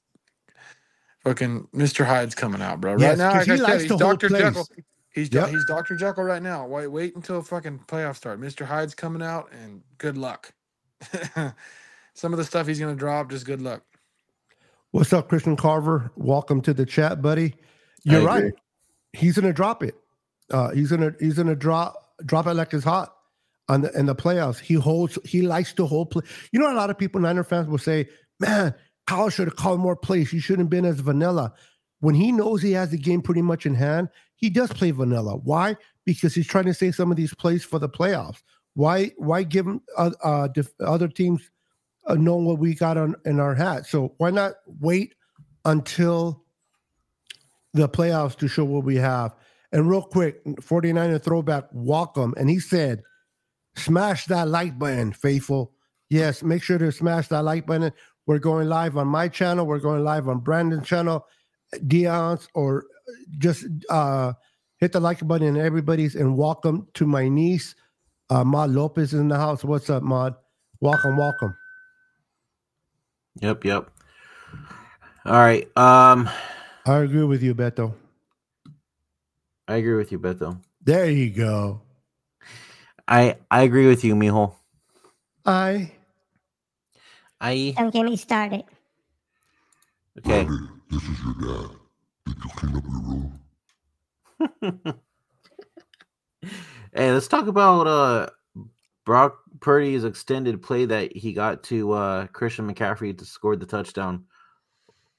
fucking 1.25 1.69
Mr. 1.75 2.05
Hyde's 2.05 2.35
coming 2.35 2.63
out, 2.63 2.81
bro. 2.81 2.93
Right 2.93 3.01
Yes, 3.01 3.19
now, 3.19 3.33
'cause 3.33 3.39
like 3.39 3.47
he 3.47 3.53
I 3.53 3.57
said, 3.57 3.63
likes 3.73 3.83
he's 3.85 3.97
Dr. 3.99 4.29
Jekyll. 4.29 4.69
He's 5.11 5.33
Yep. 5.33 5.49
he's 5.51 5.65
Dr. 5.67 5.97
Jekyll 5.97 6.25
right 6.25 6.43
now. 6.43 6.67
Wait, 6.67 6.87
wait 6.87 7.17
until 7.17 7.43
fucking 7.43 7.81
playoffs 7.89 8.17
start. 8.17 8.41
Mr. 8.41 8.65
Hyde's 8.65 8.95
coming 8.95 9.23
out, 9.23 9.51
and 9.53 9.83
good 9.99 10.17
luck. 10.17 10.53
Some 12.15 12.33
of 12.33 12.39
the 12.39 12.45
stuff 12.45 12.67
he's 12.67 12.79
gonna 12.81 12.95
drop, 12.95 13.31
just 13.31 13.47
good 13.47 13.61
luck. 13.63 13.83
what's 14.93 15.13
up, 15.13 15.29
Christian 15.29 15.57
Carver? 15.57 16.11
Welcome 16.17 16.61
to 16.63 16.75
the 16.75 16.87
chat, 16.87 17.21
buddy. 17.23 17.55
You're 18.05 18.23
right. 18.25 18.53
He's 19.13 19.35
gonna 19.37 19.53
drop 19.53 19.83
it. 19.83 19.97
Uh, 20.51 20.71
he's 20.71 20.91
gonna 20.91 21.15
he's 21.19 21.35
gonna 21.35 21.57
drop 21.57 22.02
drop 22.27 22.47
it 22.47 22.55
like 22.55 22.73
it's 22.73 22.85
hot 22.85 23.15
on 23.69 23.83
the 23.83 23.99
in 23.99 24.07
the 24.07 24.15
playoffs. 24.15 24.59
He 24.59 24.75
holds. 24.75 25.19
He 25.25 25.43
likes 25.43 25.73
to 25.75 25.87
hold 25.87 26.11
play. 26.11 26.23
You 26.53 26.61
know, 26.61 26.73
a 26.73 26.75
lot 26.75 26.91
of 26.91 26.99
people, 26.99 27.21
Niner 27.21 27.45
fans, 27.45 27.69
will 27.69 27.79
say, 27.79 28.09
"Man, 28.41 28.75
Kyle 29.07 29.31
should 29.31 29.49
have 29.49 29.57
called 29.57 29.81
more 29.81 29.97
plays. 29.97 30.31
He 30.31 30.41
shouldn't 30.41 30.67
have 30.67 30.71
been 30.71 30.85
as 30.85 31.01
vanilla." 31.01 31.53
When 32.01 32.15
he 32.15 32.33
knows 32.33 32.63
he 32.63 32.73
has 32.73 32.91
the 32.91 32.99
game 32.99 33.23
pretty 33.23 33.43
much 33.43 33.65
in 33.65 33.75
hand, 33.75 34.09
he 34.35 34.51
does 34.51 34.73
play 34.73 34.91
vanilla. 34.91 35.37
Why? 35.37 35.77
Because 36.05 36.35
he's 36.35 36.49
trying 36.49 36.65
to 36.65 36.75
save 36.75 36.97
some 36.97 37.13
of 37.13 37.17
these 37.17 37.33
plays 37.33 37.65
for 37.65 37.79
the 37.79 37.89
playoffs. 37.89 38.43
Why? 38.75 39.13
Why 39.17 39.45
give 39.45 39.67
him 39.67 39.83
uh, 39.97 40.11
uh, 40.23 40.49
other 40.81 41.09
teams 41.09 41.49
uh, 42.07 42.15
know 42.15 42.37
what 42.37 42.59
we 42.59 42.75
got 42.75 42.97
on 42.97 43.15
in 43.25 43.39
our 43.39 43.55
hat? 43.55 43.87
So 43.87 44.15
why 44.19 44.31
not 44.31 44.55
wait 44.81 45.15
until 45.65 46.43
the 47.73 47.89
playoffs 47.89 48.37
to 48.39 48.49
show 48.49 48.65
what 48.65 48.85
we 48.85 48.97
have? 48.97 49.35
And 49.73 49.89
real 49.89 50.03
quick, 50.03 50.45
49er 50.45 51.23
throwback, 51.23 51.65
welcome. 51.73 52.35
And 52.37 52.51
he 52.51 52.61
said, 52.61 53.03
smash 53.77 54.27
that 54.27 54.49
like 54.49 54.79
button, 54.79 55.13
faithful. 55.13 55.73
Yes, 56.11 56.43
make 56.43 56.63
sure 56.63 56.77
to 56.77 56.93
smash 56.93 57.29
that 57.29 57.43
like 57.43 57.67
button. 57.67 57.91
We're 58.27 58.39
going 58.39 58.69
live 58.69 58.97
on 58.99 59.09
my 59.09 59.29
channel. 59.29 59.67
We're 59.67 59.79
going 59.79 60.05
live 60.05 60.29
on 60.29 60.41
Brandon's 60.41 60.87
channel, 60.87 61.27
Dion's, 61.87 62.49
or 62.55 62.85
just 63.39 63.65
uh, 63.89 64.35
hit 64.77 64.93
the 64.93 65.01
like 65.01 65.27
button 65.27 65.49
and 65.49 65.59
everybody's. 65.59 66.15
And 66.15 66.37
welcome 66.37 66.87
to 66.95 67.07
my 67.07 67.29
niece, 67.29 67.75
uh, 68.29 68.45
Maud 68.45 68.71
Lopez 68.71 69.15
is 69.15 69.21
in 69.21 69.29
the 69.29 69.39
house. 69.39 69.65
What's 69.65 69.89
up, 69.89 70.03
Maud? 70.03 70.35
Welcome, 70.81 71.17
welcome. 71.17 71.57
Yep, 73.41 73.65
yep. 73.65 73.91
All 75.25 75.33
right. 75.33 75.65
Um, 75.77 76.29
I 76.85 76.99
agree 76.99 77.25
with 77.25 77.43
you, 77.43 77.55
Beto. 77.55 77.95
I 79.69 79.77
agree 79.77 79.95
with 79.95 80.13
you, 80.13 80.19
Beto. 80.19 80.59
There 80.83 81.11
you 81.11 81.31
go. 81.31 81.81
I 83.07 83.37
I 83.51 83.63
agree 83.63 83.87
with 83.87 84.05
you, 84.05 84.15
Mijo. 84.15 84.55
I 85.45 85.93
I 87.41 87.75
Don't 87.77 87.93
get 87.93 88.05
me 88.05 88.17
started. 88.17 88.65
okay. 90.19 90.45
This 90.91 91.03
is 91.03 91.19
your 91.25 91.35
dad. 91.35 91.71
Did 92.27 92.37
you 92.45 92.51
clean 92.57 92.77
up 92.77 92.85
your 92.85 93.01
room? 93.03 94.99
Hey, 96.95 97.11
let's 97.11 97.29
talk 97.29 97.47
about 97.47 97.87
uh 97.87 98.29
Brock 99.07 99.39
Purdy's 99.61 100.05
extended 100.05 100.61
play 100.61 100.85
that 100.85 101.17
he 101.17 101.33
got 101.33 101.63
to 101.65 101.93
uh 101.93 102.27
Christian 102.27 102.71
McCaffrey 102.73 103.17
to 103.17 103.25
score 103.25 103.57
the 103.57 103.65
touchdown. 103.65 104.25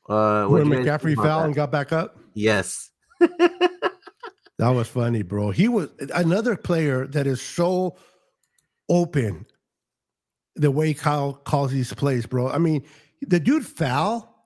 Uh 0.07 0.45
when 0.45 0.67
what'd 0.67 0.67
you 0.67 0.75
guys 0.75 0.85
McCaffrey 0.85 1.15
think 1.15 1.17
fell 1.17 1.39
that? 1.39 1.45
and 1.45 1.55
got 1.55 1.71
back 1.71 1.91
up. 1.93 2.17
Yes. 2.35 2.91
That 4.63 4.69
was 4.69 4.87
funny, 4.87 5.23
bro. 5.23 5.51
He 5.51 5.67
was 5.67 5.89
another 6.15 6.55
player 6.55 7.05
that 7.07 7.27
is 7.27 7.41
so 7.41 7.97
open 8.87 9.45
the 10.55 10.71
way 10.71 10.93
Kyle 10.93 11.33
calls 11.33 11.73
these 11.73 11.93
plays, 11.93 12.25
bro. 12.25 12.47
I 12.49 12.59
mean, 12.59 12.85
the 13.27 13.41
dude 13.41 13.65
fell 13.67 14.45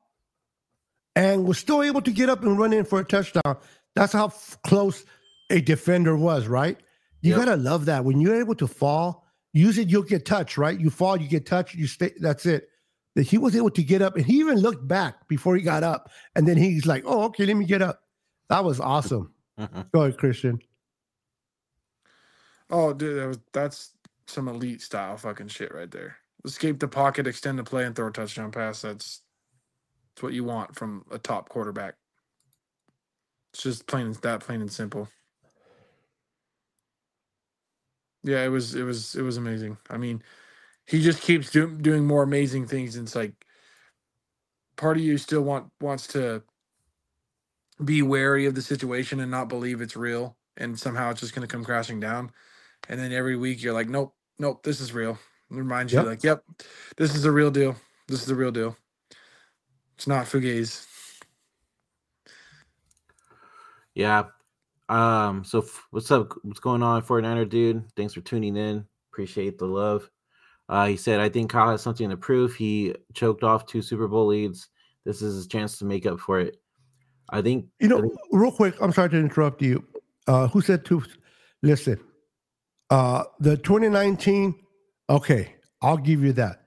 and 1.16 1.46
was 1.46 1.60
still 1.60 1.84
able 1.84 2.02
to 2.02 2.10
get 2.12 2.30
up 2.30 2.42
and 2.42 2.58
run 2.58 2.74
in 2.74 2.84
for 2.84 3.00
a 3.00 3.04
touchdown. 3.06 3.58
That's 3.96 4.12
how 4.12 4.26
f- 4.26 4.58
close 4.64 5.06
a 5.52 5.62
defender 5.62 6.18
was, 6.18 6.48
right? 6.48 6.80
You 7.22 7.36
Yep. 7.36 7.46
gotta 7.46 7.58
love 7.58 7.86
that. 7.86 8.04
When 8.04 8.20
you're 8.20 8.40
able 8.40 8.56
to 8.56 8.66
fall, 8.66 9.24
usually 9.54 9.86
you'll 9.86 10.02
get 10.02 10.26
touched, 10.26 10.58
right? 10.58 10.80
You 10.80 10.90
fall, 10.90 11.22
you 11.22 11.28
get 11.28 11.46
touched, 11.46 11.76
you 11.76 11.86
stay. 11.86 12.14
That's 12.20 12.48
it. 12.48 12.70
That 13.16 13.28
he 13.28 13.38
was 13.38 13.56
able 13.56 13.70
to 13.70 13.84
get 13.84 14.02
up, 14.02 14.16
and 14.16 14.26
he 14.26 14.40
even 14.40 14.58
looked 14.58 14.88
back 14.88 15.28
before 15.28 15.56
he 15.56 15.62
got 15.62 15.84
up, 15.84 16.10
and 16.36 16.48
then 16.48 16.58
he's 16.58 16.88
like, 16.88 17.04
"Oh, 17.06 17.26
okay, 17.26 17.46
let 17.46 17.56
me 17.56 17.66
get 17.66 17.84
up." 17.84 18.02
That 18.50 18.66
was 18.66 18.80
awesome. 18.80 19.32
Go 19.94 20.02
ahead, 20.02 20.18
Christian. 20.18 20.60
Oh, 22.70 22.94
dude, 22.94 23.20
that 23.20 23.28
was 23.28 23.40
that's 23.54 23.94
some 24.28 24.48
elite 24.48 24.82
style 24.82 25.18
fucking 25.18 25.48
shit 25.50 25.74
right 25.74 25.90
there. 25.92 26.18
Escape 26.46 26.80
the 26.80 26.88
pocket, 26.88 27.28
extend 27.28 27.60
the 27.60 27.64
play, 27.64 27.86
and 27.86 27.96
throw 27.96 28.08
a 28.08 28.12
touchdown 28.12 28.52
pass. 28.52 28.82
That's 28.82 29.22
that's 30.16 30.24
what 30.24 30.34
you 30.34 30.44
want 30.44 30.76
from 30.76 31.06
a 31.12 31.18
top 31.20 31.50
quarterback. 31.50 31.96
It's 33.54 33.64
just 33.64 33.88
plain 33.88 34.14
that 34.22 34.42
plain 34.42 34.62
and 34.62 34.72
simple. 34.72 35.10
Yeah, 38.24 38.44
it 38.44 38.50
was 38.50 38.76
it 38.76 38.84
was 38.84 39.16
it 39.16 39.22
was 39.22 39.38
amazing. 39.38 39.78
I 39.90 39.98
mean, 39.98 40.22
he 40.86 41.02
just 41.02 41.22
keeps 41.22 41.52
do, 41.52 41.70
doing 41.78 42.06
more 42.06 42.24
amazing 42.24 42.68
things. 42.68 42.96
And 42.96 43.08
it's 43.08 43.16
like 43.16 43.34
part 44.78 44.98
of 44.98 45.04
you 45.04 45.18
still 45.18 45.42
want 45.44 45.72
wants 45.82 46.08
to 46.08 46.44
be 47.84 48.02
wary 48.02 48.46
of 48.46 48.56
the 48.56 48.62
situation 48.62 49.20
and 49.20 49.32
not 49.32 49.50
believe 49.50 49.82
it's 49.82 49.96
real, 49.96 50.36
and 50.58 50.78
somehow 50.80 51.12
it's 51.12 51.22
just 51.22 51.36
going 51.36 51.48
to 51.48 51.52
come 51.52 51.64
crashing 51.64 52.00
down. 52.00 52.32
And 52.90 53.00
then 53.00 53.12
every 53.12 53.36
week 53.38 53.62
you're 53.62 53.74
like, 53.74 53.90
nope, 53.90 54.16
nope, 54.40 54.64
this 54.64 54.80
is 54.80 54.94
real. 54.94 55.18
It 55.52 55.56
reminds 55.56 55.94
Yep. 55.94 56.04
you, 56.04 56.10
like, 56.10 56.24
yep, 56.24 56.44
this 56.98 57.16
is 57.16 57.24
the 57.24 57.32
real 57.32 57.52
deal. 57.52 57.76
This 58.08 58.22
is 58.22 58.28
the 58.28 58.36
real 58.36 58.52
deal. 58.52 58.76
It's 59.96 60.08
not 60.08 60.26
fugazi. 60.26 60.86
Yeah. 63.96 64.24
Um, 64.90 65.44
so 65.44 65.60
f- 65.60 65.88
what's 65.92 66.12
up? 66.12 66.34
What's 66.44 66.60
going 66.60 66.84
on, 66.84 67.02
49er 67.02 67.50
dude? 67.50 67.84
Thanks 67.96 68.14
for 68.14 68.22
tuning 68.22 68.56
in. 68.56 68.86
Appreciate 69.12 69.58
the 69.58 69.66
love. 69.66 70.10
Uh, 70.70 70.86
he 70.88 70.96
said, 70.98 71.20
I 71.20 71.30
think 71.30 71.50
Kyle 71.50 71.72
has 71.72 71.82
something 71.82 72.10
to 72.10 72.18
prove. 72.18 72.56
He 72.56 72.94
choked 73.14 73.44
off 73.44 73.66
two 73.66 73.82
Super 73.82 74.08
Bowl 74.08 74.28
leads. 74.28 74.70
This 75.06 75.22
is 75.22 75.36
his 75.36 75.48
chance 75.48 75.80
to 75.80 75.86
make 75.86 76.06
up 76.06 76.20
for 76.20 76.40
it. 76.40 76.58
I 77.30 77.42
think 77.42 77.68
You 77.80 77.88
know, 77.90 78.02
think- 78.02 78.14
real 78.32 78.52
quick, 78.52 78.76
I'm 78.82 78.92
sorry 78.94 79.10
to 79.10 79.18
interrupt 79.18 79.62
you. 79.62 79.84
Uh, 80.28 80.48
who 80.48 80.62
said 80.62 80.86
to 80.86 81.04
listen? 81.62 82.00
Uh, 82.90 83.24
the 83.40 83.58
2019, 83.58 84.56
okay, 85.10 85.56
I'll 85.82 85.98
give 85.98 86.24
you 86.24 86.34
that. 86.34 86.64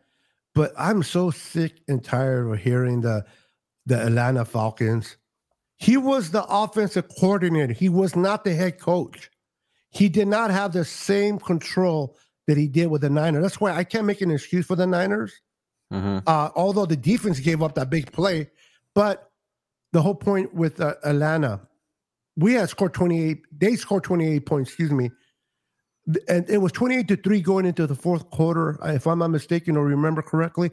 But 0.55 0.73
I'm 0.77 1.03
so 1.03 1.31
sick 1.31 1.81
and 1.89 2.03
tired 2.05 2.47
of 2.53 2.59
hearing 2.59 3.01
the 3.01 3.25
the 3.87 3.99
Atlanta 4.07 4.45
Falcons. 4.45 5.17
He 5.79 5.97
was 5.97 6.31
the 6.31 6.45
offensive 6.45 7.07
coordinator. 7.19 7.73
He 7.73 7.89
was 7.89 8.15
not 8.15 8.45
the 8.45 8.55
head 8.55 8.79
coach. 8.79 9.31
He 9.89 10.09
did 10.09 10.29
not 10.29 10.51
have 10.51 10.73
the 10.73 10.85
same 10.85 11.39
control 11.39 12.17
that 12.47 12.57
he 12.59 12.69
did 12.69 12.89
with 12.89 13.01
the 13.01 13.09
Niners. 13.11 13.43
That's 13.43 13.61
why 13.61 13.73
I 13.75 13.85
can't 13.85 14.07
make 14.07 14.21
an 14.21 14.31
excuse 14.31 14.67
for 14.67 14.77
the 14.77 14.87
Niners 14.87 15.33
Mhm. 15.93 16.23
uh, 16.27 16.51
although 16.55 16.87
the 16.87 16.97
defense 16.97 17.41
gave 17.41 17.63
up 17.63 17.75
that 17.77 17.89
big 17.91 18.13
play. 18.13 18.51
But 18.95 19.30
the 19.93 20.03
whole 20.03 20.15
point 20.15 20.55
with 20.55 20.81
uh, 20.81 20.95
Atlanta, 21.05 21.61
we 22.37 22.55
had 22.55 22.69
scored 22.69 22.95
28, 22.95 23.43
they 23.59 23.77
scored 23.77 24.05
28 24.05 24.47
points, 24.47 24.71
excuse 24.71 24.91
me. 24.91 25.11
And 26.29 26.49
it 26.49 26.59
was 26.59 26.73
28 26.73 27.09
to 27.09 27.17
3 27.17 27.41
going 27.41 27.67
into 27.67 27.87
the 27.87 27.95
fourth 27.95 28.31
quarter, 28.31 28.83
uh, 28.85 28.93
if 28.93 29.07
I'm 29.07 29.19
not 29.19 29.29
mistaken 29.29 29.77
or 29.77 29.85
remember 29.85 30.23
correctly. 30.23 30.71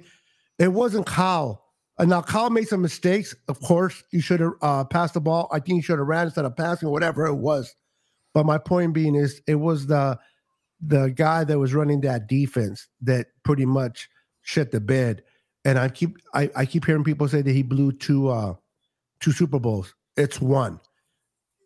It 0.60 0.70
wasn't 0.70 1.06
Kyle. 1.06 1.64
And 2.00 2.10
now 2.10 2.22
Kyle 2.22 2.50
made 2.50 2.68
some 2.68 2.82
mistakes. 2.82 3.36
Of 3.48 3.60
course, 3.60 4.04
he 4.12 4.22
should 4.22 4.40
have 4.40 4.54
uh, 4.62 4.84
passed 4.86 5.16
the 5.16 5.22
ball. 5.22 5.50
I 5.52 5.60
think 5.60 5.78
he 5.78 5.82
should 5.82 6.00
have 6.00 6.08
ran 6.08 6.26
instead 6.26 6.46
of 6.46 6.56
passing, 6.56 6.88
or 6.88 6.92
whatever 6.92 7.26
it 7.26 7.36
was. 7.36 7.76
But 8.34 8.46
my 8.46 8.60
point 8.60 8.94
being 8.94 9.16
is, 9.16 9.42
it 9.48 9.56
was 9.56 9.88
the 9.88 10.20
the 10.80 11.10
guy 11.10 11.44
that 11.44 11.58
was 11.58 11.74
running 11.74 12.02
that 12.02 12.28
defense 12.28 12.88
that 13.02 13.28
pretty 13.44 13.66
much 13.66 14.10
shit 14.44 14.72
the 14.72 14.80
bed. 14.80 15.24
And 15.66 15.80
I 15.80 15.90
keep 15.90 16.18
I, 16.36 16.52
I 16.56 16.66
keep 16.68 16.86
hearing 16.86 17.04
people 17.04 17.28
say 17.28 17.42
that 17.42 17.52
he 17.52 17.64
blew 17.64 17.92
two 17.92 18.30
uh 18.30 18.54
two 19.20 19.32
Super 19.32 19.60
Bowls. 19.60 19.94
It's 20.16 20.42
one. 20.42 20.80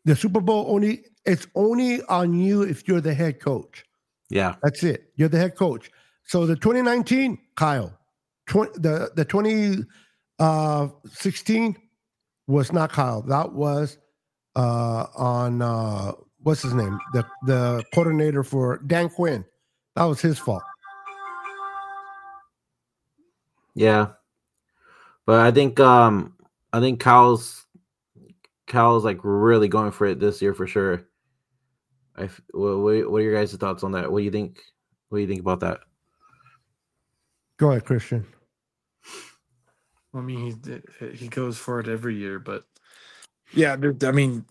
The 0.05 0.15
Super 0.15 0.41
Bowl 0.41 0.65
only 0.69 1.05
it's 1.25 1.47
only 1.55 2.01
on 2.03 2.33
you 2.33 2.63
if 2.63 2.87
you're 2.87 3.01
the 3.01 3.13
head 3.13 3.39
coach. 3.39 3.83
yeah. 4.29 4.55
That's 4.63 4.83
it. 4.83 5.11
You're 5.15 5.29
the 5.29 5.37
head 5.37 5.55
coach. 5.55 5.91
So 6.23 6.45
the 6.45 6.55
2019, 6.55 7.37
Kyle, 7.55 7.97
20, 8.47 8.71
the 8.79 9.11
the 9.15 9.25
2016 9.25 9.85
uh, 10.39 10.87
16 11.11 11.75
was 12.47 12.71
not 12.71 12.91
Kyle. 12.91 13.21
That 13.21 13.53
was 13.53 13.97
uh, 14.55 15.05
on 15.15 15.61
uh, 15.61 16.13
what's 16.39 16.63
his 16.63 16.73
name? 16.73 16.99
The 17.13 17.25
the 17.45 17.83
coordinator 17.93 18.43
for 18.43 18.79
Dan 18.87 19.09
Quinn. 19.09 19.45
That 19.95 20.05
was 20.05 20.21
his 20.21 20.39
fault. 20.39 20.63
Yeah. 23.75 24.07
But 25.25 25.39
I 25.41 25.51
think 25.51 25.79
um 25.79 26.33
I 26.73 26.79
think 26.79 26.99
Kyle's 26.99 27.65
Kyle's 28.67 29.03
like 29.03 29.19
really 29.23 29.67
going 29.67 29.91
for 29.91 30.05
it 30.05 30.19
this 30.19 30.41
year 30.41 30.53
for 30.53 30.67
sure. 30.67 31.05
I 32.15 32.29
what, 32.51 32.77
what 32.77 33.11
what 33.11 33.17
are 33.17 33.21
your 33.21 33.35
guys' 33.35 33.53
thoughts 33.53 33.83
on 33.83 33.91
that? 33.93 34.11
What 34.11 34.19
do 34.19 34.25
you 34.25 34.31
think? 34.31 34.61
What 35.09 35.17
do 35.17 35.21
you 35.21 35.27
think 35.27 35.41
about 35.41 35.59
that? 35.61 35.79
Go 37.57 37.71
ahead, 37.71 37.85
Christian. 37.85 38.25
I 40.13 40.19
mean, 40.19 40.59
he 40.99 41.07
he 41.09 41.27
goes 41.27 41.57
for 41.57 41.79
it 41.79 41.87
every 41.87 42.15
year, 42.15 42.39
but 42.39 42.63
yeah, 43.53 43.75
I 44.03 44.11
mean, 44.11 44.45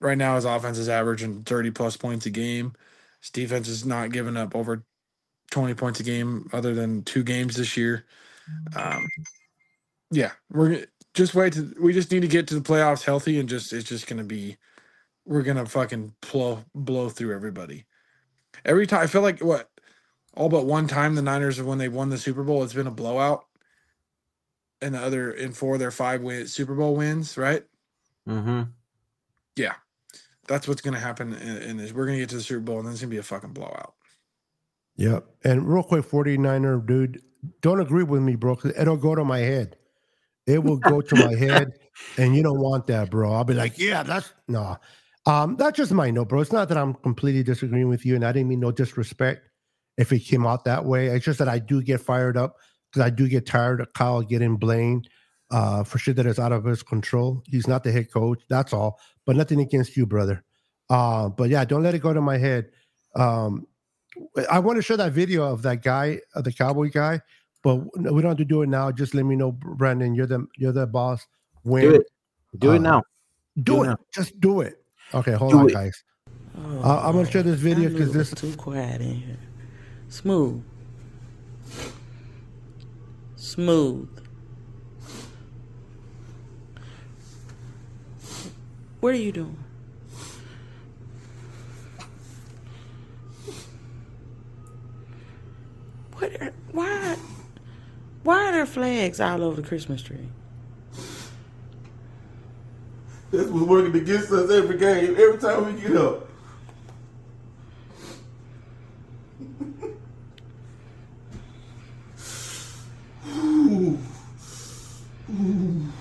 right 0.00 0.18
now 0.18 0.36
his 0.36 0.44
offense 0.44 0.78
is 0.78 0.88
averaging 0.88 1.44
thirty 1.44 1.70
plus 1.70 1.96
points 1.96 2.26
a 2.26 2.30
game. 2.30 2.74
His 3.20 3.30
defense 3.30 3.68
is 3.68 3.86
not 3.86 4.12
giving 4.12 4.36
up 4.36 4.54
over 4.54 4.84
twenty 5.50 5.74
points 5.74 6.00
a 6.00 6.02
game, 6.02 6.48
other 6.52 6.74
than 6.74 7.02
two 7.02 7.22
games 7.22 7.56
this 7.56 7.76
year. 7.76 8.04
Um, 8.74 9.08
yeah, 10.10 10.32
we're 10.50 10.86
just 11.16 11.34
wait 11.34 11.54
to. 11.54 11.74
We 11.80 11.92
just 11.92 12.12
need 12.12 12.22
to 12.22 12.28
get 12.28 12.46
to 12.48 12.54
the 12.54 12.60
playoffs 12.60 13.02
healthy, 13.02 13.40
and 13.40 13.48
just 13.48 13.72
it's 13.72 13.88
just 13.88 14.06
gonna 14.06 14.24
be. 14.24 14.56
We're 15.24 15.42
gonna 15.42 15.66
fucking 15.66 16.14
blow 16.30 16.64
blow 16.74 17.08
through 17.08 17.34
everybody. 17.34 17.86
Every 18.64 18.86
time 18.86 19.00
I 19.00 19.06
feel 19.08 19.22
like 19.22 19.40
what 19.40 19.68
all 20.34 20.48
but 20.48 20.66
one 20.66 20.86
time 20.86 21.14
the 21.14 21.22
Niners 21.22 21.56
have 21.56 21.66
when 21.66 21.78
they 21.78 21.88
won 21.88 22.10
the 22.10 22.18
Super 22.18 22.44
Bowl, 22.44 22.62
it's 22.62 22.74
been 22.74 22.86
a 22.86 22.92
blowout 22.92 23.46
and 24.80 24.94
the 24.94 25.00
other 25.00 25.32
in 25.32 25.52
four 25.52 25.74
of 25.74 25.80
their 25.80 25.90
five 25.90 26.20
win 26.20 26.46
Super 26.46 26.74
Bowl 26.74 26.94
wins, 26.94 27.36
right? 27.36 27.64
Mm-hmm. 28.28 28.62
Yeah, 29.56 29.74
that's 30.46 30.68
what's 30.68 30.82
gonna 30.82 31.00
happen 31.00 31.32
in, 31.34 31.56
in 31.62 31.76
this. 31.78 31.92
We're 31.92 32.06
gonna 32.06 32.18
get 32.18 32.28
to 32.28 32.36
the 32.36 32.42
Super 32.42 32.60
Bowl, 32.60 32.78
and 32.78 32.86
then 32.86 32.92
it's 32.92 33.00
gonna 33.00 33.10
be 33.10 33.16
a 33.16 33.22
fucking 33.22 33.52
blowout. 33.52 33.94
Yep. 34.96 35.26
And 35.44 35.68
real 35.68 35.82
quick, 35.82 36.04
49er 36.06 36.86
dude, 36.86 37.22
don't 37.60 37.80
agree 37.80 38.02
with 38.02 38.22
me, 38.22 38.36
bro, 38.36 38.58
it'll 38.78 38.96
go 38.96 39.14
to 39.14 39.24
my 39.24 39.38
head. 39.38 39.76
It 40.46 40.62
will 40.62 40.78
go 40.78 41.00
to 41.00 41.14
my 41.16 41.34
head, 41.38 41.72
and 42.18 42.36
you 42.36 42.42
don't 42.42 42.60
want 42.60 42.86
that, 42.86 43.10
bro. 43.10 43.32
I'll 43.32 43.44
be 43.44 43.54
like, 43.54 43.78
yeah, 43.78 44.02
that's 44.02 44.32
no. 44.48 44.76
Um, 45.26 45.56
that's 45.56 45.76
just 45.76 45.92
my 45.92 46.10
note, 46.10 46.28
bro. 46.28 46.40
It's 46.40 46.52
not 46.52 46.68
that 46.68 46.78
I'm 46.78 46.94
completely 46.94 47.42
disagreeing 47.42 47.88
with 47.88 48.06
you, 48.06 48.14
and 48.14 48.24
I 48.24 48.32
didn't 48.32 48.48
mean 48.48 48.60
no 48.60 48.70
disrespect 48.70 49.48
if 49.96 50.12
it 50.12 50.20
came 50.20 50.46
out 50.46 50.64
that 50.64 50.84
way. 50.84 51.06
It's 51.06 51.24
just 51.24 51.38
that 51.40 51.48
I 51.48 51.58
do 51.58 51.82
get 51.82 52.00
fired 52.00 52.36
up 52.36 52.56
because 52.90 53.04
I 53.04 53.10
do 53.10 53.28
get 53.28 53.46
tired 53.46 53.80
of 53.80 53.92
Kyle 53.92 54.22
getting 54.22 54.56
blamed 54.56 55.08
uh, 55.50 55.84
for 55.84 55.98
shit 55.98 56.16
that 56.16 56.26
is 56.26 56.38
out 56.38 56.52
of 56.52 56.64
his 56.64 56.82
control. 56.82 57.42
He's 57.46 57.66
not 57.66 57.84
the 57.84 57.92
head 57.92 58.12
coach. 58.12 58.42
That's 58.48 58.72
all. 58.72 59.00
But 59.24 59.36
nothing 59.36 59.60
against 59.60 59.96
you, 59.96 60.06
brother. 60.06 60.44
Uh, 60.88 61.28
but 61.28 61.50
yeah, 61.50 61.64
don't 61.64 61.82
let 61.82 61.94
it 61.94 62.02
go 62.02 62.12
to 62.12 62.20
my 62.20 62.38
head. 62.38 62.70
Um, 63.14 63.66
I 64.50 64.58
want 64.60 64.76
to 64.76 64.82
show 64.82 64.96
that 64.96 65.12
video 65.12 65.44
of 65.44 65.62
that 65.62 65.82
guy, 65.82 66.20
of 66.34 66.44
the 66.44 66.52
cowboy 66.52 66.90
guy, 66.90 67.20
but 67.66 67.78
we 67.96 68.22
don't 68.22 68.30
have 68.30 68.36
to 68.36 68.44
do 68.44 68.62
it 68.62 68.68
now. 68.68 68.92
Just 68.92 69.12
let 69.12 69.24
me 69.26 69.34
know, 69.34 69.50
Brandon. 69.50 70.14
You're 70.14 70.28
the 70.28 70.46
you're 70.56 70.70
the 70.70 70.86
boss. 70.86 71.26
When 71.64 71.82
Do 71.82 71.94
it. 71.96 72.06
Do 72.58 72.72
it 72.74 72.76
uh, 72.76 72.78
now. 72.78 73.02
Do, 73.56 73.62
Do 73.64 73.82
it 73.82 73.86
it. 73.86 73.88
now. 73.88 73.96
Just 74.14 74.40
do 74.40 74.60
it. 74.60 74.84
Okay, 75.12 75.32
hold 75.32 75.50
Do 75.50 75.58
on, 75.58 75.68
it. 75.68 75.72
guys. 75.72 76.04
Uh, 76.56 77.00
I'm 77.00 77.16
gonna 77.16 77.28
share 77.28 77.42
this 77.42 77.58
video 77.58 77.88
because 77.88 78.12
this 78.12 78.28
is 78.28 78.34
too 78.34 78.54
quiet 78.54 79.00
in 79.00 79.16
here. 79.16 79.38
Smooth. 80.08 80.62
Smooth. 83.34 84.16
What 89.00 89.12
are 89.12 89.16
you 89.16 89.32
doing? 89.32 89.58
What? 96.12 96.40
Are, 96.40 96.52
why? 96.70 97.16
Why 98.26 98.48
are 98.48 98.52
there 98.52 98.66
flags 98.66 99.20
all 99.20 99.40
over 99.40 99.62
the 99.62 99.68
Christmas 99.68 100.02
tree? 100.02 100.26
This 103.30 103.46
was 103.46 103.62
working 103.62 103.94
against 103.94 104.32
us 104.32 104.50
every 104.50 104.76
game, 104.76 105.14
every 105.16 105.38
time 105.38 105.72
we 105.72 105.80
get 105.80 105.96
up. 105.96 106.28
Ooh. 113.28 113.96
Ooh. 115.30 115.92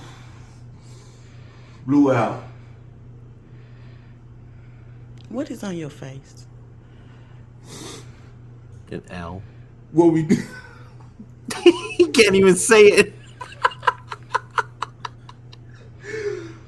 Blew 1.86 2.12
out. 2.12 2.44
What 5.30 5.52
is 5.52 5.64
on 5.64 5.78
your 5.78 5.92
face? 5.92 6.48
An 8.90 9.04
L. 9.12 9.44
What 9.92 10.12
we 10.12 10.24
do? 10.24 10.38
he 11.98 12.08
can't 12.10 12.36
even 12.36 12.56
say 12.56 12.84
it. 12.84 13.14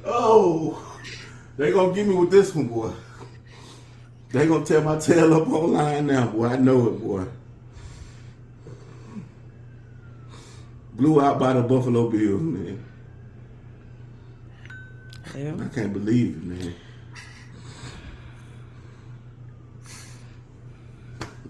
Oh, 0.05 0.81
they 1.57 1.71
gonna 1.71 1.93
get 1.93 2.07
me 2.07 2.15
with 2.15 2.31
this 2.31 2.53
one, 2.55 2.67
boy. 2.67 2.91
They 4.29 4.47
gonna 4.47 4.65
tear 4.65 4.81
my 4.81 4.97
tail 4.97 5.33
up 5.33 5.47
online 5.47 6.07
now, 6.07 6.27
boy. 6.27 6.47
I 6.47 6.57
know 6.57 6.87
it, 6.87 6.99
boy. 6.99 7.25
Blew 10.93 11.21
out 11.21 11.39
by 11.39 11.53
the 11.53 11.61
Buffalo 11.61 12.09
Bills, 12.09 12.41
man. 12.41 12.83
Yeah. 15.35 15.53
I 15.59 15.67
can't 15.67 15.93
believe 15.93 16.37
it, 16.37 16.43
man. 16.43 16.75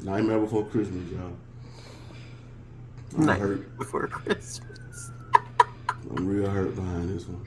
Nightmare 0.03 0.39
before 0.39 0.65
Christmas, 0.65 1.09
y'all. 1.11 1.31
I'm 3.17 3.27
hurt. 3.27 3.77
before 3.77 4.07
Christmas. 4.07 5.11
I'm 6.15 6.27
real 6.27 6.49
hurt 6.49 6.75
behind 6.75 7.09
this 7.09 7.27
one. 7.27 7.43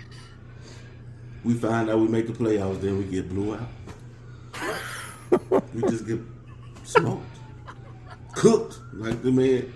We 1.44 1.54
find 1.54 1.88
out 1.88 1.98
we 2.00 2.08
make 2.08 2.26
the 2.26 2.32
playoffs, 2.32 2.80
then 2.80 2.98
we 2.98 3.04
get 3.04 3.28
blew 3.28 3.54
out. 3.54 3.68
we 5.72 5.80
just 5.82 6.06
get 6.06 6.18
smoked, 6.84 7.24
cooked 8.34 8.80
like 8.92 9.22
the 9.22 9.30
man. 9.30 9.72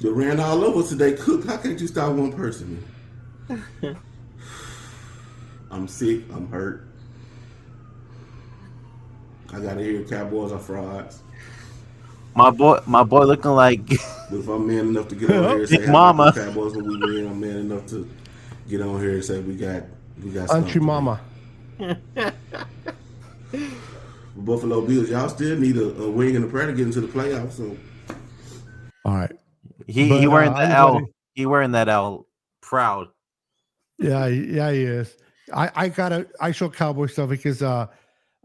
They 0.00 0.08
ran 0.08 0.40
all 0.40 0.64
over 0.64 0.86
today. 0.86 1.12
Cooked. 1.12 1.46
How 1.46 1.56
can't 1.58 1.80
you 1.80 1.86
stop 1.86 2.12
one 2.14 2.32
person? 2.32 2.84
I'm 5.70 5.86
sick. 5.86 6.22
I'm 6.32 6.48
hurt. 6.50 6.88
I 9.52 9.60
gotta 9.60 9.82
hear 9.82 10.02
Cowboys 10.04 10.50
are 10.50 10.58
frauds. 10.58 11.22
My 12.34 12.50
boy, 12.50 12.78
my 12.86 13.04
boy, 13.04 13.24
looking 13.24 13.50
like 13.52 13.80
But 14.30 14.40
if 14.40 14.48
I'm 14.48 14.66
man 14.66 14.88
enough 14.88 15.08
to 15.08 15.14
get 15.14 15.30
on 15.30 15.48
here 15.48 15.60
and 15.60 15.68
say 15.68 15.86
Mama. 15.86 16.32
Cowboys 16.32 16.74
when 16.74 16.86
we 16.86 16.96
win, 16.96 17.26
I'm 17.26 17.38
man 17.40 17.56
enough 17.58 17.86
to 17.88 18.08
get 18.68 18.80
on 18.80 19.00
here 19.00 19.12
and 19.12 19.24
say 19.24 19.40
we 19.40 19.54
got 19.56 19.82
we 20.22 20.30
got 20.30 20.48
Auntie 20.50 20.80
stumped. 20.80 20.80
Mama. 20.80 21.20
Buffalo 24.36 24.80
Bills, 24.86 25.10
y'all 25.10 25.28
still 25.28 25.58
need 25.58 25.76
a, 25.76 25.94
a 26.02 26.10
wing 26.10 26.36
and 26.36 26.44
a 26.46 26.48
prayer 26.48 26.66
to 26.66 26.72
get 26.72 26.86
into 26.86 27.02
the 27.02 27.08
playoffs. 27.08 27.52
So 27.52 27.76
All 29.04 29.14
right. 29.14 29.32
he 29.86 30.08
But, 30.08 30.20
he 30.20 30.26
wearing 30.26 30.52
uh, 30.52 30.60
the 30.66 30.70
L. 30.70 30.94
ready. 30.94 31.06
He 31.34 31.46
wearing 31.46 31.72
that 31.72 31.88
L. 31.88 32.26
Proud. 32.62 33.08
Yeah, 33.98 34.26
yeah, 34.26 34.72
he 34.72 34.82
is. 34.82 35.16
I, 35.52 35.70
I 35.74 35.88
gotta 35.88 36.26
I 36.40 36.52
show 36.52 36.70
Cowboy 36.70 37.06
stuff 37.06 37.28
because 37.28 37.62
uh 37.62 37.86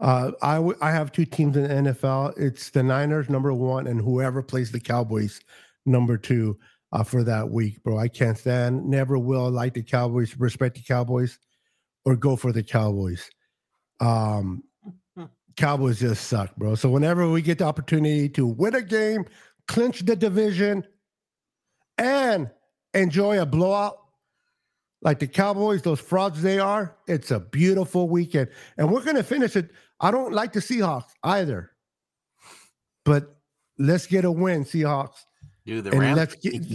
uh 0.00 0.32
I 0.42 0.54
w- 0.56 0.78
I 0.80 0.90
have 0.90 1.12
two 1.12 1.24
teams 1.24 1.56
in 1.56 1.64
the 1.64 1.92
NFL. 1.92 2.38
It's 2.38 2.70
the 2.70 2.82
Niners 2.82 3.28
number 3.28 3.52
one 3.52 3.86
and 3.86 4.00
whoever 4.00 4.42
plays 4.42 4.70
the 4.70 4.80
Cowboys 4.80 5.40
number 5.86 6.16
two 6.16 6.58
uh 6.92 7.02
for 7.04 7.24
that 7.24 7.50
week, 7.50 7.82
bro. 7.82 7.98
I 7.98 8.08
can't 8.08 8.38
stand, 8.38 8.86
never 8.86 9.18
will 9.18 9.50
like 9.50 9.74
the 9.74 9.82
Cowboys, 9.82 10.36
respect 10.38 10.76
the 10.76 10.82
Cowboys, 10.82 11.38
or 12.04 12.16
go 12.16 12.36
for 12.36 12.52
the 12.52 12.62
Cowboys. 12.62 13.28
Um 14.00 14.62
Cowboys 15.56 15.98
just 15.98 16.28
suck, 16.28 16.54
bro. 16.56 16.76
So 16.76 16.88
whenever 16.88 17.28
we 17.28 17.42
get 17.42 17.58
the 17.58 17.64
opportunity 17.64 18.28
to 18.30 18.46
win 18.46 18.76
a 18.76 18.82
game, 18.82 19.24
clinch 19.66 20.00
the 20.00 20.14
division, 20.14 20.84
and 21.98 22.48
enjoy 22.94 23.42
a 23.42 23.46
blowout 23.46 23.98
like 25.02 25.18
the 25.18 25.26
Cowboys, 25.26 25.82
those 25.82 26.00
frauds 26.00 26.42
they 26.42 26.58
are, 26.58 26.96
it's 27.06 27.30
a 27.30 27.40
beautiful 27.40 28.08
weekend. 28.08 28.48
And 28.76 28.90
we're 28.90 29.04
going 29.04 29.16
to 29.16 29.22
finish 29.22 29.56
it. 29.56 29.70
I 30.00 30.10
don't 30.10 30.32
like 30.32 30.52
the 30.52 30.60
Seahawks 30.60 31.10
either, 31.22 31.70
but 33.04 33.36
let's 33.78 34.06
get 34.06 34.24
a 34.24 34.30
win, 34.30 34.64
Seahawks. 34.64 35.24
Dude, 35.64 35.84
the 35.84 35.90
And 35.90 36.00
Rams 36.00 36.16
let's 36.16 36.34
get-. 36.34 36.68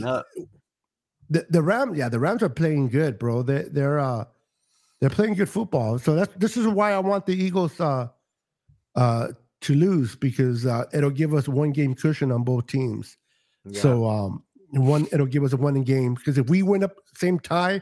The, 1.30 1.48
the 1.50 1.64
Rams, 1.64 1.98
yeah, 1.98 2.10
the 2.10 2.20
Rams 2.20 2.44
are 2.44 2.50
playing 2.50 2.90
good, 2.90 3.18
bro. 3.18 3.42
They, 3.42 3.64
they're 3.64 4.00
uh, 4.00 4.26
they're 5.00 5.10
playing 5.10 5.34
good 5.34 5.50
football. 5.50 5.98
So 5.98 6.16
that's 6.16 6.34
this 6.36 6.58
is 6.58 6.68
why 6.68 6.94
I 6.94 7.00
want 7.00 7.26
the 7.26 7.34
Eagles 7.34 7.80
uh, 7.80 8.10
uh, 8.96 9.30
to 9.62 9.74
lose 9.74 10.16
because 10.16 10.66
uh, 10.66 10.86
it'll 10.94 11.10
give 11.10 11.34
us 11.34 11.48
one 11.48 11.72
game 11.72 11.96
cushion 11.96 12.32
on 12.32 12.44
both 12.44 12.68
teams. 12.68 13.18
So 13.72 14.08
um, 14.08 14.44
one 14.72 15.08
it'll 15.12 15.26
give 15.26 15.44
us 15.44 15.54
a 15.54 15.58
one 15.58 15.82
game 15.84 16.14
because 16.16 16.38
if 16.38 16.50
we 16.50 16.62
win 16.62 16.84
up 16.84 16.96
same 17.16 17.40
tie, 17.40 17.82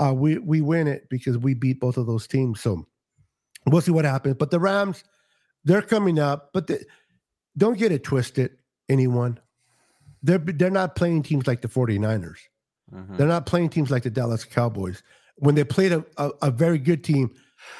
uh, 0.00 0.12
we 0.12 0.38
we 0.38 0.60
win 0.60 0.88
it 0.88 1.08
because 1.10 1.36
we 1.36 1.54
beat 1.54 1.80
both 1.80 1.96
of 1.96 2.06
those 2.06 2.26
teams. 2.26 2.60
So 2.60 2.86
we'll 3.66 3.80
see 3.82 3.90
what 3.90 4.04
happens. 4.04 4.36
But 4.38 4.50
the 4.50 4.58
Rams, 4.60 5.04
they're 5.64 5.82
coming 5.82 6.18
up, 6.18 6.50
but 6.52 6.66
the, 6.66 6.84
don't 7.56 7.78
get 7.78 7.92
it 7.92 8.02
twisted, 8.02 8.52
anyone. 8.88 9.38
They're 10.22 10.38
they're 10.38 10.70
not 10.70 10.96
playing 10.96 11.22
teams 11.22 11.46
like 11.46 11.60
the 11.60 11.68
49ers. 11.68 12.38
Mhm. 12.92 13.16
They're 13.16 13.26
not 13.26 13.46
playing 13.46 13.70
teams 13.70 13.90
like 13.90 14.02
the 14.02 14.10
Dallas 14.10 14.44
Cowboys. 14.44 15.02
When 15.36 15.54
they 15.54 15.64
played 15.64 15.92
a, 15.92 16.04
a, 16.16 16.30
a 16.42 16.50
very 16.50 16.78
good 16.78 17.04
team, 17.04 17.30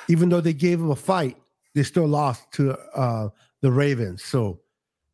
even 0.09 0.29
though 0.29 0.41
they 0.41 0.55
gave 0.55 0.79
them 0.79 0.91
a 0.91 0.97
fight, 0.97 1.37
they 1.75 1.83
still 1.83 2.07
lost 2.07 2.51
to 2.53 2.73
uh, 2.95 3.29
the 3.61 3.71
Ravens. 3.71 4.25
So 4.25 4.61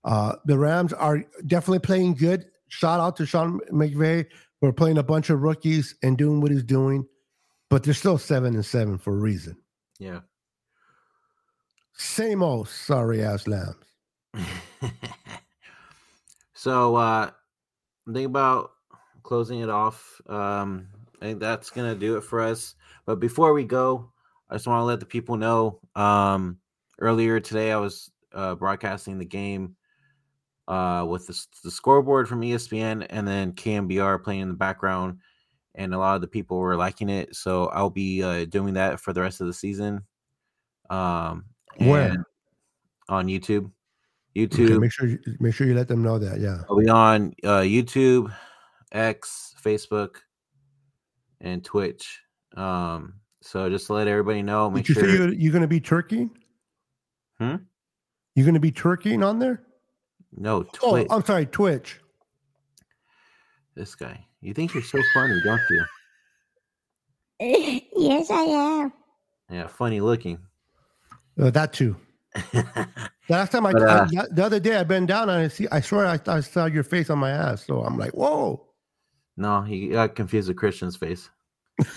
uh, 0.05 0.37
the 0.45 0.59
Rams 0.59 0.93
are 0.93 1.25
definitely 1.47 1.81
playing 1.81 2.15
good. 2.15 2.47
Shout 2.69 3.01
out 3.01 3.17
to 3.17 3.27
Sean 3.27 3.61
McVay 3.73 4.27
for 4.61 4.73
playing 4.73 4.99
a 4.99 5.03
bunch 5.03 5.31
of 5.31 5.43
rookies 5.43 5.95
and 6.03 6.17
doing 6.17 6.41
what 6.41 6.51
he's 6.51 6.63
doing, 6.63 7.07
but 7.71 7.83
they're 7.83 7.95
still 7.95 8.19
seven 8.19 8.55
and 8.55 8.65
seven 8.65 8.99
for 8.99 9.13
a 9.13 9.19
reason. 9.19 9.57
Yeah. 9.99 10.21
Same 11.95 12.43
old 12.43 12.69
sorry 12.69 13.23
ass 13.23 13.47
lambs. 13.47 13.77
So 16.67 16.97
uh 16.97 17.31
think 18.13 18.27
about 18.27 18.73
closing 19.23 19.61
it 19.61 19.69
off. 19.69 20.21
Um 20.27 20.89
I 21.21 21.27
think 21.27 21.39
that's 21.39 21.71
gonna 21.71 21.95
do 21.95 22.17
it 22.17 22.23
for 22.23 22.41
us. 22.41 22.75
But 23.05 23.21
before 23.21 23.53
we 23.53 23.63
go, 23.65 24.11
I 24.51 24.55
just 24.55 24.67
want 24.67 24.81
to 24.81 24.85
let 24.85 24.99
the 24.99 25.07
people 25.07 25.37
know. 25.37 25.81
Um 25.95 26.59
earlier 26.99 27.39
today 27.39 27.71
I 27.71 27.77
was 27.77 28.11
uh 28.33 28.57
broadcasting 28.57 29.19
the 29.19 29.25
game 29.27 29.76
uh 30.69 31.07
with 31.09 31.27
the, 31.27 31.47
the 31.65 31.71
scoreboard 31.71 32.29
from 32.29 32.41
ESPN 32.41 33.07
and 33.11 33.27
then 33.27 33.53
KNBR 33.53 34.23
playing 34.23 34.41
in 34.41 34.49
the 34.49 34.55
background 34.55 35.19
and 35.75 35.95
a 35.95 35.99
lot 35.99 36.17
of 36.17 36.21
the 36.23 36.27
people 36.29 36.59
were 36.59 36.77
liking 36.77 37.09
it. 37.09 37.35
So 37.37 37.67
I'll 37.67 37.91
be 37.91 38.23
uh 38.23 38.47
doing 38.47 38.75
that 38.75 39.01
for 39.01 39.13
the 39.13 39.23
rest 39.23 39.41
of 39.41 39.47
the 39.47 39.53
season. 39.53 40.03
Um 40.91 41.45
Where? 41.79 42.27
on 43.09 43.27
YouTube. 43.27 43.71
Okay, 44.37 44.47
YouTube. 44.47 44.81
make 44.81 44.93
sure 44.93 45.07
you, 45.07 45.19
make 45.41 45.55
sure 45.55 45.67
you 45.67 45.75
let 45.75 45.89
them 45.89 46.03
know 46.03 46.19
that. 46.19 46.41
Yeah. 46.41 46.63
I'll 46.69 46.79
be 46.79 46.89
on 46.89 47.33
uh, 47.43 47.61
YouTube, 47.61 48.35
X, 48.93 49.55
Facebook, 49.63 50.17
and 51.41 51.65
Twitch. 51.65 52.21
Um, 52.57 53.15
so 53.43 53.71
just 53.71 53.87
to 53.87 53.95
let 53.95 54.09
everybody 54.09 54.43
know, 54.43 54.71
make 54.71 54.85
Did 54.85 54.97
you 54.97 55.01
sure. 55.01 55.11
say 55.11 55.17
you're, 55.17 55.33
you're 55.33 55.53
going 55.53 55.63
to 55.63 55.69
be 55.69 55.81
turkeying? 55.81 56.31
Hmm? 57.39 57.57
You're 58.35 58.45
going 58.45 58.55
to 58.55 58.61
be 58.61 58.73
turkeying 58.73 59.27
on 59.27 59.39
there? 59.39 59.63
No, 60.33 60.67
Oh, 60.83 61.07
I'm 61.11 61.25
sorry, 61.25 61.47
Twitch. 61.47 62.01
This 63.75 63.95
guy. 63.95 64.25
You 64.41 64.55
think 64.55 64.75
you're 64.75 64.83
so 64.83 64.99
funny, 65.15 65.41
don't 65.45 65.61
you? 65.71 65.85
yes, 67.97 68.31
I 68.31 68.43
am. 68.43 68.93
Yeah, 69.51 69.67
funny 69.67 70.01
looking. 70.01 70.39
Uh, 71.41 71.51
that 71.51 71.73
too. 71.73 71.97
The 73.29 73.33
last 73.35 73.51
time 73.51 73.67
I, 73.67 73.73
But, 73.73 73.83
uh, 73.83 74.07
I- 74.21 74.27
the 74.31 74.45
other 74.45 74.61
day 74.61 74.77
I 74.77 74.85
bent 74.85 75.09
down 75.09 75.29
and 75.29 75.43
I 75.43 75.49
see 75.49 75.67
I 75.73 75.81
swear 75.81 76.07
I, 76.07 76.21
I 76.29 76.39
saw 76.39 76.67
your 76.67 76.85
face 76.85 77.11
on 77.11 77.19
my 77.19 77.31
ass. 77.31 77.67
So 77.67 77.83
I'm 77.83 77.99
like, 77.99 78.13
whoa. 78.13 78.65
No, 79.37 79.63
he 79.63 79.89
got 79.89 80.15
confused 80.15 80.47
with 80.47 80.57
Christian's 80.57 80.95
face. 80.97 81.29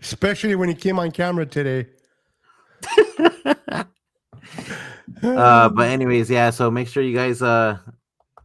Especially 0.00 0.54
when 0.54 0.68
he 0.68 0.74
came 0.76 0.98
on 0.98 1.10
camera 1.10 1.46
today. 1.46 1.86
Uh 5.22 5.68
but 5.68 5.88
anyways 5.88 6.30
yeah 6.30 6.50
so 6.50 6.70
make 6.70 6.88
sure 6.88 7.02
you 7.02 7.14
guys 7.14 7.42
uh 7.42 7.76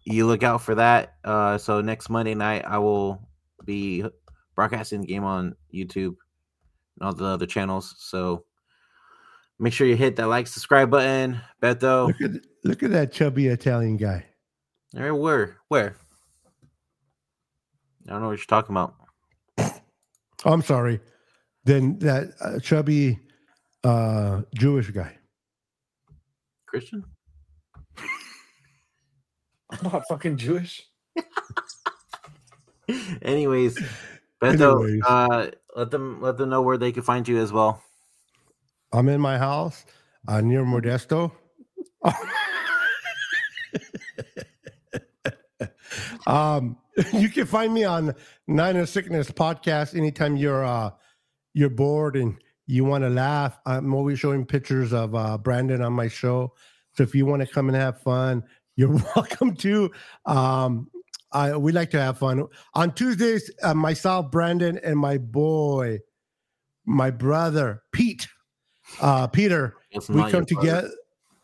you 0.06 0.26
look 0.26 0.44
out 0.44 0.62
for 0.62 0.76
that 0.76 1.16
uh 1.24 1.58
so 1.58 1.82
next 1.82 2.10
monday 2.10 2.34
night 2.36 2.64
i 2.66 2.78
will 2.78 3.22
be 3.66 4.04
broadcasting 4.56 5.02
the 5.02 5.08
game 5.08 5.24
on 5.24 5.56
youtube 5.74 6.16
and 7.00 7.02
all 7.04 7.14
the 7.14 7.26
other 7.26 7.46
channels 7.46 7.96
so 7.98 8.44
make 9.60 9.74
sure 9.74 9.88
you 9.88 9.96
hit 9.96 10.16
that 10.16 10.28
like 10.28 10.48
subscribe 10.48 10.90
button 10.90 11.40
beto 11.62 12.08
Look 12.08 12.22
at 12.22 12.42
look 12.64 12.84
at 12.84 12.92
that 12.92 13.12
chubby 13.12 13.48
Italian 13.48 13.98
guy. 13.98 14.26
all 14.96 15.04
right 15.04 15.12
where 15.12 15.58
where 15.68 15.96
i 18.08 18.12
don't 18.12 18.22
know 18.22 18.28
what 18.30 18.38
you're 18.38 18.46
talking 18.46 18.74
about 18.76 18.96
Oh, 20.46 20.54
I'm 20.54 20.62
sorry. 20.62 21.00
Then 21.66 21.98
that 22.00 22.28
uh, 22.40 22.60
chubby 22.60 23.20
uh, 23.84 24.44
Jewish 24.56 24.92
guy. 24.92 25.18
Christian 26.78 27.04
I'm 29.70 29.92
not 29.92 30.04
fucking 30.08 30.38
Jewish. 30.38 30.86
anyways 33.22 33.78
beto 34.42 34.84
Anyways. 34.84 35.02
uh 35.06 35.50
let 35.76 35.92
them 35.92 36.22
let 36.22 36.38
them 36.38 36.50
know 36.50 36.62
where 36.62 36.78
they 36.78 36.92
can 36.92 37.02
find 37.04 37.28
you 37.28 37.40
as 37.40 37.52
well 37.52 37.82
I'm 38.94 39.10
in 39.10 39.20
my 39.20 39.38
house 39.38 39.86
uh, 40.28 40.42
near 40.42 40.64
Modesto. 40.64 41.32
um, 46.28 46.78
you 47.14 47.30
can 47.30 47.46
find 47.46 47.74
me 47.74 47.84
on 47.84 48.14
Nine 48.48 48.78
of 48.78 48.90
Sickness 48.90 49.30
podcast 49.30 49.96
anytime 49.96 50.38
you're 50.38 50.64
uh, 50.66 50.92
you're 51.54 51.70
bored 51.70 52.16
and 52.16 52.38
you 52.68 52.84
want 52.84 53.04
to 53.04 53.10
laugh. 53.10 53.58
I'm 53.66 53.94
always 53.94 54.20
showing 54.20 54.46
pictures 54.46 54.94
of 54.94 55.16
uh, 55.16 55.38
Brandon 55.38 55.82
on 55.82 55.94
my 55.94 56.10
show. 56.10 56.54
So 56.94 57.04
if 57.04 57.16
you 57.16 57.26
want 57.26 57.42
to 57.42 57.48
come 57.48 57.70
and 57.70 57.78
have 57.78 58.02
fun, 58.02 58.44
you're 58.76 58.96
welcome 59.16 59.56
to. 59.56 59.90
Um, 60.26 60.90
I 61.32 61.58
we 61.58 61.72
like 61.72 61.90
to 61.92 62.00
have 62.02 62.20
fun 62.20 62.46
on 62.74 62.94
Tuesdays. 62.94 63.52
Uh, 63.64 63.74
myself, 63.74 64.32
Brandon, 64.32 64.80
and 64.84 64.98
my 64.98 65.18
boy, 65.18 66.00
my 66.86 67.10
brother 67.10 67.84
Pete, 67.92 68.28
uh, 69.02 69.28
Peter. 69.28 69.76
It's 69.92 70.10
we 70.10 70.30
come 70.30 70.46
together. 70.46 70.90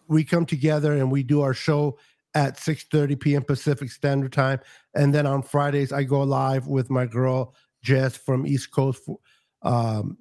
We 0.07 0.23
come 0.23 0.45
together 0.45 0.93
and 0.93 1.11
we 1.11 1.23
do 1.23 1.41
our 1.41 1.53
show 1.53 1.97
at 2.35 2.57
6:30 2.57 3.19
p.m. 3.19 3.43
Pacific 3.43 3.91
Standard 3.91 4.31
Time, 4.31 4.59
and 4.95 5.13
then 5.13 5.25
on 5.25 5.41
Fridays 5.41 5.91
I 5.91 6.03
go 6.03 6.21
live 6.21 6.67
with 6.67 6.89
my 6.89 7.05
girl 7.05 7.55
Jess 7.81 8.15
from 8.15 8.47
East 8.47 8.71
Coast, 8.71 9.07
um, 9.63 10.17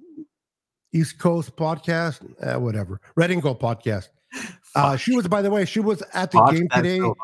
East 0.93 1.19
Coast 1.19 1.55
podcast, 1.55 2.21
uh, 2.41 2.59
whatever, 2.59 3.01
Red 3.15 3.31
and 3.31 3.41
Go 3.41 3.55
podcast. 3.55 4.09
Uh, 4.75 4.95
she 4.95 5.15
was, 5.15 5.27
by 5.27 5.41
the 5.41 5.49
way, 5.49 5.65
she 5.65 5.79
was 5.79 6.01
at 6.13 6.31
the 6.31 6.43
game 6.45 6.67
today. 6.69 6.99
so. 6.99 7.15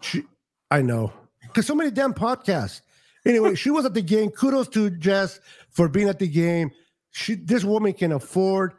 She, 0.00 0.24
I 0.70 0.82
know, 0.82 1.12
because 1.42 1.66
so 1.66 1.74
many 1.74 1.90
damn 1.90 2.12
podcasts. 2.12 2.82
Anyway, 3.24 3.54
she 3.54 3.70
was 3.70 3.84
at 3.84 3.94
the 3.94 4.02
game. 4.02 4.30
Kudos 4.30 4.68
to 4.68 4.90
Jess 4.90 5.40
for 5.70 5.88
being 5.88 6.08
at 6.08 6.18
the 6.18 6.28
game. 6.28 6.70
She, 7.10 7.34
this 7.34 7.64
woman 7.64 7.92
can 7.92 8.12
afford 8.12 8.74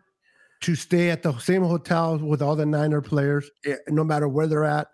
to 0.62 0.76
stay 0.76 1.10
at 1.10 1.24
the 1.24 1.38
same 1.40 1.64
hotel 1.64 2.18
with 2.18 2.42
all 2.42 2.56
the 2.56 2.66
Niner 2.66 3.02
players, 3.02 3.50
eh, 3.66 3.76
no 3.88 4.04
matter 4.04 4.28
where 4.28 4.48
they're 4.48 4.66
at. 4.66 4.88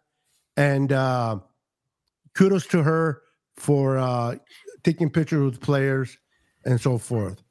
And 0.58 0.92
uh, 0.92 1.40
kudos 2.34 2.68
to 2.68 2.84
her 2.84 3.22
for 3.56 3.98
uh, 3.98 4.36
taking 4.84 5.10
pictures 5.10 5.52
with 5.52 5.62
players 5.62 6.18
and 6.66 6.80
so 6.80 6.98
forth. 6.98 7.42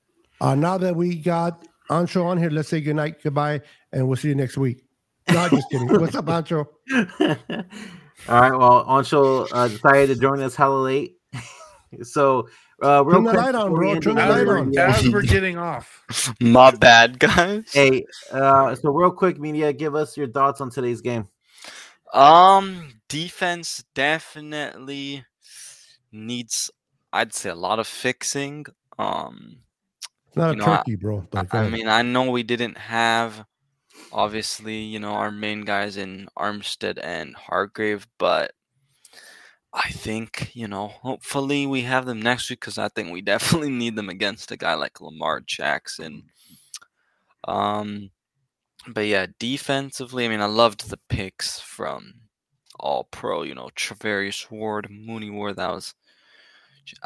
Uh, 0.41 0.55
now 0.55 0.79
that 0.79 0.97
we 0.97 1.17
got 1.17 1.67
Ancho 1.91 2.25
on 2.25 2.39
here, 2.39 2.51
let's 2.51 2.69
say 2.69 2.81
goodnight, 2.81 3.23
goodbye, 3.23 3.61
and 3.93 4.07
we'll 4.07 4.17
see 4.17 4.29
you 4.29 4.35
next 4.35 4.57
week. 4.57 4.85
No, 5.29 5.49
just 5.49 5.71
kidding. 5.71 5.89
What's 5.89 6.15
up, 6.15 6.27
Ancho? 6.27 6.67
All 8.29 8.41
right. 8.41 8.57
Well, 8.57 8.85
Anshul 8.87 9.49
uh, 9.53 9.69
decided 9.69 10.15
to 10.15 10.21
join 10.21 10.41
us 10.41 10.55
hella 10.55 10.83
late. 10.83 11.17
so, 12.03 12.49
uh, 12.83 13.05
real 13.05 13.17
Turn 13.17 13.25
the 13.25 13.31
quick 13.31 13.43
light 13.43 13.55
on, 13.55 13.73
bro. 13.73 14.01
Turn 14.01 14.15
the 14.15 14.27
light 14.27 14.49
on. 14.49 14.79
as 14.79 15.09
we're 15.09 15.23
getting 15.23 15.59
off. 15.59 16.35
My 16.41 16.71
bad, 16.71 17.19
guys. 17.19 17.73
Hey, 17.73 18.05
uh, 18.31 18.75
so 18.75 18.91
real 18.91 19.11
quick, 19.11 19.39
media, 19.39 19.73
give 19.73 19.95
us 19.95 20.17
your 20.17 20.29
thoughts 20.29 20.61
on 20.61 20.71
today's 20.71 21.01
game. 21.01 21.29
Um, 22.13 23.01
defense 23.09 23.85
definitely 23.95 25.25
needs, 26.13 26.71
I'd 27.13 27.35
say, 27.35 27.51
a 27.51 27.55
lot 27.55 27.79
of 27.79 27.87
fixing. 27.87 28.67
Um, 28.99 29.59
It's 30.35 30.37
not 30.37 30.57
you 30.57 30.63
a 30.63 30.67
know, 30.67 30.73
I- 30.73 30.77
turkey, 30.79 30.97
bro. 30.97 31.21
Go 31.31 31.47
I 31.53 31.69
mean, 31.69 31.87
I 31.87 32.03
know 32.03 32.29
we 32.29 32.43
didn't 32.43 32.77
have, 32.77 33.45
obviously, 34.13 34.79
you 34.79 34.99
know, 34.99 35.13
our 35.13 35.31
main 35.31 35.61
guys 35.63 35.97
in 35.97 36.27
Armstead 36.37 36.99
and 37.01 37.37
Hargrave, 37.37 38.09
but 38.19 38.51
I 39.73 39.91
think, 39.91 40.51
you 40.55 40.67
know, 40.67 40.89
hopefully 40.89 41.69
we 41.69 41.83
have 41.83 42.05
them 42.07 42.21
next 42.21 42.51
week 42.51 42.59
because 42.61 42.79
I 42.79 42.89
think 42.89 43.13
we 43.13 43.23
definitely 43.33 43.71
need 43.71 43.95
them 43.95 44.09
against 44.09 44.51
a 44.51 44.57
guy 44.57 44.75
like 44.75 45.01
Lamar 45.01 45.41
Jackson. 45.41 46.25
Um, 47.47 48.11
but 48.89 49.03
yeah, 49.07 49.27
defensively, 49.39 50.25
I 50.25 50.29
mean, 50.29 50.41
I 50.41 50.47
loved 50.47 50.91
the 50.91 50.99
picks 51.09 51.61
from 51.61 52.15
All 52.81 53.05
Pro. 53.05 53.45
You 53.45 53.55
know, 53.55 53.71
Charvarius 53.77 54.51
Ward, 54.51 54.89
Mooney 54.91 55.31
Ward. 55.31 55.57
That 55.57 55.71
was 55.71 55.95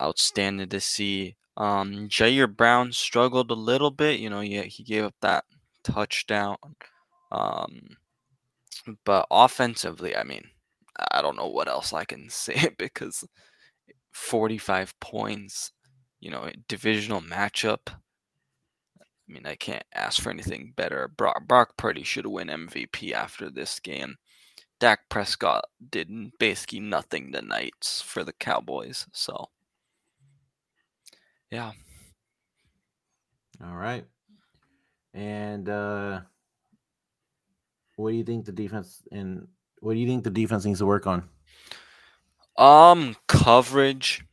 outstanding 0.00 0.70
to 0.70 0.80
see. 0.80 1.36
Um, 1.58 2.08
Ji'Ayir 2.08 2.56
Brown 2.56 2.92
struggled 2.92 3.50
a 3.50 3.54
little 3.54 3.90
bit. 3.90 4.20
You 4.20 4.30
know, 4.30 4.40
yeah, 4.40 4.62
he 4.62 4.84
gave 4.84 5.04
up 5.04 5.14
that 5.20 5.44
touchdown. 5.82 6.56
Um, 7.32 7.96
but 9.04 9.26
offensively, 9.30 10.16
I 10.16 10.22
mean, 10.22 10.44
I 11.12 11.20
don't 11.20 11.36
know 11.36 11.48
what 11.48 11.68
else 11.68 11.92
I 11.92 12.04
can 12.04 12.30
say 12.30 12.70
because 12.78 13.24
45 14.12 14.98
points, 15.00 15.72
you 16.20 16.30
know, 16.30 16.50
divisional 16.68 17.20
matchup. 17.20 17.88
I 17.88 19.32
mean, 19.32 19.44
I 19.44 19.56
can't 19.56 19.84
ask 19.94 20.22
for 20.22 20.30
anything 20.30 20.72
better. 20.76 21.08
Brock, 21.08 21.46
Brock 21.46 21.76
Purdy 21.76 22.04
should 22.04 22.26
win 22.26 22.48
MVP 22.48 23.12
after 23.12 23.50
this 23.50 23.78
game. 23.78 24.16
Dak 24.80 25.08
Prescott 25.08 25.64
did 25.90 26.08
basically 26.38 26.80
nothing 26.80 27.32
tonight 27.32 28.02
for 28.04 28.22
the 28.22 28.32
Cowboys. 28.32 29.06
So, 29.12 29.48
yeah. 31.50 31.72
All 33.64 33.74
right. 33.74 34.04
And 35.14 35.68
uh, 35.68 36.20
what 37.96 38.10
do 38.10 38.16
you 38.16 38.24
think 38.24 38.44
the 38.44 38.52
defense 38.52 39.02
and 39.10 39.48
what 39.80 39.94
do 39.94 40.00
you 40.00 40.06
think 40.06 40.24
the 40.24 40.30
defense 40.30 40.64
needs 40.64 40.78
to 40.78 40.86
work 40.86 41.06
on? 41.06 41.28
Um, 42.56 43.16
coverage 43.26 44.24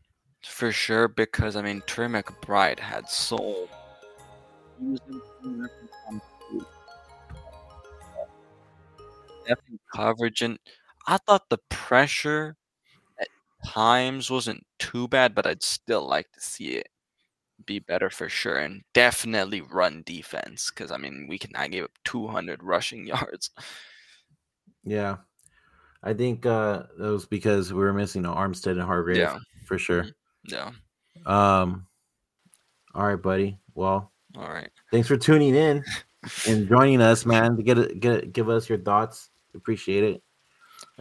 for 0.43 0.71
sure 0.71 1.07
because 1.07 1.55
I 1.55 1.61
mean 1.61 1.81
Trey 1.87 2.07
McBride 2.07 2.79
had 2.79 3.09
so 3.09 3.67
he 4.79 4.85
was 4.85 4.99
improving 5.07 5.65
every 5.65 5.89
time 6.05 6.21
he 6.51 6.59
threw. 6.59 6.65
definitely 9.47 9.79
coverage 9.93 10.41
and 10.41 10.59
I 11.07 11.17
thought 11.17 11.49
the 11.49 11.59
pressure 11.69 12.57
at 13.19 13.27
times 13.65 14.29
wasn't 14.31 14.65
too 14.79 15.07
bad, 15.07 15.35
but 15.35 15.45
I'd 15.45 15.63
still 15.63 16.07
like 16.07 16.31
to 16.33 16.41
see 16.41 16.69
it 16.69 16.89
be 17.65 17.79
better 17.79 18.09
for 18.09 18.29
sure 18.29 18.57
and 18.57 18.81
definitely 18.93 19.61
run 19.61 20.03
defense 20.05 20.69
because 20.69 20.91
I 20.91 20.97
mean 20.97 21.27
we 21.29 21.37
can 21.37 21.51
I 21.55 21.67
gave 21.67 21.83
up 21.85 21.91
200 22.05 22.63
rushing 22.63 23.05
yards. 23.07 23.49
Yeah. 24.83 25.17
I 26.03 26.13
think 26.13 26.45
uh, 26.45 26.83
that 26.99 27.09
was 27.11 27.25
because 27.25 27.73
we 27.73 27.79
were 27.79 27.93
missing 27.93 28.23
you 28.23 28.29
know, 28.29 28.35
Armstead 28.35 28.73
and 28.73 28.81
Hargrave 28.83 29.17
Yeah. 29.17 29.39
for 29.65 29.77
sure. 29.79 30.05
Yeah. 30.47 30.71
Um, 31.25 31.87
all 32.93 33.07
right, 33.07 33.19
buddy. 33.21 33.57
Well, 33.73 34.11
All 34.37 34.47
right. 34.47 34.69
thanks 34.91 35.07
for 35.07 35.17
tuning 35.17 35.55
in 35.55 35.83
and 36.47 36.67
joining 36.69 37.01
us, 37.01 37.25
man. 37.25 37.57
To 37.57 37.63
get 37.63 37.77
it, 37.79 37.99
get 37.99 38.31
give 38.33 38.49
us 38.49 38.69
your 38.69 38.77
thoughts. 38.77 39.29
Appreciate 39.55 40.03
it. 40.03 40.21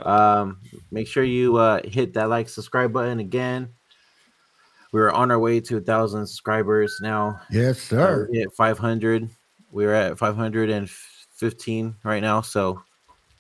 Um, 0.05 0.61
make 0.91 1.07
sure 1.07 1.23
you 1.25 1.57
uh, 1.57 1.81
hit 1.85 2.15
that 2.15 2.31
like, 2.31 2.49
subscribe 2.49 2.93
button 2.93 3.21
again. 3.21 3.69
We're 4.95 5.11
on 5.11 5.33
our 5.33 5.41
way 5.41 5.59
to 5.59 5.79
a 5.79 5.81
thousand 5.81 6.25
subscribers 6.25 7.01
now. 7.03 7.41
Yes, 7.51 7.81
sir. 7.81 8.27
Uh, 8.27 8.31
we 8.31 8.39
hit 8.39 8.53
500. 8.53 9.29
We're 9.73 9.93
at 9.93 10.17
515 10.17 11.97
right 12.05 12.23
now, 12.23 12.41
so 12.43 12.81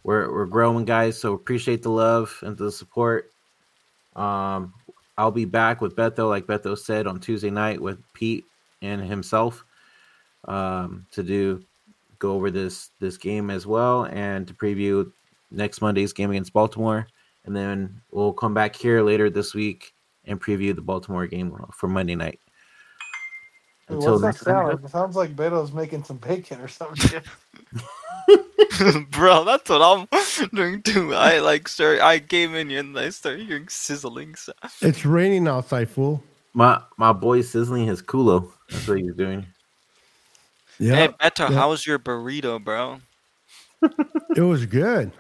we're 0.03 0.33
we're 0.33 0.47
growing, 0.47 0.85
guys. 0.85 1.17
So 1.17 1.33
appreciate 1.33 1.85
the 1.85 1.91
love 1.91 2.37
and 2.43 2.59
the 2.59 2.73
support. 2.73 3.31
Um, 4.17 4.75
I'll 5.17 5.31
be 5.31 5.45
back 5.45 5.81
with 5.81 5.95
Beto, 5.95 6.29
like 6.29 6.47
Beto 6.49 6.77
said, 6.77 7.07
on 7.07 7.21
Tuesday 7.21 7.51
night 7.51 7.81
with 7.81 8.01
Pete 8.15 8.45
and 8.83 9.01
himself. 9.01 9.65
um, 10.49 11.07
to 11.13 11.23
do 11.23 11.63
go 12.19 12.33
over 12.33 12.51
this 12.51 12.91
this 12.99 13.17
game 13.17 13.49
as 13.49 13.65
well 13.65 14.07
and 14.07 14.49
to 14.49 14.55
preview 14.55 15.09
next 15.53 15.81
Monday's 15.81 16.13
game 16.13 16.33
against 16.33 16.53
Baltimore, 16.53 17.07
and 17.45 17.55
then 17.55 18.03
we'll 18.11 18.33
come 18.33 18.55
back 18.55 18.75
here 18.75 19.03
later 19.03 19.31
this 19.31 19.55
week 19.55 19.94
and 20.27 20.41
preview 20.41 20.75
the 20.75 20.83
Baltimore 20.83 21.27
game 21.27 21.55
for 21.73 21.89
Monday 21.89 22.15
night. 22.15 22.41
Hey, 23.89 23.95
Until 23.95 24.13
what's 24.13 24.23
that 24.23 24.27
next 24.27 24.45
time, 24.45 24.71
sound? 24.71 24.85
It 24.85 24.91
sounds 24.91 25.17
like 25.17 25.37
Beto's 25.37 25.73
making 25.73 26.05
some 26.05 26.17
bacon 26.17 26.61
or 26.61 26.69
some 26.69 26.95
shit. 26.95 27.25
Bro, 29.11 29.45
that's 29.45 29.69
what 29.69 29.83
I'm 29.83 30.49
doing 30.55 30.83
too. 30.83 31.15
I 31.15 31.39
like 31.41 31.69
start. 31.69 32.01
I 32.01 32.19
came 32.19 32.55
in 32.55 32.71
here 32.71 32.81
and 32.81 32.99
I 32.99 33.11
started 33.11 33.47
hearing 33.47 33.69
sizzling. 33.69 34.35
sound. 34.35 34.59
It's 34.81 35.05
raining 35.05 35.47
outside, 35.47 35.89
fool. 35.89 36.23
my 36.53 36.81
my 36.97 37.13
boy 37.13 37.43
sizzling 37.43 37.87
his 37.87 38.03
culo. 38.03 38.51
That's 38.71 38.89
what 38.89 38.99
he's 38.99 39.15
doing. 39.15 39.47
Yeah. 40.79 40.97
Hey, 40.97 41.09
Beto, 41.09 41.51
yeah. 41.51 41.57
how 41.57 41.71
was 41.71 41.87
your 41.87 41.99
burrito, 41.99 42.63
bro? 42.63 43.01
It 44.37 44.41
was 44.41 44.67
good. 44.67 45.13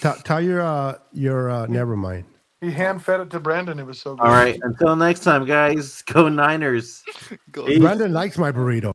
Tell, 0.00 0.16
tell 0.16 0.40
your 0.40 0.62
uh 0.62 0.98
your 1.12 1.50
uh 1.50 1.66
never 1.66 1.96
mind. 1.96 2.24
He 2.60 2.70
hand 2.70 3.02
fed 3.02 3.20
it 3.20 3.30
to 3.30 3.40
Brandon. 3.40 3.78
It 3.78 3.86
was 3.86 4.00
so 4.00 4.16
good. 4.16 4.22
All 4.22 4.32
right, 4.32 4.58
until 4.62 4.94
next 4.94 5.20
time, 5.20 5.46
guys. 5.46 6.02
Go 6.06 6.28
Niners. 6.28 7.02
Go 7.50 7.64
Brandon 7.78 8.12
likes 8.12 8.36
my 8.36 8.52
burrito. 8.52 8.92